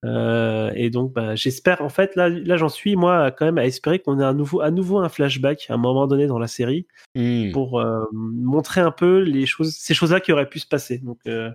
Euh, 0.05 0.71
et 0.75 0.91
donc, 0.91 1.13
bah, 1.13 1.35
j'espère, 1.35 1.83
en 1.83 1.89
fait, 1.89 2.15
là, 2.17 2.29
là 2.29 2.57
j'en 2.57 2.69
suis, 2.69 2.97
moi, 2.97 3.31
quand 3.31 3.47
même, 3.47 3.59
à 3.59 3.67
espérer 3.67 3.99
qu'on 3.99 4.21
ait 4.21 4.25
à 4.25 4.33
nouveau, 4.33 4.61
à 4.61 4.71
nouveau 4.71 4.99
un 4.99 5.09
flashback 5.09 5.67
à 5.69 5.75
un 5.75 5.79
moment 5.79 6.07
donné 6.07 6.27
dans 6.27 6.39
la 6.39 6.49
série 6.49 6.87
hmm. 7.15 7.53
pour 7.53 7.81
euh, 7.81 8.05
montrer 8.13 8.81
un 8.81 8.91
peu 8.91 9.21
les 9.21 9.47
choses, 9.47 9.75
ces 9.75 9.95
choses-là 9.95 10.21
qui 10.21 10.33
auraient 10.33 10.49
pu 10.49 10.59
se 10.59 10.67
passer. 10.67 10.99
Donc, 10.99 11.19
euh, 11.27 11.51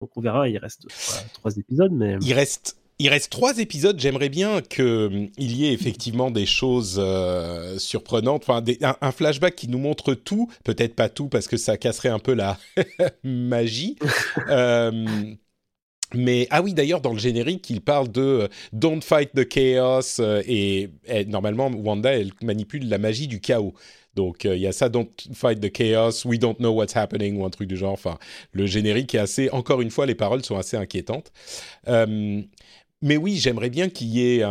donc 0.00 0.10
on 0.16 0.20
verra, 0.20 0.48
il 0.48 0.58
reste 0.58 0.86
trois 1.34 1.56
épisodes, 1.56 1.92
mais. 1.92 2.16
Il 2.22 2.32
reste. 2.32 2.76
Il 3.00 3.08
reste 3.10 3.30
trois 3.30 3.58
épisodes. 3.58 3.96
J'aimerais 4.00 4.28
bien 4.28 4.60
qu'il 4.60 5.30
y 5.38 5.66
ait 5.66 5.72
effectivement 5.72 6.32
des 6.32 6.46
choses 6.46 7.00
surprenantes, 7.78 8.42
enfin 8.42 8.60
un, 8.82 8.96
un, 9.00 9.12
flashback 9.12 9.54
qui 9.54 9.68
nous 9.68 9.78
montre 9.78 10.14
tout, 10.14 10.50
peut-être 10.64 10.96
pas 10.96 11.08
tout 11.08 11.28
parce 11.28 11.46
que 11.46 11.56
ça 11.56 11.76
casserait 11.76 12.08
un 12.08 12.18
peu 12.18 12.34
la 12.34 12.58
magie. 13.22 13.96
Mais 16.14 16.46
ah 16.50 16.62
oui, 16.62 16.72
d'ailleurs, 16.72 17.00
dans 17.00 17.12
le 17.12 17.18
générique, 17.18 17.68
il 17.70 17.80
parle 17.80 18.10
de 18.10 18.20
euh, 18.20 18.48
Don't 18.72 19.02
fight 19.02 19.30
the 19.34 19.46
chaos 19.46 20.20
euh, 20.20 20.42
et, 20.46 20.88
normalement, 21.26 21.68
Wanda, 21.68 22.12
elle 22.12 22.32
manipule 22.42 22.88
la 22.88 22.98
magie 22.98 23.28
du 23.28 23.40
chaos. 23.40 23.74
Donc 24.14 24.46
euh, 24.46 24.56
il 24.56 24.62
y 24.62 24.66
a 24.66 24.72
ça, 24.72 24.88
Don't 24.88 25.10
fight 25.34 25.60
the 25.60 25.70
chaos, 25.70 26.24
We 26.24 26.38
don't 26.38 26.56
know 26.56 26.72
what's 26.72 26.96
happening 26.96 27.36
ou 27.36 27.44
un 27.44 27.50
truc 27.50 27.68
du 27.68 27.76
genre. 27.76 27.92
Enfin, 27.92 28.18
le 28.52 28.66
générique 28.66 29.14
est 29.14 29.18
assez. 29.18 29.50
Encore 29.50 29.80
une 29.80 29.90
fois, 29.90 30.06
les 30.06 30.14
paroles 30.14 30.44
sont 30.44 30.56
assez 30.56 30.76
inquiétantes. 30.76 31.30
mais 31.86 33.16
oui, 33.16 33.36
j'aimerais 33.36 33.70
bien 33.70 33.88
qu'il 33.90 34.08
y 34.08 34.40
ait 34.40 34.44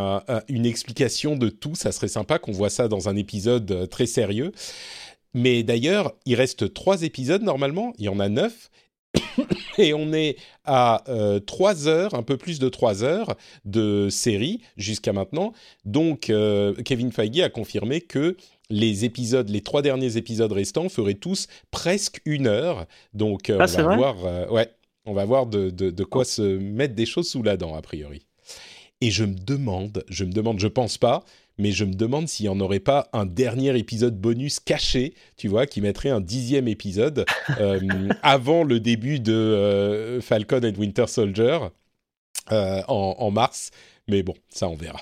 une 0.48 0.66
explication 0.66 1.36
de 1.36 1.50
tout. 1.50 1.76
Ça 1.76 1.92
serait 1.92 2.08
sympa 2.08 2.40
qu'on 2.40 2.54
voit 2.54 2.70
ça 2.70 2.88
dans 2.88 3.10
un 3.10 3.16
épisode 3.16 3.90
très 3.90 4.06
sérieux. 4.06 4.52
Mais 5.34 5.64
d'ailleurs, 5.64 6.14
il 6.26 6.36
reste 6.36 6.74
trois 6.74 7.02
épisodes 7.02 7.44
normalement. 7.44 7.94
Il 7.98 8.06
y 8.06 8.10
en 8.10 8.20
a 8.20 8.30
neuf. 8.30 8.70
et 9.78 9.94
on 9.94 10.14
est 10.14 10.38
à 10.68 11.04
euh, 11.10 11.40
3 11.40 11.88
heures, 11.88 12.14
un 12.14 12.24
peu 12.24 12.38
plus 12.38 12.60
de 12.60 12.70
3 12.70 13.04
heures 13.04 13.36
de 13.66 14.10
série 14.10 14.62
jusqu'à 14.78 15.14
maintenant. 15.14 15.54
Donc, 15.86 16.30
euh, 16.30 16.74
Kevin 16.86 17.12
Feige 17.12 17.40
a 17.40 17.50
confirmé 17.50 18.02
que 18.02 18.36
les 18.70 19.06
épisodes, 19.06 19.50
les 19.50 19.62
trois 19.62 19.82
derniers 19.82 20.18
épisodes 20.18 20.52
restants 20.52 20.90
feraient 20.90 21.14
tous 21.14 21.48
presque 21.72 22.22
une 22.26 22.48
heure. 22.48 22.86
Donc, 23.14 23.50
euh, 23.50 23.58
ah, 23.60 23.66
on, 23.78 23.84
va 23.84 23.96
voir, 23.96 24.26
euh, 24.26 24.48
ouais, 24.50 24.70
on 25.06 25.14
va 25.14 25.26
voir 25.26 25.46
de, 25.48 25.70
de, 25.70 25.90
de 25.90 26.04
quoi 26.04 26.26
se 26.26 26.42
mettre 26.42 26.96
des 26.96 27.06
choses 27.06 27.30
sous 27.30 27.44
la 27.44 27.58
dent, 27.58 27.76
a 27.76 27.82
priori. 27.82 28.26
Et 29.00 29.12
je 29.12 29.24
me 29.24 29.36
demande, 29.36 30.04
je 30.10 30.26
me 30.26 30.32
demande, 30.32 30.60
je 30.60 30.68
pense 30.68 30.98
pas, 30.98 31.24
mais 31.58 31.72
je 31.72 31.86
me 31.86 31.94
demande 31.94 32.28
s'il 32.28 32.46
n'y 32.46 32.50
en 32.50 32.60
aurait 32.60 32.80
pas 32.80 33.10
un 33.14 33.26
dernier 33.26 33.78
épisode 33.78 34.20
bonus 34.20 34.60
caché, 34.60 35.14
tu 35.36 35.48
vois, 35.48 35.66
qui 35.66 35.82
mettrait 35.82 36.10
un 36.10 36.22
dixième 36.22 36.68
épisode 36.68 37.26
euh, 37.60 37.80
avant 38.22 38.64
le 38.64 38.80
début 38.80 39.20
de 39.20 39.34
euh, 39.34 40.22
Falcon 40.22 40.62
and 40.64 40.80
Winter 40.80 41.08
Soldier 41.08 41.60
euh, 42.52 42.82
en, 42.88 43.32
mars. 43.32 43.72
Mais 44.08 44.24
bon, 44.24 44.36
ça 44.50 44.70
on 44.70 44.76
verra. 44.76 45.02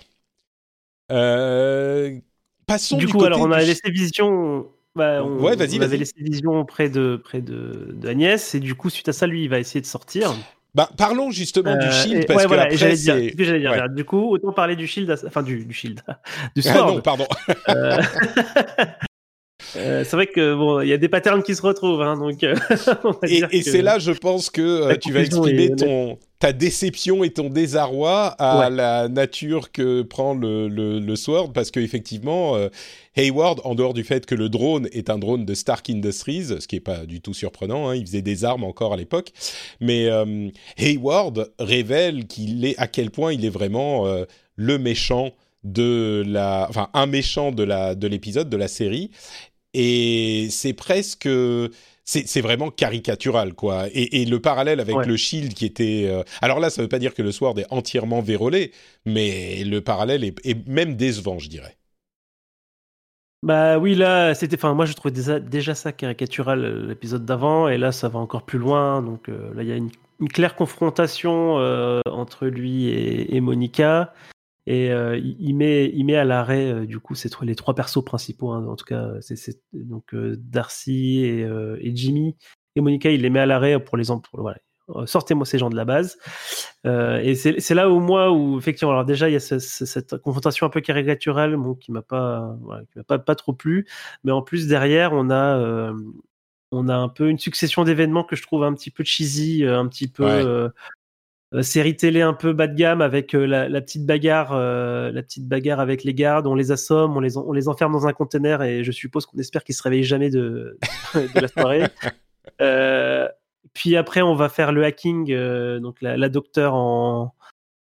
passons 2.66 2.98
du, 2.98 3.08
coup, 3.08 3.24
alors 3.24 3.42
on 3.42 3.52
a 3.52 3.62
laissé 3.62 3.90
Vision. 3.92 4.68
Bah, 4.96 5.22
on, 5.26 5.42
ouais, 5.42 5.58
vas-y, 5.58 5.78
on 5.78 5.82
avait 5.82 5.98
laissé 5.98 6.14
Vision 6.18 6.64
près 6.64 6.90
de 6.90 7.20
près 7.22 7.42
de, 7.42 7.94
de 7.94 8.08
Agnès 8.08 8.56
et 8.56 8.62
du 8.62 8.76
coup 8.76 8.90
suite 8.90 9.10
à 9.10 9.14
ça 9.14 9.28
lui 9.28 9.44
il 9.44 9.50
va 9.50 9.60
essayer 9.60 9.82
de 9.82 9.86
sortir. 9.86 10.34
Bah, 10.76 10.90
parlons 10.98 11.32
justement 11.32 11.78
du 11.78 11.86
euh, 11.86 11.92
Shield 11.92 12.28
parce 12.28 12.44
que 12.44 12.48
voilà, 12.50 12.64
après 12.64 12.96
c'est. 12.98 13.32
Dire, 13.32 13.90
Du 13.90 14.04
coup, 14.04 14.32
autant 14.32 14.52
parler 14.52 14.76
du 14.76 14.88
Shield, 14.88 15.16
enfin 15.26 15.42
du, 15.42 15.64
du 15.64 15.74
Shield, 15.74 16.02
du 16.56 16.62
Sword. 16.62 16.76
Ah 16.78 16.92
non, 16.92 17.02
pardon. 17.02 17.26
Euh, 17.70 17.98
euh, 19.78 20.04
c'est 20.04 20.16
vrai 20.18 20.28
que 20.28 20.54
bon, 20.54 20.82
il 20.82 20.90
y 20.90 20.94
a 20.94 20.98
des 20.98 21.08
patterns 21.08 21.44
qui 21.44 21.56
se 21.56 21.62
retrouvent, 21.62 22.02
hein, 22.02 22.18
donc. 22.18 22.44
et, 23.24 23.44
et 23.52 23.62
c'est 23.62 23.82
là, 23.82 24.00
je 24.00 24.12
pense 24.12 24.50
que 24.50 24.94
tu 24.98 25.14
vas 25.14 25.22
exprimer 25.22 25.74
ton 25.74 26.20
ta 26.46 26.54
déception 26.54 27.24
et 27.24 27.32
ton 27.32 27.50
désarroi 27.50 28.28
à 28.38 28.70
la 28.70 29.08
nature 29.08 29.72
que 29.72 30.04
prend 30.04 30.36
le, 30.36 30.68
le, 30.68 31.00
le 31.00 31.16
Sword, 31.16 31.54
parce 31.54 31.72
qu'effectivement, 31.72 32.56
euh, 32.56 32.70
Hayward, 33.16 33.62
en 33.64 33.74
dehors 33.74 33.96
du 33.96 34.04
fait 34.04 34.28
que 34.28 34.36
le 34.36 34.48
drone 34.48 34.88
est 34.92 35.10
un 35.10 35.18
drone 35.18 35.44
de 35.44 35.56
Stark 35.56 35.90
Industries, 35.90 36.60
ce 36.60 36.68
qui 36.68 36.76
est 36.76 36.82
pas 36.82 37.08
du 37.08 37.20
tout 37.20 37.34
surprenant, 37.34 37.90
hein, 37.90 37.96
il 37.96 38.06
faisait 38.06 38.22
des 38.22 38.46
armes 38.46 38.64
encore 38.64 38.94
à 38.94 38.96
l'époque, 38.96 39.32
mais 39.82 40.06
euh, 40.06 40.50
Hayward 40.78 41.52
révèle 41.58 42.28
qu'il 42.28 42.64
est 42.64 42.78
à 42.78 42.86
quel 42.86 43.10
point 43.10 43.34
il 43.34 43.44
est 43.44 43.50
vraiment 43.50 44.06
euh, 44.06 44.26
le 44.56 44.78
méchant 44.78 45.32
de 45.64 46.24
la, 46.28 46.68
enfin 46.70 46.90
un 46.94 47.08
méchant 47.08 47.52
de 47.54 47.64
la 47.64 47.96
de 47.96 48.06
l'épisode 48.06 48.52
de 48.52 48.58
la 48.58 48.68
série, 48.68 49.10
et 49.74 50.46
c'est 50.52 50.74
presque 50.74 51.28
c'est 52.06 52.42
vraiment 52.42 52.70
caricatural, 52.70 53.54
quoi. 53.54 53.86
Et, 53.92 54.26
le 54.26 54.40
parallèle 54.40 54.80
avec 54.80 54.96
le 55.06 55.18
Shield 55.18 55.54
qui 55.54 55.66
était... 55.66 56.06
Euh, 56.08 56.24
alors 56.42 56.60
là, 56.60 56.70
ça 56.70 56.82
ne 56.82 56.86
veut 56.86 56.90
pas 56.90 57.00
dire 57.00 57.16
que 57.16 57.24
le 57.24 57.32
Sword 57.32 57.60
est 57.60 57.66
entièrement 57.72 58.22
vérolé, 58.22 58.72
mais 59.06 59.64
le 59.64 59.82
parallèle 59.82 60.24
est, 60.24 60.68
même 60.68 60.96
décevant, 60.96 61.40
je 61.40 61.50
dirais. 61.50 61.78
Bah 63.42 63.78
oui, 63.78 63.94
là, 63.94 64.34
c'était. 64.34 64.56
Enfin, 64.56 64.74
moi, 64.74 64.86
je 64.86 64.94
trouvais 64.94 65.14
déjà, 65.14 65.76
ça 65.76 65.92
caricatural 65.92 66.64
euh, 66.64 66.88
l'épisode 66.88 67.26
d'avant, 67.26 67.68
et 67.68 67.78
là, 67.78 67.92
ça 67.92 68.10
va 68.10 68.18
encore 68.18 68.44
plus 68.44 68.58
loin. 68.58 69.04
Donc 69.04 69.30
euh, 69.30 69.54
là, 69.54 69.62
il 69.62 69.70
y 69.70 69.72
a 69.72 69.76
une, 69.76 69.92
claire 70.30 70.56
confrontation 70.56 71.56
entre 72.10 72.48
lui 72.48 72.88
et, 72.88 73.36
et 73.36 73.42
Monica. 73.42 74.14
Et 74.68 74.92
euh, 74.92 75.18
il, 75.18 75.56
met, 75.56 75.92
il 75.94 76.06
met 76.06 76.16
à 76.16 76.24
l'arrêt, 76.24 76.72
euh, 76.72 76.86
du 76.86 77.00
coup, 77.00 77.14
c'est 77.14 77.30
les 77.42 77.56
trois 77.56 77.76
persos 77.76 78.04
principaux. 78.04 78.52
Hein, 78.52 78.66
en 78.68 78.76
tout 78.76 78.86
cas, 78.86 79.12
c'est 79.22 79.60
donc 79.74 80.14
euh, 80.14 80.36
Darcy 80.40 81.20
et, 81.20 81.42
et, 81.80 81.96
Jimmy. 81.96 82.36
Et 82.76 82.82
Monica, 82.82 83.12
il 83.12 83.22
les 83.22 83.30
met 83.30 83.40
à 83.40 83.46
l'arrêt 83.46 83.80
pour 83.84 83.98
les 83.98 84.06
pour, 84.06 84.42
voilà, 84.42 84.58
sortez-moi 85.06 85.46
ces 85.46 85.58
gens 85.60 85.70
de 85.70 85.76
la 85.76 85.86
base. 85.86 86.18
Et 86.84 87.36
c'est 87.36 87.74
là 87.74 87.90
où 87.90 88.00
moi, 88.00 88.32
où 88.32 88.58
effectivement, 88.58 88.92
alors 88.92 89.06
déjà 89.06 89.30
il 89.30 89.34
y 89.34 89.38
a 89.38 89.40
ce, 89.40 89.60
cette 89.60 90.18
confrontation 90.18 90.66
un 90.68 90.70
peu 90.70 90.82
caricaturale, 90.82 91.56
bon, 91.56 91.76
qui 91.76 91.92
m'a 91.92 92.02
pas, 92.02 92.58
voilà, 92.62 92.84
qui 92.92 92.98
m'a 92.98 93.04
pas, 93.04 93.18
pas 93.18 93.36
trop 93.36 93.54
plu, 93.54 93.88
mais 94.24 94.32
en 94.32 94.42
plus 94.42 94.68
derrière 94.68 95.14
on 95.14 95.30
a, 95.32 95.94
on 96.76 96.88
a 96.90 96.96
un 96.96 97.10
peu 97.10 97.30
une 97.30 97.40
succession 97.40 97.84
d'événements 97.84 98.24
que 98.24 98.36
je 98.36 98.42
trouve 98.42 98.64
un 98.64 98.74
petit 98.74 98.92
peu 98.92 99.04
cheesy, 99.04 99.66
un 99.66 99.88
petit 99.88 100.08
peu, 100.08 100.26
ouais. 100.26 100.46
Euh, 100.46 100.70
série 101.64 101.96
télé 101.96 102.22
un 102.22 102.34
peu 102.34 102.54
bas 102.54 102.68
de 102.68 102.76
gamme 102.76 103.02
avec 103.02 103.34
euh, 103.34 103.46
la, 103.46 103.82
petite 103.82 104.06
bagarre, 104.06 104.52
euh, 104.54 105.12
la 105.12 105.24
petite 105.24 105.48
bagarre 105.48 105.80
avec 105.80 106.04
les 106.04 106.14
gardes. 106.14 106.48
On 106.48 106.56
les 106.56 106.72
assomme, 106.72 107.16
on 107.16 107.20
les, 107.20 107.38
on 107.38 107.52
les 107.52 107.68
enferme 107.68 107.94
dans 107.94 108.08
un 108.08 108.14
conteneur 108.14 108.64
et 108.64 108.84
je 108.84 108.92
suppose 108.92 109.26
qu'on 109.26 109.38
espère 109.38 109.64
qu'ils 109.64 109.76
se 109.76 109.84
réveillent 109.84 110.04
jamais 110.04 110.30
de, 110.30 110.78
de 111.16 111.40
la 111.40 111.48
soirée. 111.48 111.84
puis 113.74 113.96
après, 113.96 114.22
on 114.22 114.36
va 114.36 114.50
faire 114.50 114.72
le 114.72 114.84
hacking, 114.84 115.80
donc 115.80 116.02
la, 116.02 116.18
la 116.18 116.30
docteure 116.30 116.74
en, 116.74 117.36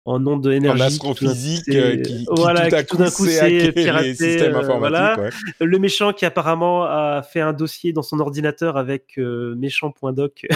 en 0.05 0.19
nom 0.19 0.37
de 0.37 0.51
énergie. 0.51 0.81
En 0.81 0.85
astrophysique, 0.85 1.63
qui, 1.65 1.77
euh, 1.77 1.97
qui, 1.97 2.25
qui 2.25 2.25
voilà, 2.29 2.69
tout 2.69 2.75
à 2.75 2.83
qui 2.83 2.89
tout 2.89 2.97
coup 2.97 3.03
d'un 3.03 3.09
coup 3.09 3.25
s'est 3.25 3.71
piraté, 3.71 4.07
les 4.07 4.15
systèmes 4.15 4.55
euh, 4.55 4.59
informatiques. 4.59 4.79
voilà. 4.79 5.19
ouais. 5.19 5.29
Le 5.59 5.79
méchant 5.79 6.13
qui 6.13 6.25
apparemment 6.25 6.83
a 6.83 7.23
fait 7.23 7.41
un 7.41 7.53
dossier 7.53 7.91
dans 7.91 8.03
son 8.03 8.19
ordinateur 8.19 8.77
avec 8.77 9.17
euh, 9.17 9.55
méchant.doc. 9.55 10.45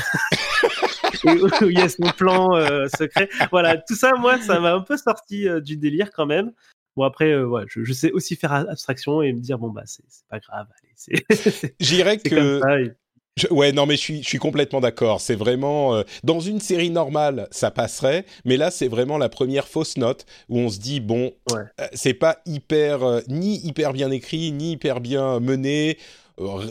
où 1.26 1.66
où 1.66 1.70
il 1.70 1.78
y 1.78 1.82
a 1.82 1.90
son 1.90 2.04
plan 2.18 2.56
euh, 2.56 2.88
secret. 2.98 3.30
Voilà, 3.52 3.78
tout 3.78 3.96
ça, 3.96 4.12
moi, 4.20 4.40
ça 4.42 4.60
m'a 4.60 4.74
un 4.74 4.82
peu 4.82 4.98
sorti 4.98 5.48
euh, 5.48 5.60
du 5.62 5.78
délire 5.78 6.12
quand 6.12 6.26
même. 6.26 6.52
Bon, 6.96 7.04
après, 7.04 7.32
euh, 7.32 7.46
ouais, 7.46 7.64
je, 7.68 7.84
je 7.84 7.94
sais 7.94 8.12
aussi 8.12 8.36
faire 8.36 8.52
abstraction 8.52 9.22
et 9.22 9.32
me 9.34 9.40
dire, 9.40 9.58
bon, 9.58 9.70
bah, 9.70 9.84
c'est 9.86 10.04
pas 10.30 10.40
grave, 10.40 10.68
allez, 10.82 10.94
c'est 10.96 11.76
J'irais 11.80 12.18
que 12.18 12.60
ça. 12.60 12.80
et- 12.82 12.92
Je- 13.38 13.48
ouais, 13.54 13.72
non, 13.72 13.86
mais 13.86 13.96
je 13.96 14.02
suis, 14.02 14.22
je 14.24 14.28
suis 14.28 14.38
complètement 14.40 14.82
d'accord. 14.82 15.22
C'est 15.22 15.36
vraiment 15.36 16.04
dans 16.24 16.42
une 16.42 16.60
série 16.60 16.90
normale, 16.90 17.48
ça 17.52 17.72
passerait, 17.72 18.26
mais 18.44 18.58
là, 18.58 18.70
c'est 18.70 18.90
vraiment 18.90 19.18
la 19.18 19.30
première 19.30 19.68
fausse 19.68 19.96
note 19.98 20.26
où 20.50 20.58
on 20.60 20.68
se 20.68 20.80
dit 20.80 21.00
bon, 21.00 21.32
Ouais. 21.54 21.62
c'est 21.94 22.14
pas 22.16 22.40
hyper, 22.46 23.22
ni 23.30 23.66
hyper 23.66 23.94
bien 23.94 24.12
écrit, 24.12 24.52
ni 24.52 24.74
hyper 24.74 25.00
bien 25.00 25.40
mené, 25.40 25.98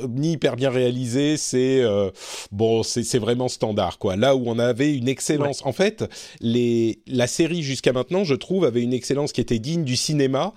ni 0.08 0.32
hyper 0.32 0.56
bien 0.56 0.70
réalisé. 0.70 1.36
C'est 1.36 1.80
euh, 1.80 2.10
bon, 2.52 2.82
c'est 2.82 3.02
c'est 3.02 3.18
vraiment 3.18 3.48
standard 3.48 3.98
quoi. 3.98 4.16
Là 4.16 4.36
où 4.36 4.44
on 4.46 4.58
avait 4.58 4.94
une 4.94 5.08
excellence, 5.08 5.64
en 5.64 5.72
fait, 5.72 6.04
les 6.40 7.00
la 7.06 7.26
série 7.26 7.62
jusqu'à 7.62 7.92
maintenant, 7.92 8.24
je 8.24 8.34
trouve, 8.34 8.64
avait 8.64 8.82
une 8.82 8.92
excellence 8.92 9.32
qui 9.32 9.40
était 9.40 9.58
digne 9.58 9.84
du 9.84 9.96
cinéma. 9.96 10.54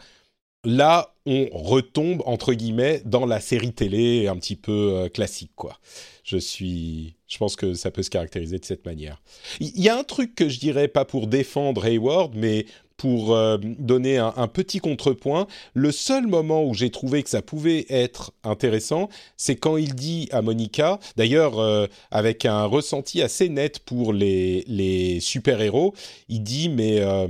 Là, 0.64 1.16
on 1.26 1.48
retombe 1.52 2.22
entre 2.28 2.54
guillemets 2.54 3.02
dans 3.04 3.26
la 3.26 3.40
série 3.40 3.74
télé 3.74 4.28
un 4.28 4.36
petit 4.36 4.56
peu 4.56 4.94
euh, 4.94 5.10
classique, 5.10 5.54
quoi. 5.56 5.80
Je 6.24 6.38
suis, 6.38 7.16
je 7.28 7.40
pense 7.40 7.56
que 7.56 7.74
ça 7.74 7.90
peut 7.90 8.04
se 8.04 8.12
caractériser 8.12 8.60
de 8.60 8.66
cette 8.66 8.86
manière. 8.86 9.24
Il 9.60 9.76
y, 9.76 9.84
y 9.84 9.90
a 9.90 9.98
un 9.98 10.04
truc 10.04 10.36
que 10.36 10.50
je 10.50 10.60
dirais 10.60 10.88
pas 10.88 11.04
pour 11.04 11.26
défendre 11.26 11.84
Hayward, 11.84 12.34
mais 12.36 12.68
pour 13.02 13.36
euh, 13.36 13.58
donner 13.80 14.20
un, 14.20 14.48
petit 14.48 14.78
contrepoint. 14.78 15.48
Le 15.74 15.92
seul 15.92 16.28
moment 16.28 16.64
où 16.64 16.76
j'ai 16.76 16.92
trouvé 16.92 17.24
que 17.24 17.32
ça 17.32 17.42
pouvait 17.42 17.88
être 17.90 18.32
intéressant, 18.44 19.10
c'est 19.38 19.56
quand 19.56 19.76
il 19.78 19.96
dit 19.96 20.30
à 20.32 20.44
Monica, 20.44 21.00
d'ailleurs 21.16 21.58
euh, 21.58 21.88
avec 22.12 22.46
un 22.46 22.66
ressenti 22.66 23.24
assez 23.24 23.50
net 23.50 23.80
pour 23.80 24.14
les, 24.14 24.64
les 24.68 25.20
super-héros, 25.20 25.96
il 26.30 26.44
dit 26.44 26.70
mais 26.70 27.00
euh, 27.00 27.28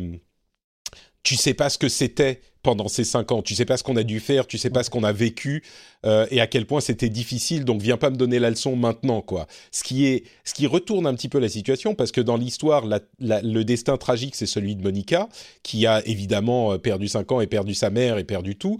tu 1.23 1.37
sais 1.37 1.53
pas 1.53 1.69
ce 1.69 1.77
que 1.77 1.87
c'était 1.87 2.41
pendant 2.63 2.87
ces 2.87 3.03
cinq 3.03 3.31
ans, 3.31 3.41
tu 3.41 3.55
sais 3.55 3.65
pas 3.65 3.77
ce 3.77 3.83
qu'on 3.83 3.95
a 3.95 4.03
dû 4.03 4.19
faire, 4.19 4.45
tu 4.45 4.57
sais 4.57 4.69
pas 4.69 4.83
ce 4.83 4.89
qu'on 4.89 5.03
a 5.03 5.11
vécu 5.11 5.63
euh, 6.05 6.27
et 6.29 6.39
à 6.41 6.47
quel 6.47 6.65
point 6.65 6.79
c'était 6.79 7.09
difficile. 7.09 7.65
Donc 7.65 7.81
viens 7.81 7.97
pas 7.97 8.09
me 8.09 8.15
donner 8.15 8.37
la 8.39 8.49
leçon 8.49 8.75
maintenant, 8.75 9.21
quoi. 9.21 9.47
Ce 9.71 9.83
qui 9.83 10.05
est, 10.05 10.23
ce 10.43 10.53
qui 10.53 10.67
retourne 10.67 11.07
un 11.07 11.15
petit 11.15 11.29
peu 11.29 11.39
la 11.39 11.49
situation 11.49 11.95
parce 11.95 12.11
que 12.11 12.21
dans 12.21 12.37
l'histoire, 12.37 12.85
la- 12.85 12.99
la- 13.19 13.41
le 13.41 13.63
destin 13.63 13.97
tragique 13.97 14.35
c'est 14.35 14.45
celui 14.45 14.75
de 14.75 14.83
Monica 14.83 15.27
qui 15.63 15.87
a 15.87 16.05
évidemment 16.07 16.73
euh, 16.73 16.77
perdu 16.77 17.07
cinq 17.07 17.31
ans 17.31 17.41
et 17.41 17.47
perdu 17.47 17.73
sa 17.73 17.89
mère 17.89 18.17
et 18.17 18.23
perdu 18.23 18.55
tout. 18.55 18.79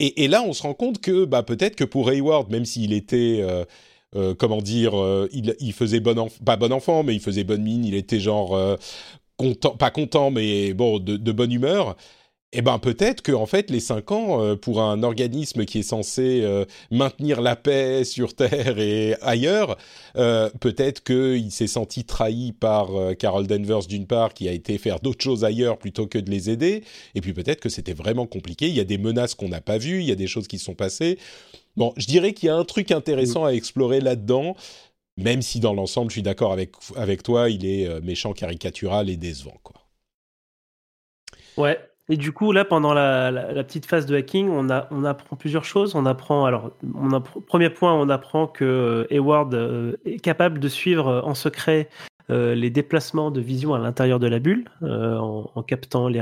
Et, 0.00 0.24
et 0.24 0.28
là, 0.28 0.42
on 0.42 0.52
se 0.52 0.62
rend 0.62 0.74
compte 0.74 1.00
que 1.00 1.24
bah 1.24 1.42
peut-être 1.42 1.76
que 1.76 1.84
pour 1.84 2.10
Hayward, 2.10 2.50
même 2.50 2.64
s'il 2.64 2.92
était 2.92 3.38
euh, 3.42 3.64
euh, 4.16 4.34
comment 4.34 4.62
dire, 4.62 4.92
il, 5.32 5.54
il 5.60 5.72
faisait 5.72 6.00
bon 6.00 6.18
enfant, 6.18 6.36
pas 6.44 6.56
bon 6.56 6.72
enfant, 6.72 7.02
mais 7.02 7.14
il 7.14 7.20
faisait 7.20 7.44
bonne 7.44 7.62
mine, 7.62 7.84
il 7.84 7.94
était 7.94 8.20
genre 8.20 8.76
content, 9.36 9.76
pas 9.76 9.90
content, 9.90 10.30
mais 10.30 10.72
bon, 10.74 10.98
de, 10.98 11.16
de 11.16 11.32
bonne 11.32 11.52
humeur. 11.52 11.96
Eh 12.54 12.62
ben 12.62 12.78
peut-être 12.78 13.20
que 13.20 13.32
en 13.32 13.44
fait 13.44 13.68
les 13.68 13.80
cinq 13.80 14.10
ans 14.10 14.42
euh, 14.42 14.56
pour 14.56 14.80
un 14.80 15.02
organisme 15.02 15.66
qui 15.66 15.80
est 15.80 15.82
censé 15.82 16.40
euh, 16.42 16.64
maintenir 16.90 17.42
la 17.42 17.56
paix 17.56 18.04
sur 18.04 18.34
Terre 18.34 18.78
et 18.78 19.16
ailleurs, 19.20 19.76
euh, 20.16 20.48
peut-être 20.58 21.04
qu'il 21.04 21.52
s'est 21.52 21.66
senti 21.66 22.04
trahi 22.04 22.52
par 22.52 22.88
Carol 23.18 23.46
Danvers 23.46 23.86
d'une 23.86 24.06
part, 24.06 24.32
qui 24.32 24.48
a 24.48 24.52
été 24.52 24.78
faire 24.78 25.00
d'autres 25.00 25.22
choses 25.22 25.44
ailleurs 25.44 25.76
plutôt 25.76 26.06
que 26.06 26.18
de 26.18 26.30
les 26.30 26.48
aider, 26.48 26.84
et 27.14 27.20
puis 27.20 27.34
peut-être 27.34 27.60
que 27.60 27.68
c'était 27.68 27.92
vraiment 27.92 28.26
compliqué. 28.26 28.66
Il 28.68 28.74
y 28.74 28.80
a 28.80 28.84
des 28.84 28.98
menaces 28.98 29.34
qu'on 29.34 29.48
n'a 29.48 29.60
pas 29.60 29.76
vues, 29.76 30.00
il 30.00 30.08
y 30.08 30.12
a 30.12 30.14
des 30.14 30.26
choses 30.26 30.48
qui 30.48 30.58
sont 30.58 30.74
passées. 30.74 31.18
Bon, 31.76 31.92
je 31.98 32.06
dirais 32.06 32.32
qu'il 32.32 32.46
y 32.46 32.50
a 32.50 32.56
un 32.56 32.64
truc 32.64 32.92
intéressant 32.92 33.44
à 33.44 33.50
explorer 33.50 34.00
là-dedans, 34.00 34.56
même 35.18 35.42
si 35.42 35.60
dans 35.60 35.74
l'ensemble, 35.74 36.10
je 36.10 36.14
suis 36.14 36.22
d'accord 36.22 36.52
avec 36.52 36.72
avec 36.96 37.22
toi, 37.22 37.50
il 37.50 37.66
est 37.66 38.00
méchant, 38.00 38.32
caricatural 38.32 39.10
et 39.10 39.18
décevant, 39.18 39.58
quoi. 39.62 39.76
Ouais. 41.58 41.78
Et 42.10 42.16
du 42.16 42.32
coup, 42.32 42.52
là, 42.52 42.64
pendant 42.64 42.94
la, 42.94 43.62
petite 43.64 43.86
phase 43.86 44.06
de 44.06 44.16
hacking, 44.16 44.48
on, 44.48 44.68
apprend 45.04 45.36
plusieurs 45.36 45.64
choses. 45.64 45.94
On 45.94 46.06
apprend, 46.06 46.46
alors, 46.46 46.70
premier 47.46 47.68
point, 47.68 47.92
on 47.94 48.08
apprend 48.08 48.46
que 48.46 48.64
euh, 48.64 49.06
Hayward 49.10 49.52
euh, 49.54 49.96
est 50.06 50.18
capable 50.18 50.58
de 50.58 50.68
suivre 50.68 51.08
euh, 51.08 51.20
en 51.22 51.34
secret 51.34 51.88
les 52.30 52.68
déplacements 52.68 53.30
de 53.30 53.40
vision 53.40 53.72
à 53.72 53.78
l'intérieur 53.78 54.18
de 54.18 54.26
la 54.26 54.38
bulle, 54.38 54.68
en, 54.82 55.62
captant 55.66 56.08
les, 56.08 56.20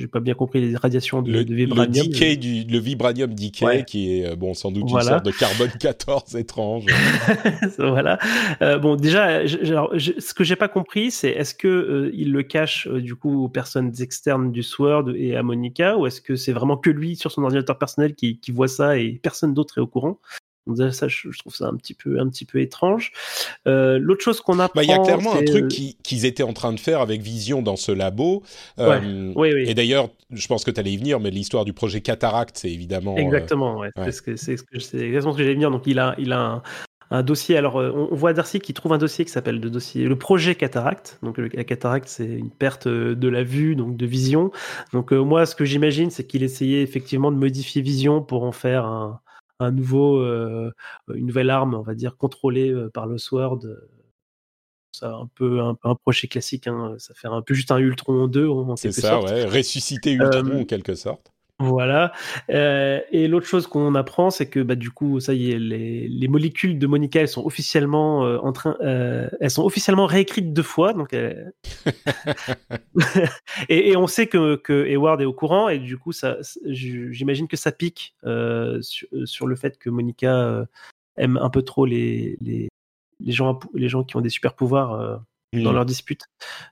j'ai 0.00 0.08
pas 0.08 0.20
bien 0.20 0.34
compris 0.34 0.60
les 0.60 0.76
radiations 0.76 1.22
de, 1.22 1.30
Le, 1.30 1.44
de 1.44 1.50
le 1.50 1.56
vibranium. 1.56 2.06
decay 2.06 2.36
du, 2.36 2.64
le 2.64 2.78
vibranium 2.78 3.34
decay, 3.34 3.64
Ouais. 3.64 3.84
qui 3.86 4.18
est 4.20 4.26
euh, 4.26 4.36
bon 4.36 4.54
sans 4.54 4.72
doute 4.72 4.84
Voilà. 4.88 5.04
une 5.04 5.10
sorte 5.12 5.26
de 5.26 5.30
carbone 5.32 5.70
14 5.80 6.36
étrange. 6.36 6.84
voilà. 7.78 8.18
Euh, 8.62 8.78
bon, 8.78 8.96
déjà, 8.96 9.44
je- 9.46 9.58
alors, 9.58 9.90
je- 9.98 10.12
ce 10.18 10.34
que 10.34 10.44
j'ai 10.44 10.56
pas 10.56 10.68
compris, 10.68 11.10
c'est 11.10 11.30
est-ce 11.30 11.54
que 11.54 11.68
euh, 11.68 12.10
il 12.14 12.32
le 12.32 12.42
cache 12.42 12.86
euh, 12.88 13.00
du 13.00 13.14
coup 13.14 13.44
aux 13.44 13.48
personnes 13.48 13.92
externes 14.00 14.52
du 14.52 14.62
Sword 14.62 15.10
et 15.14 15.36
à 15.36 15.42
Monica, 15.42 15.96
ou 15.96 16.06
est-ce 16.06 16.20
que 16.20 16.36
c'est 16.36 16.52
vraiment 16.52 16.76
que 16.76 16.90
lui 16.90 17.16
sur 17.16 17.30
son 17.32 17.42
ordinateur 17.42 17.78
personnel 17.78 18.14
qui, 18.14 18.38
qui 18.40 18.50
voit 18.52 18.68
ça 18.68 18.96
et 18.98 19.20
personne 19.22 19.54
d'autre 19.54 19.78
est 19.78 19.80
au 19.80 19.86
courant? 19.86 20.18
Donc 20.70 20.78
déjà, 20.78 20.92
ça, 20.92 21.08
je, 21.08 21.30
je 21.30 21.38
trouve 21.40 21.54
ça 21.54 21.66
un 21.66 21.74
petit 21.76 21.94
peu, 21.94 22.20
un 22.20 22.28
petit 22.28 22.44
peu 22.44 22.60
étrange. 22.60 23.10
Euh, 23.66 23.98
L'autre 24.00 24.22
chose 24.22 24.40
qu'on 24.40 24.60
apprend, 24.60 24.76
Bah, 24.80 24.84
il 24.84 24.90
y 24.90 24.92
a 24.92 24.98
clairement 24.98 25.34
un 25.34 25.42
truc 25.42 25.66
qui- 25.68 25.96
qu'ils 26.02 26.26
étaient 26.26 26.44
en 26.44 26.52
train 26.52 26.72
de 26.72 26.78
faire 26.80 27.00
avec 27.00 27.20
Vision 27.22 27.60
dans 27.60 27.76
ce 27.76 27.90
labo. 27.90 28.42
Euh, 28.78 29.32
oui, 29.34 29.52
oui. 29.52 29.64
Et 29.66 29.74
d'ailleurs, 29.74 30.08
je 30.30 30.46
pense 30.46 30.62
que 30.64 30.70
tu 30.70 30.78
allais 30.78 30.92
y 30.92 30.96
venir, 30.96 31.18
mais 31.18 31.30
l'histoire 31.30 31.64
du 31.64 31.72
projet 31.72 32.00
Cataract, 32.00 32.56
c'est 32.56 32.70
évidemment. 32.70 33.14
euh, 33.16 33.20
Exactement, 33.20 33.78
ouais. 33.78 33.90
ouais. 33.96 34.04
C'est 34.04 34.12
ce 34.12 34.22
que 34.22 34.36
c'est 34.36 34.56
ce 34.56 34.62
que 34.62 34.78
c'est 34.78 35.00
exactement 35.00 35.32
ce 35.32 35.38
que 35.38 35.42
j'allais 35.42 35.54
venir. 35.54 35.70
Donc 35.72 35.82
il 35.86 35.98
a 35.98 36.14
il 36.18 36.32
a 36.32 36.40
un, 36.40 36.62
un 37.10 37.22
dossier. 37.24 37.56
Alors 37.56 37.74
on, 37.74 38.08
on 38.12 38.14
voit 38.14 38.32
Darcy 38.32 38.60
qui 38.60 38.72
trouve 38.72 38.92
un 38.92 38.98
dossier 38.98 39.24
qui 39.24 39.32
s'appelle 39.32 39.58
le 39.58 39.70
dossier 39.70 40.04
le 40.04 40.16
projet 40.16 40.54
cataracte. 40.54 41.18
Donc 41.24 41.38
la 41.38 41.64
cataracte 41.64 42.06
c'est 42.08 42.24
une 42.26 42.50
perte 42.50 42.86
de 42.86 43.28
la 43.28 43.42
vue, 43.42 43.74
donc 43.74 43.96
de 43.96 44.06
vision. 44.06 44.52
Donc 44.92 45.12
euh, 45.12 45.18
moi 45.24 45.46
ce 45.46 45.56
que 45.56 45.64
j'imagine 45.64 46.10
c'est 46.10 46.24
qu'il 46.24 46.44
essayait 46.44 46.82
effectivement 46.82 47.32
de 47.32 47.36
modifier 47.36 47.82
vision 47.82 48.22
pour 48.22 48.44
en 48.44 48.52
faire 48.52 48.84
un 48.84 49.20
un 49.60 49.70
nouveau 49.70 50.18
euh, 50.18 50.72
une 51.14 51.26
nouvelle 51.26 51.50
arme, 51.50 51.74
on 51.74 51.82
va 51.82 51.94
dire 51.94 52.16
contrôlée 52.16 52.70
euh, 52.70 52.88
par 52.90 53.06
le 53.06 53.18
Sword. 53.18 53.60
Ça 54.92 55.12
un 55.14 55.28
peu 55.34 55.60
un, 55.60 55.76
un 55.84 55.94
projet 55.94 56.26
classique. 56.26 56.66
Hein. 56.66 56.96
Ça 56.98 57.14
fait 57.14 57.28
un 57.28 57.42
peu 57.42 57.54
juste 57.54 57.70
un 57.70 57.78
Ultron 57.78 58.26
2 58.26 58.48
en 58.48 58.74
C'est 58.76 58.90
ça, 58.92 59.10
sorte. 59.20 59.30
ouais. 59.30 59.44
Ressusciter 59.44 60.12
Ultron 60.12 60.46
Euh, 60.50 60.60
en 60.62 60.64
quelque 60.64 60.94
sorte. 60.94 61.32
Voilà. 61.60 62.12
Euh, 62.48 63.00
et 63.10 63.28
l'autre 63.28 63.46
chose 63.46 63.66
qu'on 63.66 63.94
apprend, 63.94 64.30
c'est 64.30 64.48
que 64.48 64.60
bah, 64.60 64.76
du 64.76 64.90
coup, 64.90 65.20
ça 65.20 65.34
y 65.34 65.52
est, 65.52 65.58
les, 65.58 66.08
les 66.08 66.28
molécules 66.28 66.78
de 66.78 66.86
Monica, 66.86 67.20
elles 67.20 67.28
sont 67.28 67.44
officiellement 67.44 68.24
euh, 68.24 68.38
en 68.38 68.52
train, 68.52 68.76
euh, 68.80 69.28
elles 69.40 69.50
sont 69.50 69.64
officiellement 69.64 70.06
réécrites 70.06 70.54
deux 70.54 70.62
fois. 70.62 70.94
Donc, 70.94 71.12
et, 73.68 73.90
et 73.90 73.96
on 73.96 74.06
sait 74.06 74.26
que, 74.26 74.56
que 74.56 74.86
Hayward 74.86 75.20
est 75.20 75.26
au 75.26 75.34
courant, 75.34 75.68
et 75.68 75.78
du 75.78 75.98
coup, 75.98 76.12
ça, 76.12 76.38
j'imagine 76.64 77.46
que 77.46 77.56
ça 77.58 77.72
pique 77.72 78.14
sur, 78.80 79.08
sur 79.24 79.46
le 79.46 79.54
fait 79.54 79.78
que 79.78 79.90
Monica 79.90 80.66
aime 81.16 81.36
un 81.36 81.50
peu 81.50 81.60
trop 81.62 81.84
les, 81.84 82.38
les, 82.40 82.68
les 83.20 83.32
gens, 83.32 83.60
les 83.74 83.88
gens 83.90 84.02
qui 84.02 84.16
ont 84.16 84.22
des 84.22 84.30
super 84.30 84.54
pouvoirs. 84.54 84.92
euh, 84.92 85.16
dans 85.52 85.72
Mm. 85.72 85.74
leur 85.74 85.84
dispute. 85.84 86.26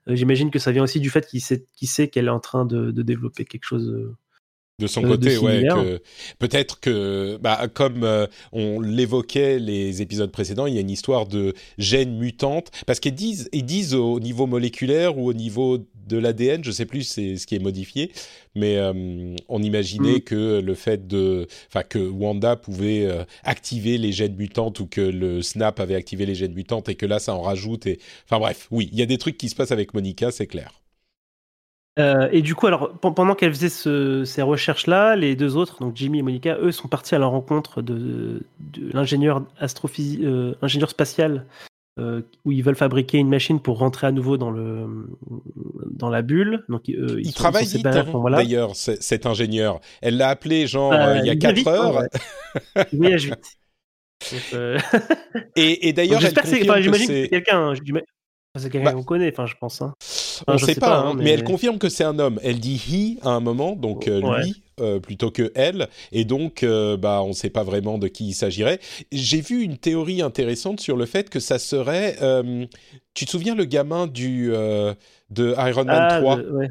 J'imagine 0.07 0.53
que 0.53 0.61
ça 0.61 0.71
vient 0.71 0.85
aussi 0.85 1.01
du 1.01 1.11
fait 1.11 1.27
qu'il 1.27 1.41
sait, 1.43 2.09
qu'elle 2.09 2.27
est 2.27 2.31
en 2.31 2.39
train 2.39 2.65
de, 2.65 2.93
de 2.93 3.03
développer 3.03 3.45
quelque 3.45 3.65
chose. 3.65 4.15
De 4.79 4.87
son 4.87 5.05
euh, 5.05 5.09
côté, 5.09 5.35
de 5.35 5.39
ouais, 5.39 5.63
que 5.63 6.01
peut-être 6.39 6.79
que, 6.79 7.37
bah, 7.43 7.67
comme 7.73 8.05
euh, 8.05 8.27
on 8.53 8.81
l'évoquait 8.81 9.59
les 9.59 10.03
épisodes 10.03 10.31
précédents, 10.31 10.67
il 10.67 10.75
y 10.75 10.79
a 10.79 10.81
une 10.81 10.91
histoire 10.91 11.27
de 11.27 11.55
gènes 11.79 12.17
mutantes, 12.17 12.71
parce 12.87 13.01
qu'ils 13.01 13.15
disent, 13.15 13.49
ils 13.53 13.65
disent 13.65 13.95
au 13.95 14.21
niveau 14.21 14.47
moléculaire 14.47 15.19
ou 15.19 15.29
au 15.29 15.33
niveau 15.33 15.79
de 16.07 16.17
l'ADN, 16.17 16.65
je 16.65 16.71
sais 16.71 16.87
plus 16.87 17.03
c'est 17.03 17.37
ce 17.37 17.47
qui 17.47 17.55
est 17.57 17.63
modifié, 17.63 18.13
mais 18.55 18.77
euh, 18.77 19.35
on 19.49 19.63
imaginait 19.63 20.19
Mm. 20.19 20.21
que 20.21 20.61
le 20.61 20.75
fait 20.75 21.07
de, 21.07 21.47
enfin 21.69 21.83
que 21.83 21.99
Wanda 21.99 22.57
pouvait 22.57 23.05
euh, 23.05 23.25
activer 23.45 23.99
les 23.99 24.13
gènes 24.13 24.37
mutantes 24.37 24.81
ou 24.81 24.87
que 24.87 25.01
le 25.01 25.43
Snap 25.43 25.81
avait 25.81 25.95
activé 25.97 26.25
les 26.25 26.35
gènes 26.35 26.55
mutantes 26.55 26.89
et 26.89 26.95
que 26.95 27.05
là 27.07 27.19
ça 27.19 27.35
en 27.35 27.43
rajoute 27.43 27.87
et, 27.87 27.99
enfin 28.25 28.39
bref, 28.39 28.69
oui, 28.71 28.89
il 28.93 28.99
y 28.99 29.03
a 29.03 29.07
des 29.07 29.19
trucs 29.19 29.37
qui 29.37 29.49
se 29.49 29.55
passent 29.55 29.73
avec 29.73 29.93
Monica, 29.93 30.31
c'est 30.31 30.47
clair. 30.47 30.73
Euh, 31.99 32.29
et 32.31 32.43
du 32.43 32.55
coup, 32.55 32.67
alors 32.67 32.93
pen- 33.01 33.13
pendant 33.15 33.35
qu'elle 33.35 33.53
faisait 33.53 33.69
ce- 33.69 34.25
ces 34.25 34.43
recherches-là, 34.43 35.17
les 35.17 35.35
deux 35.35 35.57
autres, 35.57 35.81
donc 35.81 35.97
Jimmy 35.97 36.21
et 36.21 36.23
Monica, 36.23 36.57
eux, 36.61 36.71
sont 36.71 36.87
partis 36.89 37.15
à 37.15 37.19
la 37.19 37.27
rencontre 37.27 37.83
de, 37.83 38.43
de 38.61 38.93
l'ingénieur 38.93 39.43
astrophysi- 39.61 40.25
euh, 40.25 40.55
ingénieur 40.63 40.91
spatial, 40.91 41.45
euh, 41.99 42.21
où 42.45 42.53
ils 42.53 42.63
veulent 42.63 42.77
fabriquer 42.77 43.19
une 43.19 43.29
machine 43.29 43.59
pour 43.59 43.79
rentrer 43.79 44.07
à 44.07 44.13
nouveau 44.13 44.37
dans 44.37 44.53
le 44.53 44.87
dans 45.91 46.09
la 46.11 46.23
bulle. 46.23 46.65
Donc, 46.69 46.87
ils 46.87 46.95
Il 47.19 47.27
sont- 47.27 47.33
travaille 47.33 47.65
ils 47.65 47.69
sont 47.69 47.79
vite, 47.79 47.87
hein, 47.89 48.05
voilà. 48.13 48.37
d'ailleurs, 48.37 48.77
cet 48.77 49.27
ingénieur. 49.27 49.81
Elle 50.01 50.17
l'a 50.19 50.29
appelé 50.29 50.69
genre 50.69 50.93
euh, 50.93 51.17
il 51.19 51.27
y 51.27 51.31
a 51.31 51.33
il 51.33 51.43
va 51.43 51.49
4 51.49 51.55
vite, 51.57 51.67
hein, 51.67 51.73
heures. 51.73 51.97
ouais. 51.97 52.85
Il 52.93 52.99
voyage 52.99 53.25
vite. 53.27 53.59
Donc, 54.53 54.83
Et, 55.57 55.89
et 55.89 55.93
d'ailleurs, 55.93 56.17
elle 56.19 56.27
J'espère 56.27 56.43
que 56.45 56.49
c'est. 56.49 56.63
Enfin, 56.63 56.75
que 56.77 56.83
j'imagine 56.83 57.07
que 57.07 57.13
c'est- 57.13 57.23
c'est 57.25 57.29
quelqu'un. 57.29 57.71
hein, 57.71 57.75
quelqu'un 58.55 58.83
Bah, 58.85 58.93
qu'on 58.93 59.03
connaît. 59.05 59.31
Enfin, 59.33 59.47
je 59.47 59.55
pense. 59.61 59.83
Hein. 59.83 59.95
On 60.47 60.57
je 60.59 60.65
sait 60.67 60.75
sais 60.75 60.81
pas, 60.81 60.89
pas, 60.89 60.99
hein, 60.99 61.11
hein, 61.11 61.15
mais... 61.15 61.25
mais- 61.25 61.31
elle 61.31 61.45
confirme 61.45 61.79
que 61.79 61.89
c'est 61.89 62.05
un 62.05 62.19
homme. 62.19 62.39
Elle 62.43 62.61
dit 62.61 62.77
he 62.77 63.19
à 63.25 63.31
un 63.31 63.41
moment, 63.41 63.77
donc 63.77 64.09
euh, 64.09 64.21
Ouais. 64.21 64.41
lui 64.41 64.63
euh, 64.81 65.01
plutôt 65.01 65.31
que 65.33 65.51
elle, 65.57 65.89
et 66.13 66.25
donc 66.25 66.63
euh, 66.63 66.97
bah 66.97 67.23
on 67.25 67.33
sait 67.33 67.51
pas 67.51 67.65
vraiment 67.65 67.99
de 67.99 68.07
qui 68.09 68.29
il 68.29 68.35
s'agirait. 68.35 68.79
J'ai 69.11 69.41
vu 69.41 69.63
une 69.63 69.77
théorie 69.79 70.23
intéressante 70.23 70.81
sur 70.81 70.97
le 70.97 71.07
fait 71.07 71.31
que 71.31 71.41
ça 71.41 71.59
serait. 71.59 72.17
euh, 72.23 72.65
tu 73.15 73.25
te 73.27 73.31
souviens 73.33 73.55
le 73.57 73.65
gamin 73.65 74.07
du 74.07 74.51
de 75.31 75.55
Iron 75.59 75.85
Man 75.85 76.07
Ah, 76.07 76.09
3 76.09 76.37
de- 76.37 76.51
ouais. 76.51 76.69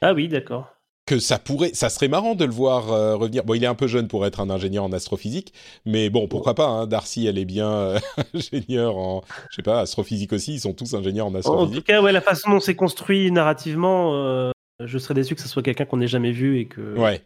Ah 0.00 0.12
oui, 0.14 0.28
d'accord. 0.28 0.73
Que 1.06 1.18
ça 1.18 1.38
pourrait, 1.38 1.74
ça 1.74 1.90
serait 1.90 2.08
marrant 2.08 2.34
de 2.34 2.44
le 2.44 2.52
voir 2.52 2.90
euh, 2.92 3.16
revenir. 3.16 3.44
Bon, 3.44 3.54
il 3.54 3.62
est 3.62 3.66
un 3.66 3.74
peu 3.74 3.86
jeune 3.86 4.08
pour 4.08 4.24
être 4.26 4.40
un 4.40 4.48
ingénieur 4.50 4.84
en 4.84 4.92
astrophysique, 4.92 5.52
mais 5.84 6.08
bon, 6.10 6.28
pourquoi 6.28 6.54
pas. 6.54 6.66
Hein, 6.66 6.86
Darcy, 6.86 7.26
elle 7.26 7.38
est 7.38 7.44
bien 7.44 7.70
euh, 7.70 7.98
ingénieure 8.34 8.96
en, 8.96 9.22
je 9.50 9.56
sais 9.56 9.62
pas, 9.62 9.80
astrophysique 9.80 10.32
aussi. 10.32 10.54
Ils 10.54 10.60
sont 10.60 10.72
tous 10.74 10.94
ingénieurs 10.94 11.26
en 11.26 11.34
En, 11.44 11.50
en 11.52 11.66
tout 11.68 11.80
astrophysique. 11.80 11.84
cas, 11.86 12.02
ouais, 12.02 12.12
la 12.12 12.20
façon 12.20 12.50
dont 12.50 12.60
c'est 12.60 12.74
construit 12.76 13.30
narrativement, 13.30 14.14
euh, 14.14 14.50
je 14.80 14.98
serais 14.98 15.14
déçu 15.14 15.34
que 15.34 15.40
ce 15.42 15.48
soit 15.48 15.62
quelqu'un 15.62 15.84
qu'on 15.84 15.98
n'ait 15.98 16.06
jamais 16.08 16.32
vu 16.32 16.58
et 16.58 16.66
que, 16.68 16.80
Ouais, 16.96 17.24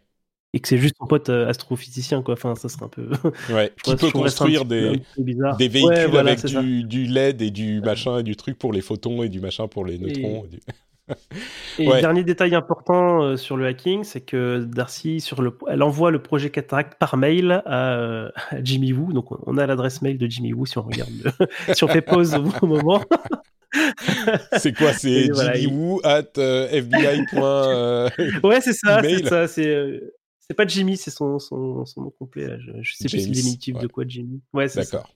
et 0.55 0.61
que 0.61 0.69
c'est 0.69 0.79
juste 0.79 0.97
son 0.99 1.07
pote 1.07 1.29
euh, 1.31 1.49
astrophysicien, 1.49 2.23
quoi. 2.23 2.35
Enfin, 2.35 2.55
ça 2.57 2.69
serait 2.69 2.87
un 2.87 2.89
peu. 2.89 3.11
ouais. 3.49 3.73
Qui 3.83 3.97
peut 3.97 4.11
construire 4.11 4.65
des 4.65 5.01
peu 5.17 5.23
des 5.51 5.69
véhicules 5.69 5.89
Ouais, 5.89 6.07
voilà, 6.07 6.33
avec 6.33 6.45
du, 6.45 6.85
du 6.85 7.05
LED 7.07 7.43
et 7.43 7.51
du 7.51 7.81
machin 7.81 8.19
et 8.19 8.23
du 8.23 8.37
truc 8.37 8.59
pour 8.59 8.73
les 8.73 8.81
photons 8.83 9.23
et 9.23 9.29
du 9.29 9.41
machin 9.41 9.69
pour 9.69 9.85
les 9.87 9.99
neutrons. 9.99 10.45
et 10.45 10.49
du- 10.49 10.61
Et 11.79 11.89
Ouais. 11.89 12.01
dernier 12.01 12.25
détail 12.25 12.55
important 12.55 13.23
euh, 13.23 13.37
sur 13.37 13.57
le 13.57 13.67
hacking, 13.67 14.05
c'est 14.05 14.21
que 14.21 14.59
Darcy, 14.65 15.21
sur 15.21 15.43
le, 15.43 15.57
elle 15.69 15.83
envoie 15.83 16.11
le 16.11 16.21
projet 16.23 16.51
Cataract 16.51 16.99
par 16.99 17.17
mail 17.17 17.63
à, 17.67 17.95
euh, 17.99 18.29
à 18.51 18.63
Jimmy 18.63 18.93
Woo. 18.93 19.13
Donc, 19.13 19.27
on 19.47 19.57
a 19.59 19.67
l'adresse 19.67 20.03
mail 20.03 20.19
de 20.19 20.27
Jimmy 20.29 20.53
Woo 20.53 20.67
si 20.67 20.79
on 20.79 20.83
regarde, 20.83 21.11
le- 21.25 21.47
si 21.75 21.85
on 21.85 21.89
fait 21.89 22.03
pause 22.03 22.35
au 22.35 22.43
bon 22.43 22.67
moment. 22.67 23.03
C'est 24.57 24.73
quoi 24.77 24.93
C'est 24.95 25.29
voilà, 25.31 25.55
Jimmy 25.55 25.73
il- 25.73 25.77
Woo 25.79 26.01
at 26.05 26.23
euh, 26.39 26.69
FBI. 26.71 27.25
point, 27.31 27.69
euh, 27.69 28.09
Ouais, 28.43 28.61
c'est 28.61 28.73
ça, 28.73 29.03
c'est 29.03 29.27
ça. 29.27 29.47
C'est 29.47 30.01
c'est 30.41 30.55
pas 30.55 30.67
Jimmy, 30.67 30.97
c'est 30.97 31.11
son, 31.11 31.39
son, 31.39 31.85
son 31.85 32.01
nom 32.05 32.13
complet. 32.19 32.47
là. 32.49 32.57
Je, 32.59 32.71
je 32.81 32.95
sais 32.95 33.05
plus 33.09 33.21
si 33.21 33.35
James, 33.35 33.57
c'est 33.61 33.73
ouais. 33.75 33.83
de 33.83 33.87
quoi 33.87 34.05
Jimmy. 34.09 34.41
Ouais. 34.55 34.67
D'accord. 34.75 35.13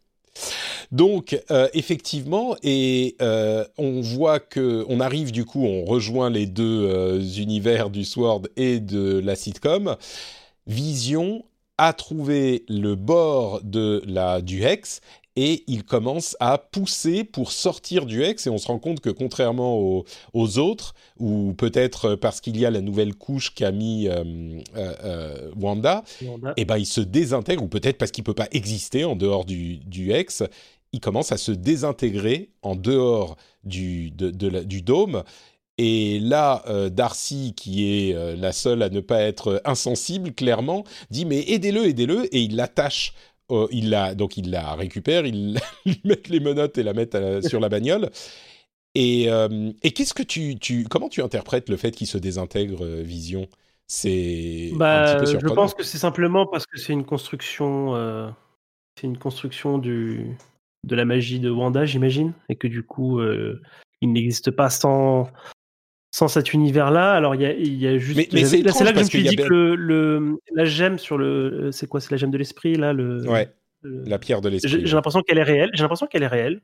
Donc 0.92 1.42
euh, 1.50 1.68
effectivement, 1.72 2.54
et 2.62 3.16
euh, 3.22 3.64
on 3.78 4.02
voit 4.02 4.40
que 4.40 4.84
on 4.88 5.00
arrive 5.00 5.32
du 5.32 5.46
coup, 5.46 5.64
on 5.64 5.84
rejoint 5.84 6.28
les 6.28 6.46
deux 6.46 6.86
euh, 6.86 7.20
univers 7.38 7.88
du 7.88 8.04
Sword 8.04 8.42
et 8.56 8.78
de 8.78 9.18
la 9.18 9.34
sitcom. 9.34 9.96
Vision 10.66 11.44
a 11.78 11.94
trouvé 11.94 12.64
le 12.68 12.94
bord 12.94 13.62
de 13.64 14.02
la 14.06 14.42
du 14.42 14.62
Hex 14.62 15.00
et 15.36 15.64
il 15.66 15.84
commence 15.84 16.36
à 16.40 16.58
pousser 16.58 17.24
pour 17.24 17.52
sortir 17.52 18.04
du 18.04 18.22
Hex 18.22 18.46
et 18.46 18.50
on 18.50 18.58
se 18.58 18.66
rend 18.66 18.78
compte 18.78 19.00
que 19.00 19.10
contrairement 19.10 19.78
aux, 19.78 20.04
aux 20.34 20.58
autres 20.58 20.94
ou 21.18 21.54
peut-être 21.56 22.14
parce 22.16 22.40
qu'il 22.40 22.58
y 22.58 22.66
a 22.66 22.70
la 22.70 22.80
nouvelle 22.80 23.14
couche 23.14 23.54
qu'a 23.54 23.72
mis 23.72 24.08
euh, 24.08 24.24
euh, 24.76 24.94
euh, 25.04 25.50
Wanda, 25.58 26.04
Wanda. 26.22 26.52
eh 26.56 26.64
ben, 26.64 26.76
il 26.76 26.86
se 26.86 27.00
désintègre, 27.00 27.62
ou 27.62 27.68
peut-être 27.68 27.96
parce 27.96 28.10
qu'il 28.10 28.24
peut 28.24 28.34
pas 28.34 28.48
exister 28.52 29.04
en 29.04 29.16
dehors 29.16 29.44
du, 29.44 29.78
du 29.78 30.12
Hex, 30.12 30.42
il 30.92 31.00
commence 31.00 31.32
à 31.32 31.36
se 31.38 31.52
désintégrer 31.52 32.50
en 32.62 32.76
dehors 32.76 33.36
du, 33.64 34.10
de, 34.10 34.30
de 34.30 34.48
la- 34.48 34.64
du 34.64 34.82
dôme. 34.82 35.22
Et 35.78 36.20
là, 36.20 36.62
euh, 36.68 36.90
Darcy, 36.90 37.54
qui 37.56 37.86
est 38.10 38.14
euh, 38.14 38.36
la 38.36 38.52
seule 38.52 38.82
à 38.82 38.90
ne 38.90 39.00
pas 39.00 39.22
être 39.22 39.62
insensible, 39.64 40.32
clairement, 40.34 40.84
dit 41.10 41.24
mais 41.24 41.44
aidez-le, 41.50 41.86
aidez-le, 41.86 42.34
et 42.34 42.42
il 42.42 42.56
l'attache. 42.56 43.14
euh, 43.50 43.66
il 43.72 43.90
la, 43.90 44.14
donc 44.14 44.36
il 44.36 44.50
la 44.50 44.74
récupère, 44.74 45.26
il 45.26 45.60
lui 45.86 46.00
met 46.04 46.20
les 46.28 46.40
menottes 46.40 46.78
et 46.78 46.82
la 46.84 46.94
met 46.94 47.08
la- 47.14 47.42
sur 47.42 47.60
la 47.60 47.68
bagnole. 47.70 48.10
Et, 48.94 49.30
euh, 49.30 49.72
et 49.82 49.92
qu'est-ce 49.92 50.14
que 50.14 50.22
tu, 50.22 50.58
tu, 50.58 50.84
comment 50.84 51.08
tu 51.08 51.22
interprètes 51.22 51.68
le 51.70 51.76
fait 51.78 51.92
qu'il 51.92 52.06
se 52.06 52.18
désintègre, 52.18 52.84
Vision? 53.02 53.48
C'est 53.86 54.84
un 54.90 55.00
Bah, 55.00 55.02
petit 55.02 55.16
peu 55.16 55.26
je 55.36 55.48
pense 55.48 55.74
que 55.74 55.82
c'est 55.82 55.98
simplement 55.98 56.46
parce 56.46 56.66
que 56.66 56.78
c'est 56.78 56.92
une 56.94 57.04
construction, 57.04 57.94
c'est 58.96 59.06
une 59.06 59.18
construction 59.18 59.78
du, 59.78 60.36
de 60.84 60.94
la 60.96 61.04
magie 61.04 61.40
de 61.40 61.50
Wanda, 61.50 61.84
j'imagine, 61.84 62.32
et 62.48 62.56
que 62.56 62.66
du 62.66 62.82
coup, 62.82 63.20
euh, 63.20 63.60
il 64.00 64.12
n'existe 64.12 64.50
pas 64.50 64.68
sans, 64.70 65.28
sans 66.14 66.28
cet 66.28 66.52
univers-là. 66.52 67.12
Alors, 67.12 67.34
il 67.34 67.42
y 67.42 67.46
a, 67.46 67.52
y 67.52 67.86
a 67.86 67.98
juste. 67.98 68.32
Mais- 68.32 68.44
c'est 68.44 68.62
là, 68.62 68.92
que 68.92 68.98
je 68.98 69.04
me 69.04 69.08
suis 69.08 69.22
dit 69.22 69.36
que 69.36 69.42
le, 69.44 69.74
le- 69.76 70.38
la 70.54 70.64
gemme 70.64 70.98
sur 70.98 71.16
le. 71.18 71.70
C'est 71.72 71.86
quoi 71.88 72.00
C'est 72.00 72.10
la 72.10 72.16
gemme 72.16 72.30
de 72.32 72.38
l'esprit, 72.38 72.74
là 72.74 72.92
le, 72.92 73.26
Ouais, 73.28 73.48
le- 73.82 74.02
la 74.04 74.18
pierre 74.18 74.40
de 74.40 74.48
l'esprit. 74.48 74.84
j'ai 74.84 74.94
l'impression 74.94 75.22
qu'elle 75.22 75.38
est 75.38 75.42
réelle. 75.44 75.70
J'ai 75.74 75.82
l'impression 75.82 76.06
qu'elle 76.06 76.22
est 76.24 76.26
réelle. 76.26 76.60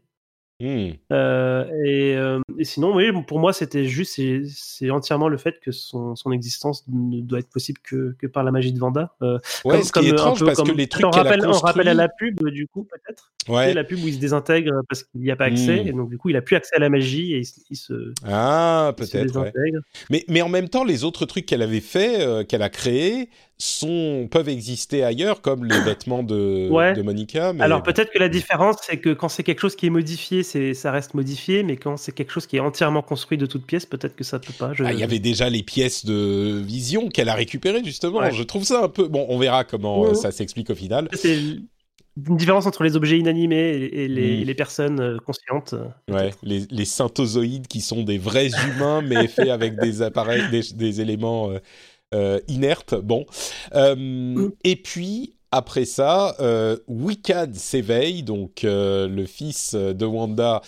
Hmm. 0.60 0.90
Euh, 1.12 1.64
et, 1.84 2.16
euh, 2.16 2.27
et 2.58 2.64
sinon, 2.64 2.94
oui, 2.94 3.06
pour 3.26 3.38
moi, 3.38 3.52
c'était 3.52 3.84
juste, 3.84 4.20
c'est- 4.46 4.90
entièrement 4.90 5.28
le 5.28 5.36
fait 5.38 5.58
que 5.60 5.70
son, 5.72 6.16
son 6.16 6.32
existence 6.32 6.84
ne 6.88 7.20
doit 7.20 7.38
être 7.38 7.48
possible 7.50 7.80
que, 7.82 8.14
que 8.18 8.26
par 8.26 8.44
la 8.44 8.50
magie 8.50 8.72
de 8.72 8.78
Vanda. 8.78 9.14
Euh, 9.22 9.38
Ouais, 9.64 9.76
comme- 9.76 9.82
ce 9.84 9.92
qui 9.92 9.98
est 10.00 10.02
comme, 10.02 10.12
étrange 10.14 10.38
peu 10.40 10.46
parce 10.46 10.58
que 10.62 10.66
comme- 10.68 10.76
les 10.76 10.86
trucs 10.88 11.06
on 11.06 11.10
a 11.10 11.22
rappelle, 11.22 11.46
on 11.46 11.52
rappelle 11.52 11.88
à 11.88 11.94
la 11.94 12.08
pub, 12.08 12.42
du 12.50 12.66
coup, 12.66 12.84
peut-être. 12.84 13.32
Ouais. 13.48 13.72
La 13.72 13.84
pub 13.84 14.02
où 14.02 14.08
il 14.08 14.14
se 14.14 14.18
désintègre 14.18 14.72
parce 14.88 15.04
qu'il 15.04 15.20
n'y 15.22 15.30
a 15.30 15.36
pas 15.36 15.44
accès, 15.46 15.82
Mm. 15.84 15.88
et 15.88 15.92
donc 15.92 16.10
du 16.10 16.18
coup, 16.18 16.28
il 16.28 16.36
a 16.36 16.42
plus 16.42 16.56
accès 16.56 16.76
à 16.76 16.78
la 16.80 16.90
magie 16.90 17.32
et 17.34 17.38
il, 17.38 17.44
se- 17.46 17.60
il 17.70 17.76
se, 17.76 18.12
Ah, 18.26 18.92
peut-être. 18.96 19.40
ouais. 19.40 19.52
Mais, 20.10 20.24
mais 20.28 20.42
en 20.42 20.48
même 20.48 20.68
temps, 20.68 20.84
les 20.84 21.04
autres 21.04 21.24
trucs 21.24 21.46
qu'elle 21.46 21.62
avait 21.62 21.80
fait, 21.80 22.20
euh, 22.20 22.44
qu'elle 22.44 22.62
a 22.62 22.68
créés, 22.68 23.30
sont 23.60 24.28
peuvent 24.30 24.48
exister 24.48 25.02
ailleurs, 25.02 25.40
comme 25.40 25.64
les 25.64 25.80
vêtements 25.80 26.22
de, 26.22 26.68
Ouais. 26.70 26.94
de 26.94 27.02
Monica. 27.02 27.52
Mais 27.52 27.64
Alors 27.64 27.82
peut-être 27.82 28.12
que 28.12 28.18
la 28.18 28.28
différence, 28.28 28.76
c'est 28.82 28.98
que 28.98 29.12
quand 29.12 29.28
c'est 29.28 29.42
quelque 29.42 29.60
chose 29.60 29.74
qui 29.76 29.86
est 29.86 29.90
modifié, 29.90 30.42
c'est 30.42 30.74
ça 30.74 30.92
reste 30.92 31.14
modifié, 31.14 31.62
mais 31.64 31.76
quand 31.76 31.96
c'est 31.96 32.12
quelque 32.12 32.30
chose 32.32 32.46
qui 32.46 32.56
est 32.56 32.60
entièrement 32.60 33.02
construit 33.02 33.36
de 33.38 33.46
toutes 33.46 33.66
pièces, 33.66 33.86
peut-être 33.86 34.14
que 34.16 34.24
ça 34.24 34.38
peut 34.38 34.52
pas. 34.56 34.72
Je- 34.74 34.84
Ah, 34.84 34.92
il 34.92 34.98
y 34.98 35.02
avait 35.04 35.18
déjà 35.18 35.50
les 35.50 35.62
pièces 35.62 36.04
de 36.04 36.60
Vision 36.64 37.08
qu'elle 37.08 37.28
a 37.28 37.34
récupérées 37.34 37.82
justement. 37.84 38.18
Ouais. 38.20 38.32
Je 38.32 38.42
trouve 38.44 38.64
ça 38.64 38.84
un 38.84 38.88
peu. 38.88 39.08
Bon, 39.08 39.26
on 39.28 39.38
verra 39.38 39.64
comment 39.64 40.04
euh, 40.04 40.08
Ouais. 40.10 40.14
ça 40.14 40.30
s'explique 40.30 40.70
au 40.70 40.74
final. 40.76 41.08
C'est 41.12 41.36
une 42.26 42.36
différence 42.36 42.66
entre 42.66 42.82
les 42.82 42.96
objets 42.96 43.16
inanimés 43.18 43.56
et, 43.56 44.04
et 44.04 44.08
les, 44.08 44.54
personnes 44.54 44.98
euh, 45.00 45.18
conscientes. 45.24 45.74
Ouais, 46.10 46.30
les, 46.42 46.64
les 46.70 46.84
synthozoïdes 46.84 47.68
qui 47.68 47.80
sont 47.80 48.02
des 48.02 48.18
vrais 48.18 48.48
humains, 48.48 49.02
mais 49.02 49.28
faits 49.28 49.50
avec 49.50 49.76
des 49.80 50.02
appareils, 50.02 50.42
des, 50.50 50.62
des 50.74 51.00
éléments 51.00 51.50
euh, 51.50 51.58
euh, 52.14 52.40
inertes. 52.48 52.94
Bon. 52.94 53.26
Euh, 53.74 54.50
Et 54.64 54.76
puis, 54.76 55.34
après 55.50 55.84
ça, 55.84 56.36
euh, 56.40 56.76
s'éveille, 57.54 58.22
donc 58.22 58.64
euh, 58.64 59.08
le 59.08 59.26
fils 59.26 59.74
de 59.74 60.06
Wanda 60.06 60.62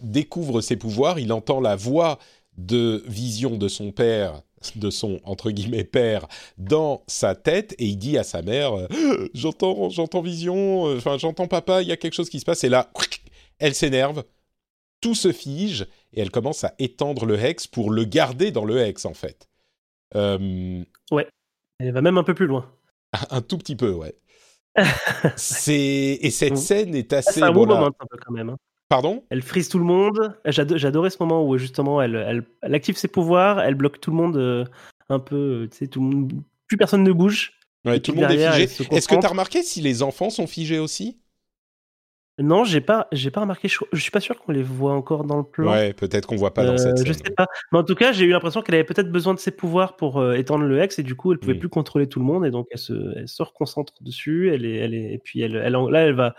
découvre 0.00 0.60
ses 0.60 0.76
pouvoirs, 0.76 1.18
il 1.18 1.32
entend 1.32 1.60
la 1.60 1.76
voix 1.76 2.18
de 2.58 3.02
vision 3.06 3.56
de 3.56 3.68
son 3.68 3.92
père 3.92 4.42
de 4.76 4.90
son 4.90 5.18
entre 5.24 5.50
guillemets 5.50 5.82
père 5.82 6.28
dans 6.56 7.02
sa 7.08 7.34
tête 7.34 7.74
et 7.80 7.86
il 7.86 7.96
dit 7.96 8.16
à 8.16 8.22
sa 8.22 8.42
mère 8.42 8.86
j'entends 9.34 9.90
j'entends 9.90 10.20
vision 10.20 10.84
enfin 10.96 11.18
j'entends 11.18 11.48
papa 11.48 11.82
il 11.82 11.88
y 11.88 11.92
a 11.92 11.96
quelque 11.96 12.12
chose 12.12 12.28
qui 12.28 12.38
se 12.38 12.44
passe 12.44 12.62
et 12.62 12.68
là 12.68 12.92
elle 13.58 13.74
s'énerve 13.74 14.22
tout 15.00 15.16
se 15.16 15.32
fige 15.32 15.86
et 16.12 16.20
elle 16.20 16.30
commence 16.30 16.62
à 16.62 16.74
étendre 16.78 17.26
le 17.26 17.42
hex 17.42 17.66
pour 17.66 17.90
le 17.90 18.04
garder 18.04 18.52
dans 18.52 18.64
le 18.64 18.78
hex 18.78 19.04
en 19.04 19.14
fait 19.14 19.48
Euh, 20.16 20.84
Elle 21.78 21.92
va 21.92 22.00
même 22.02 22.18
un 22.18 22.22
peu 22.24 22.34
plus 22.34 22.46
loin. 22.46 22.70
un 23.30 23.40
tout 23.42 23.58
petit 23.58 23.76
peu 23.76 23.92
ouais 23.92 24.14
c'est 25.36 26.18
et 26.22 26.30
cette 26.30 26.56
scène 26.56 26.94
est 26.94 27.12
assez 27.12 27.32
C'est 27.40 27.42
un 27.42 27.52
bon, 27.52 27.66
bon 27.66 27.72
là- 27.74 27.80
moment 27.80 27.86
un 27.98 28.06
peu 28.08 28.16
quand 28.24 28.32
même. 28.32 28.50
hein. 28.50 28.56
pardon? 28.88 29.24
Elle 29.30 29.42
frise 29.42 29.68
tout 29.68 29.78
le 29.78 29.84
monde. 29.84 30.34
J'ado- 30.46 30.78
J'adorais 30.78 31.10
ce 31.10 31.18
moment 31.20 31.46
où 31.46 31.58
justement 31.58 32.00
elle, 32.00 32.14
elle, 32.16 32.44
elle 32.62 32.74
active 32.74 32.96
ses 32.96 33.08
pouvoirs, 33.08 33.60
elle 33.60 33.74
bloque 33.74 34.00
tout 34.00 34.10
le 34.10 34.16
monde 34.16 34.36
euh, 34.36 34.64
un 35.10 35.18
peu. 35.18 35.36
euh, 35.64 35.68
Tu 35.70 35.76
sais, 35.78 35.86
tout 35.88 36.00
le 36.00 36.06
monde, 36.06 36.32
plus 36.68 36.76
personne 36.78 37.02
ne 37.02 37.12
bouge. 37.12 37.52
ouais, 37.84 38.00
tout 38.00 38.12
le 38.12 38.20
monde 38.22 38.30
est 38.30 38.50
figé 38.52 38.62
est-ce 38.96 39.08
que 39.08 39.14
tu 39.20 39.26
as 39.26 39.28
remarqué 39.28 39.62
si 39.62 39.80
les 39.82 40.02
enfants 40.02 40.30
sont 40.30 40.46
figés 40.46 40.78
aussi? 40.78 41.18
Non, 42.38 42.64
j'ai 42.64 42.80
pas, 42.80 43.08
j'ai 43.12 43.30
pas 43.30 43.42
remarqué. 43.42 43.68
Je, 43.68 43.76
je 43.92 44.00
suis 44.00 44.10
pas 44.10 44.20
sûr 44.20 44.38
qu'on 44.38 44.52
les 44.52 44.62
voit 44.62 44.94
encore 44.94 45.24
dans 45.24 45.36
le 45.36 45.42
plan. 45.44 45.70
ouais 45.70 45.92
peut-être 45.92 46.26
qu'on 46.26 46.36
voit 46.36 46.54
pas 46.54 46.64
dans 46.64 46.72
Euh, 46.72 46.76
cette 46.78 47.06
je 47.06 47.12
scène 47.12 47.24
sais 47.26 47.32
pas. 47.36 47.46
Mais 47.70 47.78
en 47.78 47.84
tout 47.84 47.94
cas, 47.94 48.12
j'ai 48.12 48.24
eu 48.24 48.30
l'impression 48.30 48.62
qu'elle 48.62 48.74
avait 48.76 48.84
peut-être 48.84 49.12
besoin 49.12 49.34
de 49.34 49.38
ses 49.38 49.50
pouvoirs 49.50 49.96
pour 49.96 50.18
euh, 50.18 50.32
étendre 50.34 50.64
le 50.64 50.80
hex 50.80 50.98
et 50.98 51.02
du 51.02 51.14
coup, 51.14 51.32
elle 51.32 51.38
pouvait 51.38 51.54
plus 51.54 51.68
contrôler 51.68 52.08
tout 52.08 52.20
le 52.20 52.24
monde 52.24 52.46
et 52.46 52.50
donc 52.50 52.68
elle 52.70 52.78
se, 52.78 53.18
elle 53.18 53.28
se 53.28 53.42
reconcentre 53.42 53.92
dessus. 54.02 54.50
Elle 54.52 54.64
est, 54.64 54.76
elle 54.76 54.94
est, 54.94 55.12
et 55.12 55.18
puis 55.18 55.42
elle, 55.42 55.56
elle, 55.56 55.74
là, 55.74 56.00
elle 56.06 56.14
va, 56.14 56.34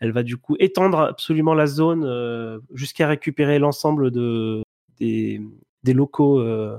elle 0.00 0.12
va 0.12 0.22
du 0.22 0.38
coup 0.38 0.56
étendre 0.60 0.98
absolument 0.98 1.52
la 1.54 1.66
zone 1.66 2.04
euh, 2.06 2.58
jusqu'à 2.72 3.06
récupérer 3.06 3.58
l'ensemble 3.58 4.10
de 4.10 4.62
des, 4.98 5.42
des 5.82 5.92
locaux 5.92 6.40
euh, 6.40 6.78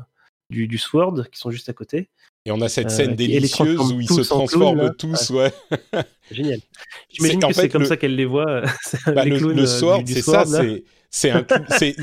du, 0.50 0.68
du 0.68 0.80
Sword 0.80 1.30
qui 1.32 1.40
sont 1.40 1.52
juste 1.52 1.70
à 1.70 1.74
côté. 1.74 2.10
Et 2.46 2.52
on 2.52 2.62
a 2.62 2.70
cette 2.70 2.88
Euh, 2.88 2.90
scène 2.90 3.10
les 3.12 3.16
délicieuse 3.16 3.92
où 3.92 4.00
ils 4.02 4.08
se 4.08 4.22
en 4.22 4.24
transforment 4.24 4.94
tous 4.98 5.30
ouais 5.32 5.52
génial. 6.32 6.60
J'imagine 7.10 7.40
que 7.42 7.54
c'est 7.54 7.70
comme 7.70 7.82
le- 7.84 7.88
ça 7.88 7.98
qu'elle 7.98 8.16
les 8.16 8.26
voit. 8.26 8.62
Bah, 9.08 9.26
les 9.26 9.40
le, 9.40 9.60
euh, 9.60 9.66
sword, 9.66 10.04
du 10.04 10.14
c'est 10.14 10.22
ça, 10.22 10.46
c'est 11.10 11.32
un 11.32 11.46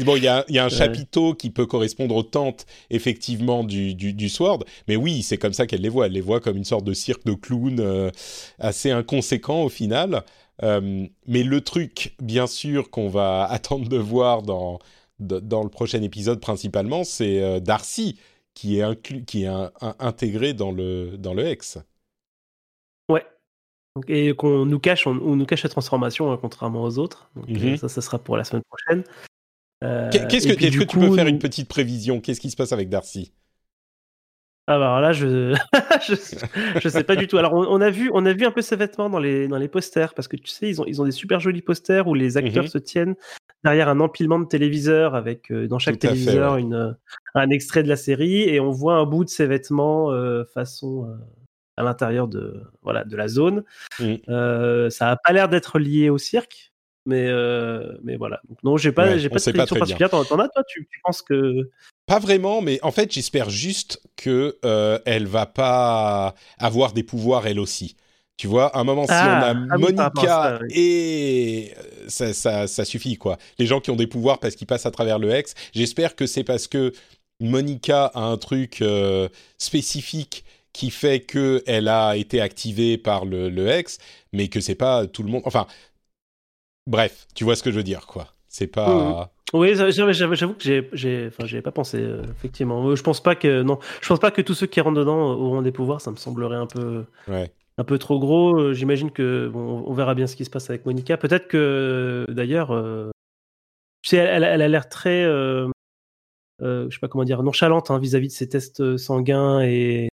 bon, 0.05 0.17
il 0.17 0.23
y 0.25 0.29
a 0.29 0.45
il 0.49 0.55
y 0.55 0.59
a 0.59 0.65
un 0.65 0.69
chapiteau 0.81 1.35
qui 1.35 1.51
peut 1.51 1.67
correspondre 1.67 2.15
aux 2.17 2.23
tentes 2.23 2.67
effectivement 2.91 3.63
du 3.63 3.95
du, 3.95 4.13
du 4.15 4.29
sword, 4.29 4.65
mais 4.89 4.97
oui, 4.97 5.23
c'est 5.23 5.37
comme 5.39 5.53
ça 5.53 5.67
qu'elle 5.67 5.83
les 5.83 5.89
voit, 5.91 6.07
elle 6.07 6.13
les 6.13 6.21
voit 6.21 6.41
comme 6.41 6.57
une 6.57 6.65
sorte 6.65 6.85
de 6.85 6.95
cirque 6.95 7.25
de 7.25 7.35
clowns 7.35 7.81
euh, 7.81 8.11
assez 8.59 8.91
inconséquent 8.91 9.63
au 9.65 9.69
final. 9.69 10.23
Euh, 10.63 11.07
mais 11.27 11.43
le 11.43 11.61
truc, 11.61 12.15
bien 12.23 12.47
sûr, 12.47 12.91
qu'on 12.91 13.09
va 13.09 13.45
attendre 13.45 13.89
de 13.89 13.97
voir 13.99 14.43
dans 14.43 14.79
dans 15.19 15.63
le 15.63 15.69
prochain 15.69 16.03
épisode 16.03 16.41
principalement, 16.41 17.05
c'est 17.05 17.41
euh, 17.43 17.61
Darcy 17.61 18.19
qui 18.55 18.79
est 18.79 18.83
inclus, 18.83 19.25
qui 19.25 19.45
est 19.45 19.47
un- 19.47 19.73
un- 19.81 19.95
intégré 19.99 20.53
dans 20.55 20.73
le 20.73 21.17
dans 21.17 21.35
le 21.35 21.45
Hex. 21.47 21.79
Ouais. 23.11 23.27
Et 24.09 24.35
qu'on 24.35 24.65
nous 24.67 24.79
cache, 24.81 25.07
on, 25.07 25.19
on 25.23 25.37
nous 25.37 25.47
cache 25.47 25.63
la 25.65 25.69
transformation, 25.71 26.33
hein, 26.33 26.39
contrairement 26.41 26.83
aux 26.83 26.99
autres. 26.99 27.31
Donc, 27.37 27.49
Mhm. 27.49 27.75
euh, 27.75 27.77
ça, 27.77 27.89
ça 27.89 28.01
sera 28.01 28.19
pour 28.19 28.37
la 28.37 28.45
semaine 28.45 28.63
prochaine. 28.69 29.05
Euh, 29.85 30.09
Qu'est- 30.11 30.29
Qu'est-ce 30.29 30.47
que 30.49 30.55
puis, 30.55 30.71
que 30.71 30.85
tu 30.85 30.99
peux 30.99 31.15
faire 31.15 31.27
une 31.27 31.39
petite 31.41 31.69
prévision? 31.69 32.21
Qu'est-ce 32.21 32.41
qui 32.41 32.51
se 32.51 32.57
passe 32.57 32.73
avec 32.73 32.89
Darcy? 32.89 33.33
Alors 34.69 35.01
là, 35.01 35.13
je... 35.13 35.55
je 36.07 36.15
je 36.81 36.89
sais 36.89 37.03
pas 37.05 37.17
du 37.17 37.27
tout. 37.27 37.37
Alors 37.37 37.53
on, 37.53 37.67
on 37.67 37.81
a 37.81 37.91
vu 37.91 38.11
on 38.15 38.25
a 38.25 38.33
vu 38.33 38.47
un 38.47 38.53
peu 38.53 38.63
ses 38.63 38.77
vêtements 38.77 39.11
dans 39.11 39.19
les 39.19 39.49
dans 39.49 39.59
les 39.59 39.67
posters 39.69 40.15
parce 40.15 40.29
que 40.29 40.37
tu 40.37 40.47
sais 40.47 40.69
ils 40.69 40.81
ont 40.81 40.85
ils 40.87 41.03
ont 41.03 41.05
des 41.05 41.11
super 41.13 41.41
jolis 41.41 41.63
posters 41.63 42.07
où 42.07 42.15
les 42.15 42.37
acteurs 42.37 42.63
Mhm. 42.65 42.69
se 42.71 42.79
tiennent 42.79 43.17
derrière 43.65 43.89
un 43.89 44.01
empilement 44.01 44.39
de 44.39 44.45
téléviseurs 44.45 45.15
avec 45.15 45.51
euh, 45.51 45.69
dans 45.69 45.79
chaque 45.79 45.99
Tout 45.99 46.07
à 46.07 46.11
fait, 46.11 46.17
téléviseur 46.17 46.55
ouais. 46.55 46.61
une 46.61 46.75
euh, 46.75 46.93
un 47.35 47.51
extrait 47.51 47.83
de 47.83 47.89
la 47.89 47.97
série 47.97 48.43
et 48.43 48.61
on 48.61 48.71
voit 48.71 48.95
un 48.95 49.05
bout 49.05 49.25
de 49.25 49.31
ses 49.31 49.47
vêtements 49.47 50.11
euh, 50.11 50.45
façon 50.53 51.09
euh, 51.09 51.15
à 51.77 51.83
l'intérieur 51.83 52.29
de 52.29 52.63
voilà 52.83 53.05
de 53.05 53.17
la 53.17 53.29
zone. 53.29 53.65
Ça 53.99 55.11
a 55.11 55.17
pas 55.17 55.33
l'air 55.33 55.49
d'être 55.49 55.79
lié 55.79 56.11
au 56.11 56.19
cirque. 56.19 56.71
Mais, 57.05 57.33
mais 58.05 58.15
voilà. 58.15 58.41
Donc, 58.49 58.59
non, 58.63 58.77
j'ai 58.77 58.93
pas, 58.93 59.09
Ouais, 59.09 59.19
j'ai 59.19 59.29
pas 59.29 59.39
de 59.39 59.43
prédiction 59.43 59.77
particulière. 59.77 60.09
T'en, 60.09 60.21
as, 60.21 60.49
toi? 60.49 60.63
Tu, 60.69 60.87
tu 60.89 61.01
penses 61.03 61.21
que. 61.21 61.69
Pas 62.07 62.21
vraiment, 62.21 62.61
mais 62.61 62.79
en 62.83 62.93
fait, 62.93 63.11
j'espère 63.11 63.51
juste 63.51 64.01
que 64.15 64.57
elle 65.05 65.27
va 65.27 65.47
pas 65.47 66.37
avoir 66.59 66.93
des 66.93 67.03
pouvoirs 67.03 67.49
elle 67.49 67.59
aussi. 67.59 67.97
Tu 68.43 68.49
vois, 68.49 68.75
à 68.77 68.81
un 68.81 68.83
moment, 68.83 69.05
si 69.05 69.13
Ah, 69.13 69.39
on 69.39 69.43
a 69.45 69.51
ah 69.71 69.77
oui, 69.77 69.95
rapport 69.97 70.25
à 70.25 70.27
Monica 70.27 70.27
ça, 70.27 70.59
oui. 70.63 70.69
et 70.75 71.75
euh, 71.79 72.09
ça, 72.09 72.33
ça, 72.35 72.67
ça 72.67 72.85
suffit 72.85 73.17
quoi. 73.17 73.39
Les 73.61 73.67
gens 73.67 73.79
qui 73.81 73.93
ont 73.93 73.95
des 73.97 74.09
pouvoirs 74.09 74.41
parce 74.41 74.57
qu'ils 74.57 74.67
passent 74.67 74.85
à 74.85 74.91
travers 74.91 75.21
le 75.21 75.31
Hex, 75.31 75.55
j'espère 75.73 76.17
que 76.17 76.27
c'est 76.27 76.43
parce 76.43 76.67
que 76.67 76.93
Monica 77.39 78.07
a 78.07 78.21
un 78.23 78.37
truc 78.39 78.83
euh, 78.83 79.29
spécifique 79.59 80.45
qui 80.73 80.91
fait 80.91 81.21
que 81.21 81.63
elle 81.69 81.87
a 81.87 82.17
été 82.17 82.41
activée 82.41 82.99
par 82.99 83.27
le, 83.27 83.49
le 83.49 83.69
Hex, 83.69 83.99
mais 84.33 84.49
que 84.49 84.61
c'est 84.61 84.75
pas 84.75 85.07
tout 85.07 85.23
le 85.23 85.29
monde. 85.31 85.43
Enfin, 85.45 85.69
bref, 86.89 87.29
tu 87.37 87.45
vois 87.45 87.55
ce 87.55 87.63
que 87.63 87.71
je 87.71 87.77
veux 87.77 87.85
dire 87.85 88.09
quoi. 88.09 88.35
C'est 88.49 88.67
pas. 88.67 89.31
Oui, 89.55 89.77
ça- 89.77 89.91
j'avoue 89.91 90.13
j'avoue- 90.35 90.55
que 90.55 90.65
j'ai, 90.65 90.89
j'ai, 90.95 91.29
enfin, 91.29 91.61
pas 91.61 91.71
pensé 91.71 91.99
euh, 91.99 92.23
effectivement. 92.39 92.97
Je 92.97 93.03
pense 93.05 93.23
pas 93.23 93.37
que 93.37 93.63
non, 93.63 93.79
je 94.01 94.09
pense 94.09 94.19
pas 94.19 94.33
que 94.33 94.43
tous 94.43 94.55
ceux 94.55 94.67
qui 94.67 94.81
rentrent 94.81 94.99
dedans 94.99 95.33
auront 95.35 95.63
des 95.63 95.71
pouvoirs. 95.73 96.01
Ça 96.01 96.11
me 96.11 96.17
semblerait 96.17 96.57
un 96.57 96.67
peu, 96.67 97.05
Ouais. 97.29 97.53
Un 97.79 97.85
peu 97.85 97.99
trop 97.99 98.19
gros. 98.19 98.59
Euh, 98.59 98.73
J'imagine 98.75 99.11
que 99.11 99.49
bon, 99.49 99.85
on 99.87 99.93
verra 99.95 100.15
bien 100.15 100.27
ce 100.27 100.37
qui 100.37 100.45
se 100.45 100.51
passe 100.51 100.69
avec 100.71 100.85
Monica. 100.87 101.17
Peut-être 101.17 101.49
que 101.49 102.27
d'ailleurs, 102.29 102.71
euh, 102.73 103.11
tu 104.03 104.11
sais, 104.11 104.17
elle, 104.19 104.45
elle 104.45 104.63
a 104.63 104.69
l'air 104.69 104.89
très, 104.89 105.25
euh, 105.25 105.69
euh, 106.63 106.87
je 106.91 106.95
sais 106.95 107.01
pas 107.01 107.09
comment 107.09 107.25
dire, 107.25 107.43
nonchalante 107.43 107.91
hein, 107.91 107.99
vis-à-vis 107.99 108.29
de 108.29 108.33
ses 108.33 108.49
tests 108.49 108.81
euh, 108.81 108.99
sanguins 108.99 109.61
et 109.63 110.09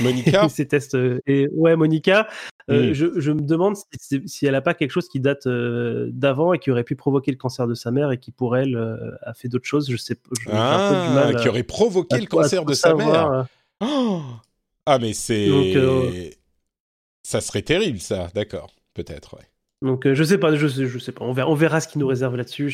Monica 0.00 0.48
ses 0.48 0.66
tests. 0.66 0.96
et 1.26 1.48
ouais, 1.52 1.76
Monica. 1.76 2.26
euh, 2.70 2.90
Mm. 2.90 2.92
je, 2.94 3.20
je 3.20 3.30
me 3.32 3.42
demande 3.42 3.76
si, 4.26 4.46
elle 4.46 4.54
a 4.54 4.62
pas 4.62 4.72
quelque 4.72 4.90
chose 4.90 5.08
qui 5.08 5.20
date 5.20 5.46
d'avant 5.46 6.54
et 6.54 6.58
qui 6.58 6.70
aurait 6.70 6.82
pu 6.84 6.96
provoquer 6.96 7.30
le 7.30 7.36
cancer 7.36 7.66
de 7.66 7.74
sa 7.74 7.90
mère 7.90 8.10
et 8.10 8.18
qui 8.18 8.30
pour 8.32 8.56
elle 8.56 8.74
a 9.22 9.34
fait 9.34 9.48
d'autres 9.48 9.66
choses. 9.66 9.90
Je 9.90 9.96
sais, 9.98 10.14
pas, 10.14 10.30
du 10.34 10.44
Ah, 10.50 11.10
mal. 11.14 11.36
qui 11.36 11.48
aurait 11.50 11.62
provoqué 11.62 12.16
à 12.16 12.18
le 12.18 12.24
à 12.24 12.26
cancer 12.26 12.64
de 12.64 12.72
sa 12.72 12.88
savoir. 12.90 13.30
mère. 13.30 13.46
Oh 13.82 14.22
ah, 14.86 14.98
mais 14.98 15.12
c'est. 15.12 15.48
Ça 17.24 17.40
serait 17.40 17.62
terrible, 17.62 17.98
ça. 17.98 18.28
D'accord. 18.34 18.70
Peut-être, 18.94 19.36
ouais. 19.36 19.44
Donc 19.82 20.06
euh, 20.06 20.14
je 20.14 20.22
sais 20.22 20.38
pas, 20.38 20.54
je 20.54 20.66
sais, 20.68 20.86
je 20.86 20.98
sais 20.98 21.12
pas. 21.12 21.24
On 21.24 21.32
verra, 21.32 21.50
on 21.50 21.54
verra 21.54 21.80
ce 21.80 21.88
qu'il 21.88 22.00
nous 22.00 22.06
réserve 22.06 22.36
là-dessus. 22.36 22.70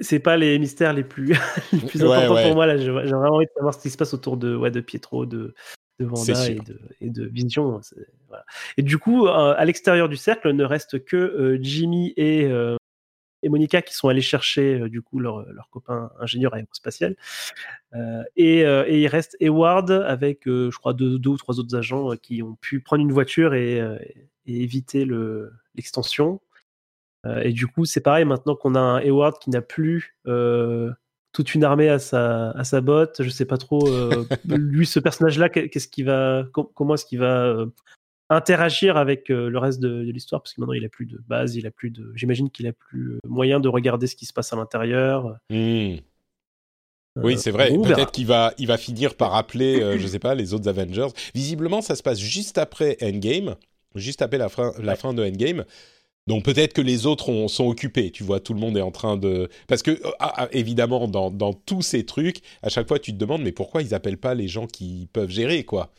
C'est 0.00 0.18
pas 0.18 0.36
les 0.36 0.58
mystères 0.58 0.92
les 0.92 1.04
plus, 1.04 1.36
les 1.72 1.78
plus 1.80 2.02
Ouais, 2.02 2.16
importants 2.16 2.34
ouais. 2.34 2.42
pour 2.44 2.54
moi 2.54 2.66
là. 2.66 2.76
J'ai 2.76 2.90
vraiment 2.90 3.34
envie 3.36 3.46
de 3.46 3.50
savoir 3.54 3.74
ce 3.74 3.80
qui 3.80 3.90
se 3.90 3.96
passe 3.96 4.14
autour 4.14 4.36
de, 4.36 4.54
ouais, 4.54 4.70
de 4.70 4.80
Pietro, 4.80 5.26
de, 5.26 5.54
de 5.98 6.04
Vanda 6.04 6.48
et 6.48 6.54
de, 6.56 6.80
et 7.00 7.10
de 7.10 7.26
Vision. 7.26 7.80
Voilà. 8.28 8.44
Et 8.76 8.82
du 8.82 8.98
coup, 8.98 9.26
euh, 9.26 9.54
à 9.56 9.64
l'extérieur 9.64 10.08
du 10.08 10.16
cercle, 10.16 10.52
ne 10.52 10.64
reste 10.64 11.04
que 11.04 11.16
euh, 11.16 11.58
Jimmy 11.60 12.12
et, 12.16 12.50
et 13.44 13.48
Monica 13.48 13.82
qui 13.82 13.94
sont 13.94 14.08
allés 14.08 14.20
chercher 14.20 14.80
euh, 14.80 14.88
du 14.88 15.02
coup 15.02 15.20
leur, 15.20 15.42
leur 15.52 15.68
copain 15.70 16.10
ingénieur 16.18 16.54
aérospatial. 16.54 17.14
Euh, 17.94 18.22
et, 18.36 18.64
euh, 18.66 18.84
et 18.88 19.02
il 19.02 19.06
reste 19.06 19.36
Eward 19.40 19.90
avec, 19.90 20.42
je 20.46 20.76
crois, 20.76 20.92
deux, 20.94 21.18
deux 21.18 21.30
ou 21.30 21.36
trois 21.36 21.60
autres 21.60 21.76
agents 21.76 22.16
qui 22.16 22.42
ont 22.42 22.56
pu 22.56 22.80
prendre 22.80 23.02
une 23.02 23.12
voiture 23.12 23.54
et, 23.54 23.78
et 24.46 24.62
éviter 24.62 25.04
le- 25.04 25.52
l'extension. 25.76 26.40
Et 27.42 27.52
du 27.52 27.66
coup, 27.66 27.86
c'est 27.86 28.00
pareil, 28.02 28.24
maintenant 28.26 28.54
qu'on 28.54 28.74
a 28.74 28.80
un 28.80 29.00
Eward 29.00 29.38
qui 29.38 29.48
n'a 29.50 29.62
plus 29.62 30.16
toute 31.32 31.54
une 31.54 31.64
armée 31.64 31.88
à 31.88 31.98
sa, 31.98 32.50
à 32.52 32.62
sa 32.64 32.80
botte, 32.80 33.22
je 33.22 33.28
sais 33.28 33.44
pas 33.44 33.56
trop, 33.58 33.88
euh, 33.88 34.24
lui, 34.44 34.86
ce 34.86 35.00
personnage-là, 35.00 35.48
qu'est- 35.48 35.68
qu'est-ce 35.68 35.88
qu'il 35.88 36.04
va, 36.04 36.44
com- 36.52 36.68
comment 36.74 36.94
est-ce 36.94 37.04
qu'il 37.06 37.18
va 37.18 37.56
interagir 38.30 38.96
avec 38.96 39.30
euh, 39.30 39.48
le 39.50 39.58
reste 39.58 39.80
de, 39.80 40.04
de 40.04 40.10
l'histoire 40.10 40.42
Parce 40.42 40.54
que 40.54 40.60
maintenant, 40.60 40.74
il 40.74 40.84
a 40.84 40.88
plus 40.88 41.06
de 41.06 41.18
base, 41.26 41.56
il 41.56 41.66
a 41.66 41.70
plus 41.70 41.90
de. 41.90 42.12
J'imagine 42.14 42.50
qu'il 42.50 42.66
a 42.66 42.72
plus 42.72 43.12
euh, 43.12 43.18
moyen 43.28 43.60
de 43.60 43.68
regarder 43.68 44.06
ce 44.06 44.16
qui 44.16 44.26
se 44.26 44.32
passe 44.32 44.52
à 44.52 44.56
l'intérieur. 44.56 45.36
Hmm. 45.50 45.96
Oui, 47.16 47.34
Euh, 47.34 47.36
c'est 47.36 47.50
vrai. 47.52 47.70
verra. 47.70 47.94
Peut-être 47.94 48.10
qu'il 48.12 48.26
va, 48.26 48.52
il 48.58 48.66
va 48.66 48.76
finir 48.76 49.14
par 49.14 49.34
appeler, 49.36 49.80
euh, 49.80 49.98
je 49.98 50.06
sais 50.06 50.18
pas, 50.18 50.34
les 50.34 50.52
autres 50.52 50.68
Avengers. 50.68 51.08
Visiblement, 51.34 51.80
ça 51.80 51.94
se 51.94 52.02
passe 52.02 52.18
juste 52.18 52.58
après 52.58 52.96
Endgame, 53.02 53.54
juste 53.94 54.20
après 54.20 54.38
la 54.38 54.48
fin, 54.48 54.72
la 54.80 54.96
fin 54.96 55.14
de 55.14 55.22
Endgame. 55.24 55.64
Donc 56.26 56.44
peut-être 56.44 56.72
que 56.72 56.80
les 56.80 57.06
autres 57.06 57.28
ont- 57.28 57.48
sont 57.48 57.66
occupés, 57.66 58.10
tu 58.10 58.24
vois, 58.24 58.40
tout 58.40 58.54
le 58.54 58.58
monde 58.60 58.76
est 58.78 58.80
en 58.82 58.90
train 58.90 59.16
de... 59.18 59.48
Parce 59.68 59.82
que, 59.82 59.90
euh, 59.92 60.10
ah, 60.18 60.32
ah, 60.38 60.48
évidemment, 60.52 61.06
dans, 61.06 61.30
dans 61.30 61.52
tous 61.52 61.82
ces 61.82 62.04
trucs, 62.06 62.38
à 62.62 62.68
chaque 62.70 62.88
fois, 62.88 62.98
tu 62.98 63.12
te 63.12 63.18
demandes, 63.18 63.42
mais 63.42 63.52
pourquoi 63.52 63.82
ils 63.82 63.94
appellent 63.94 64.16
pas 64.18 64.34
les 64.34 64.48
gens 64.48 64.66
qui 64.66 65.08
peuvent 65.12 65.30
gérer, 65.30 65.64
quoi? 65.64 65.92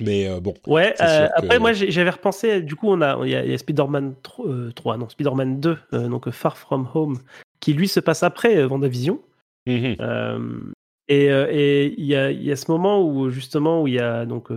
Mais 0.00 0.28
euh, 0.28 0.40
bon, 0.40 0.54
Ouais, 0.66 0.94
euh, 1.00 1.26
que- 1.28 1.32
après, 1.36 1.58
moi, 1.58 1.72
j'avais 1.72 2.10
repensé, 2.10 2.60
du 2.62 2.74
coup, 2.76 2.88
on 2.90 3.00
a, 3.00 3.18
il 3.24 3.30
y 3.30 3.34
a, 3.34 3.58
Spider-Man 3.58 4.14
3, 4.22 4.46
euh, 4.46 4.70
3, 4.72 4.96
non, 4.96 5.08
Spider-Man 5.08 5.60
2, 5.60 5.78
euh, 5.92 6.08
donc 6.08 6.30
Far 6.30 6.56
From 6.56 6.88
Home, 6.94 7.18
qui 7.60 7.72
lui 7.72 7.88
se 7.88 8.00
passe 8.00 8.22
après 8.22 8.64
Vendavision. 8.66 9.20
Mhm. 9.66 9.96
Euh, 10.00 10.38
et 11.08 11.94
il 11.98 12.04
y, 12.04 12.16
a, 12.16 12.30
y 12.32 12.50
a 12.50 12.56
ce 12.56 12.70
moment 12.70 13.02
où, 13.02 13.30
justement, 13.30 13.82
où 13.82 13.88
il 13.88 13.94
y 13.94 14.00
a, 14.00 14.26
donc, 14.26 14.50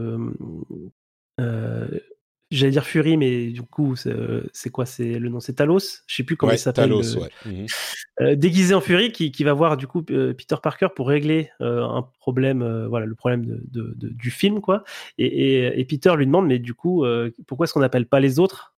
j'allais 2.52 2.72
dire 2.72 2.86
Fury, 2.86 3.18
mais 3.18 3.48
du 3.48 3.62
coup, 3.62 3.96
c'est 3.96 4.10
euh, 4.12 4.44
c'est 4.54 4.70
quoi 4.70 4.86
C'est 4.86 5.20
le 5.20 5.30
nom, 5.30 5.40
c'est 5.40 5.54
Talos? 5.54 6.02
Je 6.08 6.16
sais 6.16 6.24
plus 6.24 6.36
comment 6.38 6.50
ouais, 6.52 6.56
il 6.56 6.60
s'appelle. 6.60 6.86
Talos, 6.90 7.18
ouais. 7.18 7.30
Mhm. 7.46 7.66
euh, 8.22 8.36
déguisé 8.36 8.74
en 8.74 8.82
Fury 8.82 9.12
qui, 9.12 9.32
qui 9.32 9.44
va 9.44 9.54
voir 9.54 9.78
du 9.78 9.88
coup 9.88 10.04
euh, 10.12 10.34
Peter 10.34 10.56
Parker 10.62 10.88
pour 10.96 11.08
régler 11.08 11.50
euh, 11.62 11.84
un 11.84 12.04
problème, 12.20 12.88
voilà 12.88 13.06
le 13.06 13.16
problème 13.16 13.46
de, 13.46 13.64
de- 13.72 13.94
de- 13.96 14.10
du 14.10 14.32
film 14.32 14.62
quoi. 14.62 14.84
Et, 15.18 15.26
et- 15.28 15.80
et 15.80 15.86
Peter 15.86 16.14
lui 16.18 16.26
demande 16.26 16.48
mais 16.48 16.60
du 16.60 16.74
coup 16.74 17.06
pourquoi 17.48 17.64
est-ce 17.66 17.74
qu'on 17.74 17.80
n'appelle 17.82 18.08
pas 18.08 18.20
les 18.20 18.40
autres? 18.40 18.74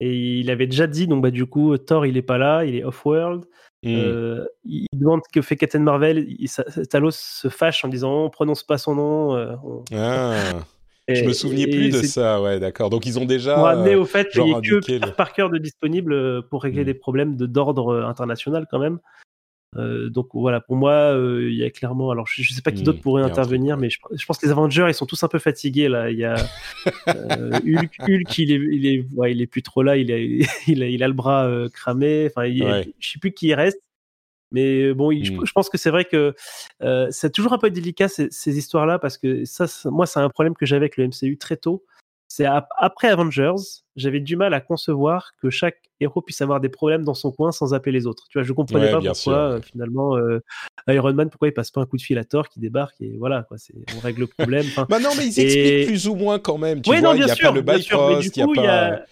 Et 0.00 0.40
il 0.40 0.50
avait 0.50 0.66
déjà 0.66 0.86
dit 0.86 1.06
donc 1.06 1.22
bah 1.22 1.30
du 1.30 1.46
coup 1.46 1.76
Thor 1.78 2.04
il 2.06 2.16
est 2.16 2.22
pas 2.22 2.38
là, 2.38 2.64
il 2.64 2.74
est 2.74 2.84
off 2.84 3.04
world. 3.04 3.44
Mhm. 3.82 3.94
Euh, 3.98 4.44
il 4.64 4.86
demande 4.94 5.20
que 5.32 5.42
fait 5.42 5.56
Captain 5.56 5.78
Marvel. 5.80 6.26
Il- 6.38 6.48
Talos 6.88 7.10
se 7.12 7.48
fâche 7.48 7.84
en 7.84 7.88
disant 7.88 8.24
on 8.24 8.30
prononce 8.30 8.62
pas 8.62 8.78
son 8.78 8.94
nom. 8.94 9.36
euh, 9.36 9.54
on- 9.64 9.84
Ah, 9.94 10.52
je 11.08 11.24
me 11.24 11.32
souvenais 11.32 11.66
plus 11.66 11.90
de 11.90 12.02
ça, 12.02 12.40
ouais, 12.42 12.58
d'accord. 12.58 12.90
Donc 12.90 13.06
ils 13.06 13.18
ont 13.18 13.24
déjà... 13.24 13.56
Amener 13.68 13.94
euh, 13.94 14.00
au 14.00 14.04
fait 14.04 14.28
qu'il 14.28 14.42
n'y 14.44 14.50
ait 14.52 14.60
que 14.60 14.80
Peter 14.80 14.98
le- 15.06 15.12
Parker 15.12 15.48
de 15.52 15.58
disponible 15.58 16.12
euh, 16.12 16.42
pour 16.42 16.62
régler 16.62 16.82
Mm. 16.82 16.86
des 16.86 16.94
problèmes 16.94 17.36
d'ordre 17.36 17.88
euh, 17.94 18.04
international 18.06 18.66
quand 18.70 18.78
même. 18.78 18.98
Euh, 19.76 20.08
donc 20.08 20.28
voilà, 20.32 20.60
pour 20.60 20.76
moi, 20.76 20.92
euh, 20.92 21.48
il 21.50 21.56
y 21.56 21.62
a 21.64 21.70
clairement. 21.70 22.10
Alors 22.10 22.26
je, 22.26 22.42
je 22.42 22.52
sais 22.54 22.62
pas 22.62 22.72
qui 22.72 22.82
d'autre 22.82 23.00
pourrait 23.02 23.22
a 23.22 23.26
un 23.26 23.28
intervenir, 23.28 23.74
truc, 23.76 23.82
mais 23.82 23.90
je, 23.90 23.98
je 24.18 24.24
pense 24.24 24.38
que 24.38 24.46
les 24.46 24.52
Avengers 24.52 24.86
ils 24.88 24.94
sont 24.94 25.04
tous 25.06 25.22
un 25.22 25.28
peu 25.28 25.38
fatigués 25.38 25.88
là. 25.88 26.10
Il 26.10 26.18
y 26.18 26.24
a 26.24 26.36
euh, 27.08 27.50
Hulk, 27.66 27.90
Hulk, 28.08 28.38
il 28.38 28.52
est, 28.52 28.54
il 28.72 28.86
est, 28.86 29.04
ouais, 29.14 29.32
il 29.32 29.42
est 29.42 29.46
plus 29.46 29.62
trop 29.62 29.82
là. 29.82 29.96
Il 29.98 30.10
a, 30.12 30.18
il 30.66 30.82
a, 30.82 30.86
il 30.86 31.02
a 31.02 31.08
le 31.08 31.12
bras 31.14 31.48
cramé. 31.74 32.26
Enfin, 32.30 32.46
il 32.46 32.62
Ouais. 32.64 32.88
je 32.98 33.10
sais 33.10 33.18
plus 33.18 33.32
qui 33.32 33.52
reste. 33.54 33.80
Mais 34.52 34.92
bon, 34.94 35.10
il- 35.10 35.24
je, 35.24 35.32
je 35.44 35.52
pense 35.52 35.68
que 35.68 35.78
c'est 35.78 35.90
vrai 35.90 36.04
que 36.04 36.34
euh, 36.82 37.08
c'est 37.10 37.32
toujours 37.32 37.52
un 37.52 37.58
peu 37.58 37.70
délicat 37.70 38.08
ces, 38.08 38.28
ces 38.30 38.56
histoires-là 38.58 38.98
parce 38.98 39.18
que 39.18 39.44
ça, 39.44 39.66
moi, 39.86 40.06
c'est 40.06 40.20
un 40.20 40.28
problème 40.30 40.54
que 40.54 40.66
j'avais 40.66 40.84
avec 40.84 40.96
le 40.96 41.04
MCU 41.08 41.36
très 41.38 41.56
tôt. 41.56 41.84
C'est 42.28 42.44
ap- 42.44 42.68
après 42.76 43.08
Avengers, 43.08 43.54
j'avais 43.94 44.18
du 44.20 44.36
mal 44.36 44.52
à 44.52 44.60
concevoir 44.60 45.30
que 45.40 45.48
chaque 45.48 45.78
héros 46.00 46.20
puisse 46.22 46.40
avoir 46.42 46.60
des 46.60 46.68
problèmes 46.68 47.04
dans 47.04 47.14
son 47.14 47.30
coin 47.30 47.52
sans 47.52 47.72
appeler 47.72 47.92
les 47.92 48.06
autres. 48.06 48.24
Tu 48.28 48.38
vois, 48.38 48.42
je 48.44 48.52
comprenais 48.52 48.86
Ouais, 48.86 48.90
pas 48.90 48.96
pourquoi 48.98 49.14
sûr, 49.14 49.32
euh, 49.32 49.60
finalement 49.60 50.16
euh, 50.16 50.40
Iron 50.88 51.12
Man, 51.14 51.30
pourquoi 51.30 51.48
il 51.48 51.52
passe 51.52 51.70
pas 51.70 51.80
un 51.80 51.86
coup 51.86 51.96
de 51.96 52.02
fil 52.02 52.18
à 52.18 52.24
Thor 52.24 52.48
qui 52.48 52.58
débarque 52.60 53.00
et 53.00 53.16
voilà 53.16 53.44
quoi, 53.44 53.58
c'est 53.58 53.74
on 53.96 54.00
règle 54.00 54.20
le 54.22 54.26
problème. 54.26 54.66
Bah 54.88 54.98
non, 54.98 55.10
mais 55.16 55.24
ils 55.26 55.38
Et- 55.40 55.42
expliquent 55.42 55.86
plus 55.86 56.08
ou 56.08 56.16
moins 56.16 56.38
quand 56.40 56.58
même. 56.58 56.82
Tu 56.82 56.90
oui, 56.90 56.98
vois, 57.00 57.10
non, 57.10 57.14
il 57.14 57.18
bien 57.22 57.28
a 57.32 57.34
sûr, 57.36 57.50
pas 57.50 57.54
le 57.54 57.62
bien 57.62 57.78
sûr, 57.78 58.08
mais 58.08 58.14
du 58.16 58.28
Bifrost, 58.30 58.36
il 58.36 58.44
coup, 58.44 58.54
n'y 58.54 58.60
il 58.60 58.64
y 58.64 58.66
a 58.66 58.86
a, 58.86 58.96
pas... 58.98 59.06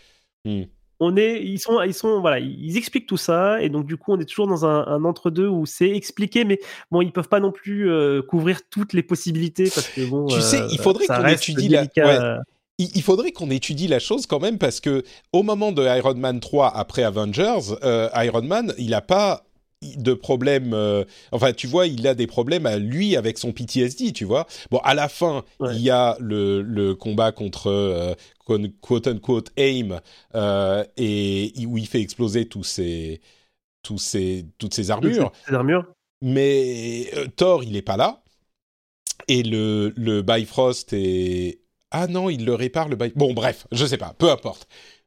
Hmm. 0.45 0.62
On 1.01 1.17
est, 1.17 1.43
ils 1.43 1.59
sont, 1.59 1.81
ils 1.83 1.93
sont, 1.95 2.21
voilà, 2.21 2.39
ils 2.39 2.77
expliquent 2.77 3.07
tout 3.07 3.17
ça, 3.17 3.61
et 3.63 3.69
donc 3.69 3.87
du 3.87 3.97
coup, 3.97 4.13
on 4.13 4.21
est 4.21 4.25
toujours 4.25 4.47
dans 4.47 4.65
un, 4.65 4.87
un 4.87 5.05
entre-deux 5.05 5.49
où 5.49 5.67
c'est 5.67 5.91
expliqué, 5.91 6.45
mais 6.45 6.59
bon, 6.91 7.03
ils 7.03 7.13
peuvent 7.13 7.29
pas 7.29 7.41
non 7.41 7.51
plus 7.53 7.91
euh, 7.91 8.23
couvrir 8.23 8.61
toutes 8.71 8.93
les 8.93 9.03
possibilités 9.03 9.65
parce 9.75 9.89
que 9.89 10.05
bon, 10.09 10.27
Tu 10.27 10.41
sais, 10.41 10.61
euh, 10.61 10.69
il 10.71 10.79
faudrait 10.79 11.07
ça 11.07 11.19
qu'on 11.21 11.27
étudie 11.29 11.69
la- 11.69 11.79
délicat. 11.87 12.39
il, 12.79 12.89
il 12.97 13.03
faudrait 13.03 13.33
qu'on 13.33 13.51
étudie 13.51 13.89
la 13.89 13.99
chose 13.99 14.27
quand 14.27 14.41
même 14.41 14.59
parce 14.59 14.81
que 14.81 15.03
au 15.33 15.43
moment 15.43 15.73
de 15.73 15.83
Iron 15.97 16.15
Man 16.15 16.41
3 16.41 16.69
après 16.77 17.03
Avengers, 17.03 17.75
euh, 17.83 18.09
Iron 18.17 18.43
Man, 18.43 18.73
il 18.79 18.95
a 18.95 19.01
pas 19.01 19.45
de 19.97 20.14
problèmes. 20.14 20.72
euh, 20.74 21.05
enfin, 21.32 21.53
tu 21.53 21.66
vois, 21.66 21.87
il 21.87 22.07
a 22.07 22.14
des 22.14 22.26
problèmes 22.26 22.66
à 22.66 22.78
lui 22.78 23.16
avec 23.16 23.39
son 23.39 23.53
PTSD, 23.53 24.12
tu 24.12 24.24
vois. 24.24 24.47
Bon, 24.70 24.78
à 24.85 24.95
la 24.95 25.09
fin, 25.09 25.45
Ouais. 25.61 25.74
il 25.76 25.82
y 25.82 25.91
a 25.91 26.16
le, 26.20 26.62
le 26.62 26.95
combat 26.95 27.32
contre 27.32 27.68
euh, 27.70 28.14
quote 28.80 29.07
unquote 29.07 29.51
aim 29.57 30.01
euh, 30.35 30.85
et 30.97 31.53
où 31.66 31.78
il 31.78 31.87
fait 31.87 32.01
exploser 32.01 32.47
tous 32.47 32.64
ses, 32.64 33.20
tous 33.82 33.99
ses, 33.99 34.47
toutes 34.59 34.74
ses 34.74 34.91
armures. 34.91 35.32
Ces 35.49 35.55
armures. 35.55 35.85
Mais 36.22 37.11
Thor, 37.37 37.62
il 37.64 37.76
est 37.76 37.82
pas 37.82 37.97
là. 37.97 38.22
Et 39.28 39.43
le, 39.43 39.93
le 39.97 40.22
Bifrost 40.22 40.93
est... 40.93 41.61
Ah 41.91 42.09
non, 42.09 42.28
il 42.28 42.45
le 42.45 42.55
répare, 42.55 42.89
le 42.89 42.97
Bifrost. 42.97 43.16
Bon, 43.16 43.32
bref, 43.35 43.66
je 43.72 43.87
sais 43.87 43.97
pas, 43.99 44.14
peu 44.18 44.30
importe. 44.30 44.66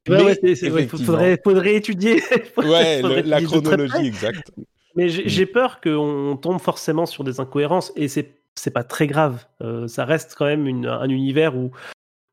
Ouais, 0.10 0.18
ouais, 0.18 0.24
ouais, 0.24 0.38
effectivement- 0.52 1.06
faudrait, 1.06 1.40
faudrait 1.44 1.76
étudier. 1.76 2.22
Ouais, 2.58 3.00
faudrait 3.02 3.22
le- 3.24 3.30
la 3.30 3.42
chronologie 3.42 4.06
exacte. 4.08 4.52
Mais 4.96 5.10
j'ai 5.10 5.28
j'ai 5.30 5.46
peur 5.46 5.80
qu'on 5.82 6.38
tombe 6.42 6.60
forcément 6.60 7.06
sur 7.06 7.24
des 7.24 7.40
incohérences 7.40 7.92
et 7.96 8.08
c'est 8.08 8.32
c'est 8.56 8.72
pas 8.72 8.84
très 8.84 9.06
grave. 9.06 9.46
Euh, 9.62 9.88
ça 9.88 10.06
reste 10.06 10.34
quand 10.38 10.46
même 10.46 10.66
une- 10.68 10.88
un 10.88 11.08
univers 11.10 11.56
où 11.56 11.72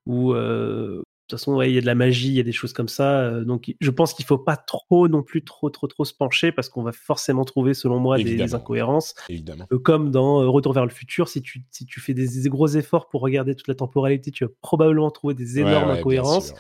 où 0.07 0.33
euh, 0.33 1.03
toute 1.29 1.39
façon 1.39 1.55
ouais, 1.57 1.71
il 1.71 1.75
y 1.75 1.79
a 1.79 1.81
de 1.81 1.87
la 1.87 1.95
magie, 1.95 2.29
il 2.29 2.35
y 2.35 2.41
a 2.41 2.43
des 2.45 2.53
choses 2.53 2.73
comme 2.73 2.89
ça. 2.89 3.21
euh, 3.21 3.45
donc 3.45 3.75
je 3.81 3.91
pense 3.91 4.13
qu'il 4.15 4.25
faut 4.25 4.39
pas 4.39 4.57
trop 4.57 5.09
non 5.09 5.23
plus 5.23 5.43
trop 5.43 5.71
trop 5.71 5.87
trop 5.87 6.05
se 6.05 6.13
pencher 6.15 6.53
parce 6.53 6.69
qu'on 6.69 6.83
va 6.83 6.93
forcément 6.93 7.45
trouver 7.45 7.73
selon 7.75 7.99
moi 7.99 8.19
des, 8.19 8.55
incohérences. 8.55 9.15
Évidemment. 9.29 9.67
Euh, 9.73 9.79
comme 9.79 10.11
dans 10.11 10.43
euh, 10.43 10.49
Retour 10.49 10.73
vers 10.73 10.85
le 10.85 10.91
futur, 10.91 11.29
si 11.29 11.41
tu 11.43 11.65
si 11.71 11.87
tu 11.87 12.01
fais 12.01 12.15
des, 12.15 12.29
des 12.43 12.49
gros 12.49 12.69
efforts 12.69 13.09
pour 13.09 13.23
regarder 13.23 13.55
toute 13.55 13.69
la 13.69 13.75
temporalité, 13.75 14.31
tu 14.31 14.45
vas 14.45 14.51
probablement 14.61 15.11
trouver 15.11 15.35
des 15.35 15.59
énormes 15.59 15.75
Ouais, 15.75 15.81
ouais, 15.81 15.87
bien 15.93 16.01
incohérences. 16.01 16.55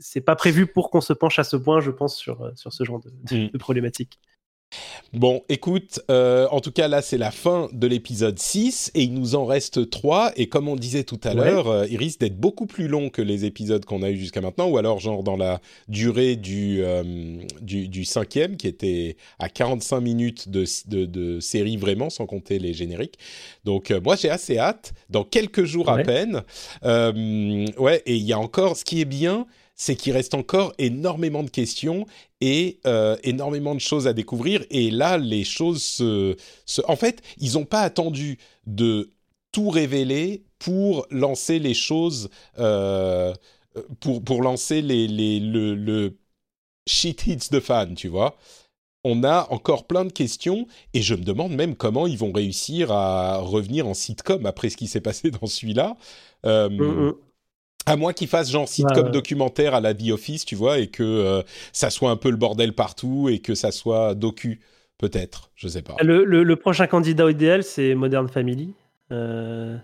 C'est 0.00 0.20
pas 0.20 0.36
prévu 0.36 0.66
pour 0.66 0.90
qu'on 0.90 1.00
se 1.00 1.12
penche 1.12 1.38
à 1.38 1.44
ce 1.44 1.56
point, 1.56 1.80
je 1.80 1.90
pense, 1.90 2.16
sur 2.16 2.50
sur 2.54 2.72
ce 2.72 2.84
genre 2.84 3.00
de, 3.00 3.10
de- 3.10 3.46
Mm. 3.46 3.50
de 3.52 3.58
problématique. 3.58 4.18
Bon, 5.14 5.42
écoute, 5.48 6.00
euh, 6.10 6.46
en 6.50 6.60
tout 6.60 6.70
cas 6.70 6.86
là 6.86 7.00
c'est 7.00 7.16
la 7.16 7.30
fin 7.30 7.70
de 7.72 7.86
l'épisode 7.86 8.38
6 8.38 8.90
et 8.94 9.02
il 9.04 9.14
nous 9.14 9.34
en 9.34 9.46
reste 9.46 9.88
3 9.88 10.32
et 10.36 10.48
comme 10.48 10.68
on 10.68 10.76
disait 10.76 11.04
tout 11.04 11.18
à 11.24 11.30
Ouais. 11.30 11.36
l'heure, 11.36 11.68
euh, 11.68 11.86
il 11.90 11.96
risque 11.96 12.20
d'être 12.20 12.38
beaucoup 12.38 12.66
plus 12.66 12.88
long 12.88 13.08
que 13.08 13.22
les 13.22 13.46
épisodes 13.46 13.84
qu'on 13.86 14.02
a 14.02 14.10
eu 14.10 14.18
jusqu'à 14.18 14.42
maintenant 14.42 14.68
ou 14.68 14.76
alors 14.76 15.00
genre 15.00 15.22
dans 15.22 15.36
la 15.36 15.60
durée 15.88 16.36
du, 16.36 16.82
euh, 16.82 17.38
du, 17.62 17.88
du 17.88 18.04
cinquième 18.04 18.56
qui 18.58 18.68
était 18.68 19.16
à 19.38 19.48
45 19.48 20.00
minutes 20.00 20.48
de, 20.50 20.64
de, 20.86 21.06
de 21.06 21.40
série 21.40 21.78
vraiment 21.78 22.10
sans 22.10 22.26
compter 22.26 22.58
les 22.58 22.74
génériques. 22.74 23.18
Donc 23.64 23.90
euh, 23.90 24.00
moi 24.02 24.14
j'ai 24.16 24.28
assez 24.28 24.58
hâte, 24.58 24.92
dans 25.08 25.24
quelques 25.24 25.64
jours 25.64 25.88
à 25.88 25.98
peine. 26.02 26.42
Ouais, 26.84 28.02
et 28.04 28.14
il 28.16 28.22
y 28.24 28.32
a 28.34 28.38
encore, 28.38 28.76
ce 28.76 28.84
qui 28.84 29.00
est 29.00 29.04
bien, 29.06 29.46
c'est 29.74 29.94
qu'il 29.94 30.12
reste 30.12 30.34
encore 30.34 30.72
énormément 30.78 31.42
de 31.44 31.50
questions 31.50 32.04
et 32.40 32.80
euh, 32.86 33.16
énormément 33.24 33.74
de 33.74 33.80
choses 33.80 34.06
à 34.06 34.12
découvrir. 34.12 34.64
Et 34.70 34.90
là, 34.90 35.18
les 35.18 35.44
choses 35.44 35.82
se... 35.82 36.36
En 36.86 36.96
fait, 36.96 37.22
ils 37.38 37.54
n'ont 37.54 37.64
pas 37.64 37.82
attendu 37.82 38.38
de 38.66 39.10
tout 39.52 39.70
révéler 39.70 40.44
pour 40.58 41.06
lancer 41.10 41.58
les 41.58 41.74
choses, 41.74 42.28
euh, 42.58 43.34
pour, 44.00 44.22
pour 44.22 44.42
lancer 44.42 44.82
les, 44.82 45.08
les, 45.08 45.40
le, 45.40 45.74
le 45.74 46.18
shit 46.86 47.26
hits 47.26 47.50
de 47.50 47.60
fans, 47.60 47.94
tu 47.94 48.08
vois. 48.08 48.36
On 49.04 49.24
a 49.24 49.46
encore 49.50 49.86
plein 49.86 50.04
de 50.04 50.12
questions 50.12 50.66
et 50.92 51.02
je 51.02 51.14
me 51.14 51.22
demande 51.22 51.52
même 51.52 51.76
comment 51.76 52.06
ils 52.06 52.18
vont 52.18 52.32
réussir 52.32 52.90
à 52.92 53.38
revenir 53.38 53.86
en 53.86 53.94
sitcom 53.94 54.44
après 54.46 54.70
ce 54.70 54.76
qui 54.76 54.88
s'est 54.88 55.00
passé 55.00 55.30
dans 55.30 55.46
celui-là. 55.46 55.96
Euh, 56.46 56.68
Mm, 56.78 56.84
mm. 57.08 57.27
À 57.88 57.96
moins 57.96 58.12
qu'ils 58.12 58.28
fassent 58.28 58.50
genre 58.50 58.68
sitcom 58.68 58.96
Ouais, 58.96 59.02
ouais. 59.04 59.10
documentaire 59.10 59.74
à 59.74 59.80
la 59.80 59.94
The 59.94 60.10
Office, 60.10 60.44
tu 60.44 60.54
vois, 60.54 60.78
et 60.78 60.88
que 60.88 61.02
euh, 61.02 61.42
ça 61.72 61.90
soit 61.90 62.10
un 62.10 62.16
peu 62.16 62.30
le 62.30 62.36
bordel 62.36 62.72
partout 62.74 63.28
et 63.28 63.38
que 63.40 63.54
ça 63.54 63.70
soit 63.72 64.14
docu, 64.14 64.60
peut-être, 64.98 65.50
je 65.54 65.68
sais 65.68 65.82
pas. 65.82 65.96
Le, 66.02 66.24
le- 66.24 66.42
le 66.42 66.56
prochain 66.56 66.86
candidat 66.86 67.30
idéal, 67.30 67.62
c'est 67.64 67.94
Modern 67.94 68.28
Family. 68.28 68.74
Euh, 69.12 69.76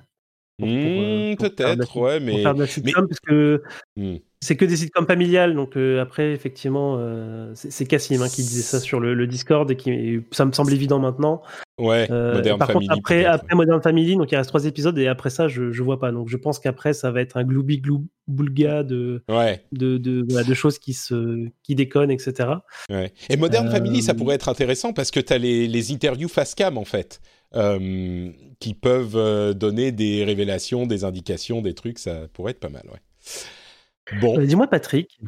pour- 0.59 0.69
pour, 0.69 0.77
pour 0.77 1.57
faire 1.57 1.75
de 1.77 1.81
la 1.81 1.87
peut-être, 1.87 1.97
ouais, 1.97 2.19
pour 2.19 2.27
mais 2.27 2.43
faire 2.43 2.55
de 2.55 2.61
la 2.61 2.93
parce 3.07 3.21
que 3.21 3.63
Hmm. 3.97 4.17
c'est 4.41 4.57
que 4.57 4.65
des 4.65 4.77
sitcoms 4.77 5.07
familiales. 5.07 5.55
Donc 5.55 5.77
euh, 5.77 6.01
après, 6.03 6.33
effectivement, 6.33 6.97
euh, 6.99 7.53
c'est 7.55 7.87
Cassim 7.87 8.21
hein, 8.23 8.29
qui 8.29 8.43
disait 8.43 8.63
ça 8.63 8.81
sur 8.81 9.01
le, 9.01 9.15
le 9.15 9.27
Discord 9.27 9.71
et 9.71 9.77
qui 9.77 10.21
ça 10.33 10.45
me 10.45 10.53
semble 10.53 10.73
évident 10.73 10.99
maintenant. 10.99 11.43
ouais, 11.79 12.07
Euh, 12.11 12.35
Modern 12.35 12.59
par 12.59 12.69
Family. 12.69 12.87
contre, 12.89 12.99
après, 12.99 13.25
après 13.25 13.57
Modern 13.57 13.81
Family, 13.83 14.17
donc 14.17 14.31
il 14.31 14.37
reste 14.37 14.49
trois 14.49 14.65
épisodes 14.67 14.97
et 14.99 15.07
après 15.09 15.31
ça, 15.31 15.49
je, 15.49 15.73
je 15.73 15.83
vois 15.83 15.99
pas. 15.99 16.13
Donc 16.13 16.29
je 16.29 16.37
pense 16.37 16.59
qu'après, 16.59 16.93
ça 16.93 17.11
va 17.11 17.21
être 17.21 17.37
un 17.37 17.45
gloubi 17.45 17.79
glou 17.79 18.07
boulga 18.27 18.83
de, 18.85 19.23
Ouais, 19.29 19.65
de, 19.73 19.99
de, 19.99 20.25
voilà, 20.29 20.47
de 20.47 20.55
choses 20.55 20.79
qui 20.79 20.93
se 20.95 21.47
qui 21.63 21.75
déconnent, 21.75 22.11
etc. 22.11 22.49
ouais. 22.91 23.13
Et 23.29 23.37
Modern 23.37 23.69
Family, 23.71 24.03
ça 24.03 24.15
pourrait 24.15 24.37
être 24.37 24.49
intéressant 24.49 24.93
parce 24.93 25.11
que 25.11 25.21
tu 25.21 25.33
as 25.33 25.39
les, 25.39 25.67
les 25.69 25.93
interviews 25.93 26.29
face 26.29 26.55
cam, 26.55 26.79
en 26.79 26.85
fait, 26.85 27.21
euh, 27.55 28.31
qui 28.61 28.75
peuvent 28.75 29.17
euh, 29.17 29.55
donner 29.55 29.93
des 29.93 30.25
révélations, 30.25 30.87
des 30.87 31.05
indications, 31.05 31.63
des 31.63 31.75
trucs, 31.75 31.99
ça 31.99 32.29
pourrait 32.33 32.53
être 32.53 32.61
pas 32.61 32.69
mal, 32.69 32.85
ouais. 32.93 34.19
Bon. 34.21 34.39
Euh, 34.39 34.47
Dis-moi, 34.47 34.67
Patrick, 34.67 35.19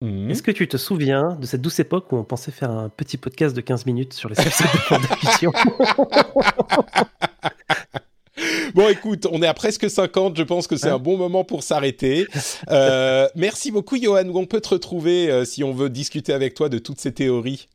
Mhm. 0.00 0.30
Est-ce 0.30 0.42
que 0.42 0.52
tu 0.52 0.68
te 0.68 0.76
souviens 0.76 1.36
de 1.40 1.46
cette 1.46 1.60
douce 1.60 1.80
époque 1.80 2.12
où 2.12 2.16
on 2.16 2.24
pensait 2.24 2.52
faire 2.52 2.70
un 2.70 2.88
petit 2.88 3.16
podcast 3.16 3.56
de 3.56 3.60
15 3.60 3.86
minutes 3.86 4.12
sur 4.12 4.28
les 4.28 4.36
succès 4.36 4.64
de 4.64 5.48
Bon, 8.74 8.88
écoute, 8.88 9.26
on 9.32 9.42
est 9.42 9.48
à 9.48 9.54
presque 9.54 9.90
50. 9.90 10.36
Je 10.36 10.44
pense 10.44 10.68
que 10.68 10.76
c'est 10.76 10.90
un 10.90 11.00
bon 11.00 11.16
moment 11.16 11.42
pour 11.42 11.64
s'arrêter. 11.64 12.28
Euh, 12.70 13.26
merci 13.34 13.72
beaucoup, 13.72 14.00
Johan. 14.00 14.28
Où 14.28 14.38
on 14.38 14.46
peut 14.46 14.60
te 14.60 14.68
retrouver 14.68 15.28
euh, 15.28 15.44
si 15.44 15.64
on 15.64 15.72
veut 15.72 15.90
discuter 15.90 16.32
avec 16.32 16.54
toi 16.54 16.68
de 16.68 16.78
toutes 16.78 17.00
ces 17.00 17.12
théories? 17.12 17.66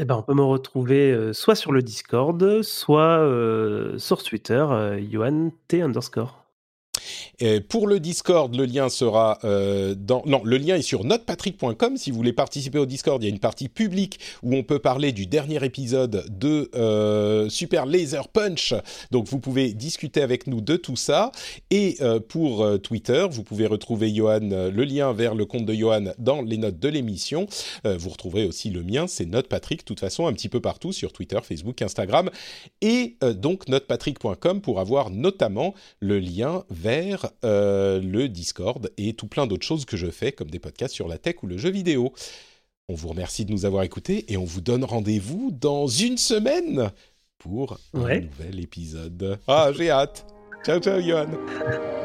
Eh 0.00 0.04
ben, 0.04 0.14
on 0.14 0.22
peut 0.22 0.34
me 0.34 0.44
retrouver 0.44 1.32
soit 1.32 1.56
sur 1.56 1.72
le 1.72 1.82
Discord, 1.82 2.62
soit 2.62 3.18
sur 3.98 4.22
Twitter, 4.22 4.64
euh, 4.70 5.00
underscore. 5.82 6.47
Pour 7.68 7.86
le 7.86 8.00
Discord, 8.00 8.54
le 8.54 8.64
lien 8.64 8.88
sera 8.88 9.38
euh, 9.44 9.94
dans. 9.96 10.22
Non, 10.26 10.42
le 10.44 10.56
lien 10.56 10.76
est 10.76 10.82
sur 10.82 11.04
notepatrick.com. 11.04 11.96
Si 11.96 12.10
vous 12.10 12.16
voulez 12.16 12.32
participer 12.32 12.78
au 12.78 12.86
Discord, 12.86 13.22
il 13.22 13.26
y 13.26 13.28
a 13.28 13.32
une 13.32 13.38
partie 13.38 13.68
publique 13.68 14.18
où 14.42 14.54
on 14.54 14.62
peut 14.62 14.78
parler 14.78 15.12
du 15.12 15.26
dernier 15.26 15.64
épisode 15.64 16.24
de 16.28 16.70
euh, 16.74 17.48
Super 17.48 17.86
Laser 17.86 18.28
Punch. 18.28 18.74
Donc 19.10 19.28
vous 19.28 19.38
pouvez 19.38 19.72
discuter 19.72 20.22
avec 20.22 20.46
nous 20.46 20.60
de 20.60 20.76
tout 20.76 20.96
ça. 20.96 21.32
Et 21.70 21.96
euh, 22.00 22.20
pour 22.20 22.66
Twitter, 22.80 23.26
vous 23.30 23.44
pouvez 23.44 23.66
retrouver 23.66 24.12
Johan, 24.12 24.40
le 24.40 24.84
lien 24.84 25.12
vers 25.12 25.34
le 25.34 25.46
compte 25.46 25.64
de 25.64 25.74
Johan 25.74 26.12
dans 26.18 26.42
les 26.42 26.56
notes 26.56 26.78
de 26.78 26.88
l'émission. 26.88 27.46
Vous 27.84 28.10
retrouverez 28.10 28.44
aussi 28.44 28.70
le 28.70 28.82
mien, 28.82 29.06
c'est 29.06 29.26
Notepatrick, 29.26 29.80
de 29.80 29.84
toute 29.84 30.00
façon, 30.00 30.26
un 30.26 30.32
petit 30.32 30.48
peu 30.48 30.60
partout 30.60 30.92
sur 30.92 31.12
Twitter, 31.12 31.38
Facebook, 31.42 31.80
Instagram. 31.82 32.30
Et 32.80 33.16
donc 33.36 33.68
notepatrick.com 33.68 34.60
pour 34.60 34.80
avoir 34.80 35.10
notamment 35.10 35.74
le 36.00 36.18
lien 36.18 36.64
vers 36.70 36.97
euh, 37.44 38.00
le 38.00 38.28
Discord 38.28 38.90
et 38.96 39.14
tout 39.14 39.26
plein 39.26 39.46
d'autres 39.46 39.66
choses 39.66 39.84
que 39.84 39.96
je 39.96 40.10
fais, 40.10 40.32
comme 40.32 40.50
des 40.50 40.58
podcasts 40.58 40.94
sur 40.94 41.08
la 41.08 41.18
tech 41.18 41.36
ou 41.42 41.46
le 41.46 41.58
jeu 41.58 41.70
vidéo. 41.70 42.12
On 42.88 42.94
vous 42.94 43.08
remercie 43.08 43.44
de 43.44 43.52
nous 43.52 43.66
avoir 43.66 43.82
écoutés 43.82 44.32
et 44.32 44.36
on 44.36 44.44
vous 44.44 44.60
donne 44.60 44.84
rendez-vous 44.84 45.50
dans 45.52 45.86
une 45.86 46.16
semaine 46.16 46.90
pour 47.38 47.78
un 47.94 48.20
nouvel 48.20 48.60
épisode. 48.60 49.38
Ah, 49.46 49.70
j'ai 49.76 49.90
hâte. 49.90 50.26
Ciao, 50.64 50.80
ciao, 50.80 51.00
Johan. 51.00 51.28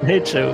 Hey, 0.06 0.20
ciao 0.20 0.54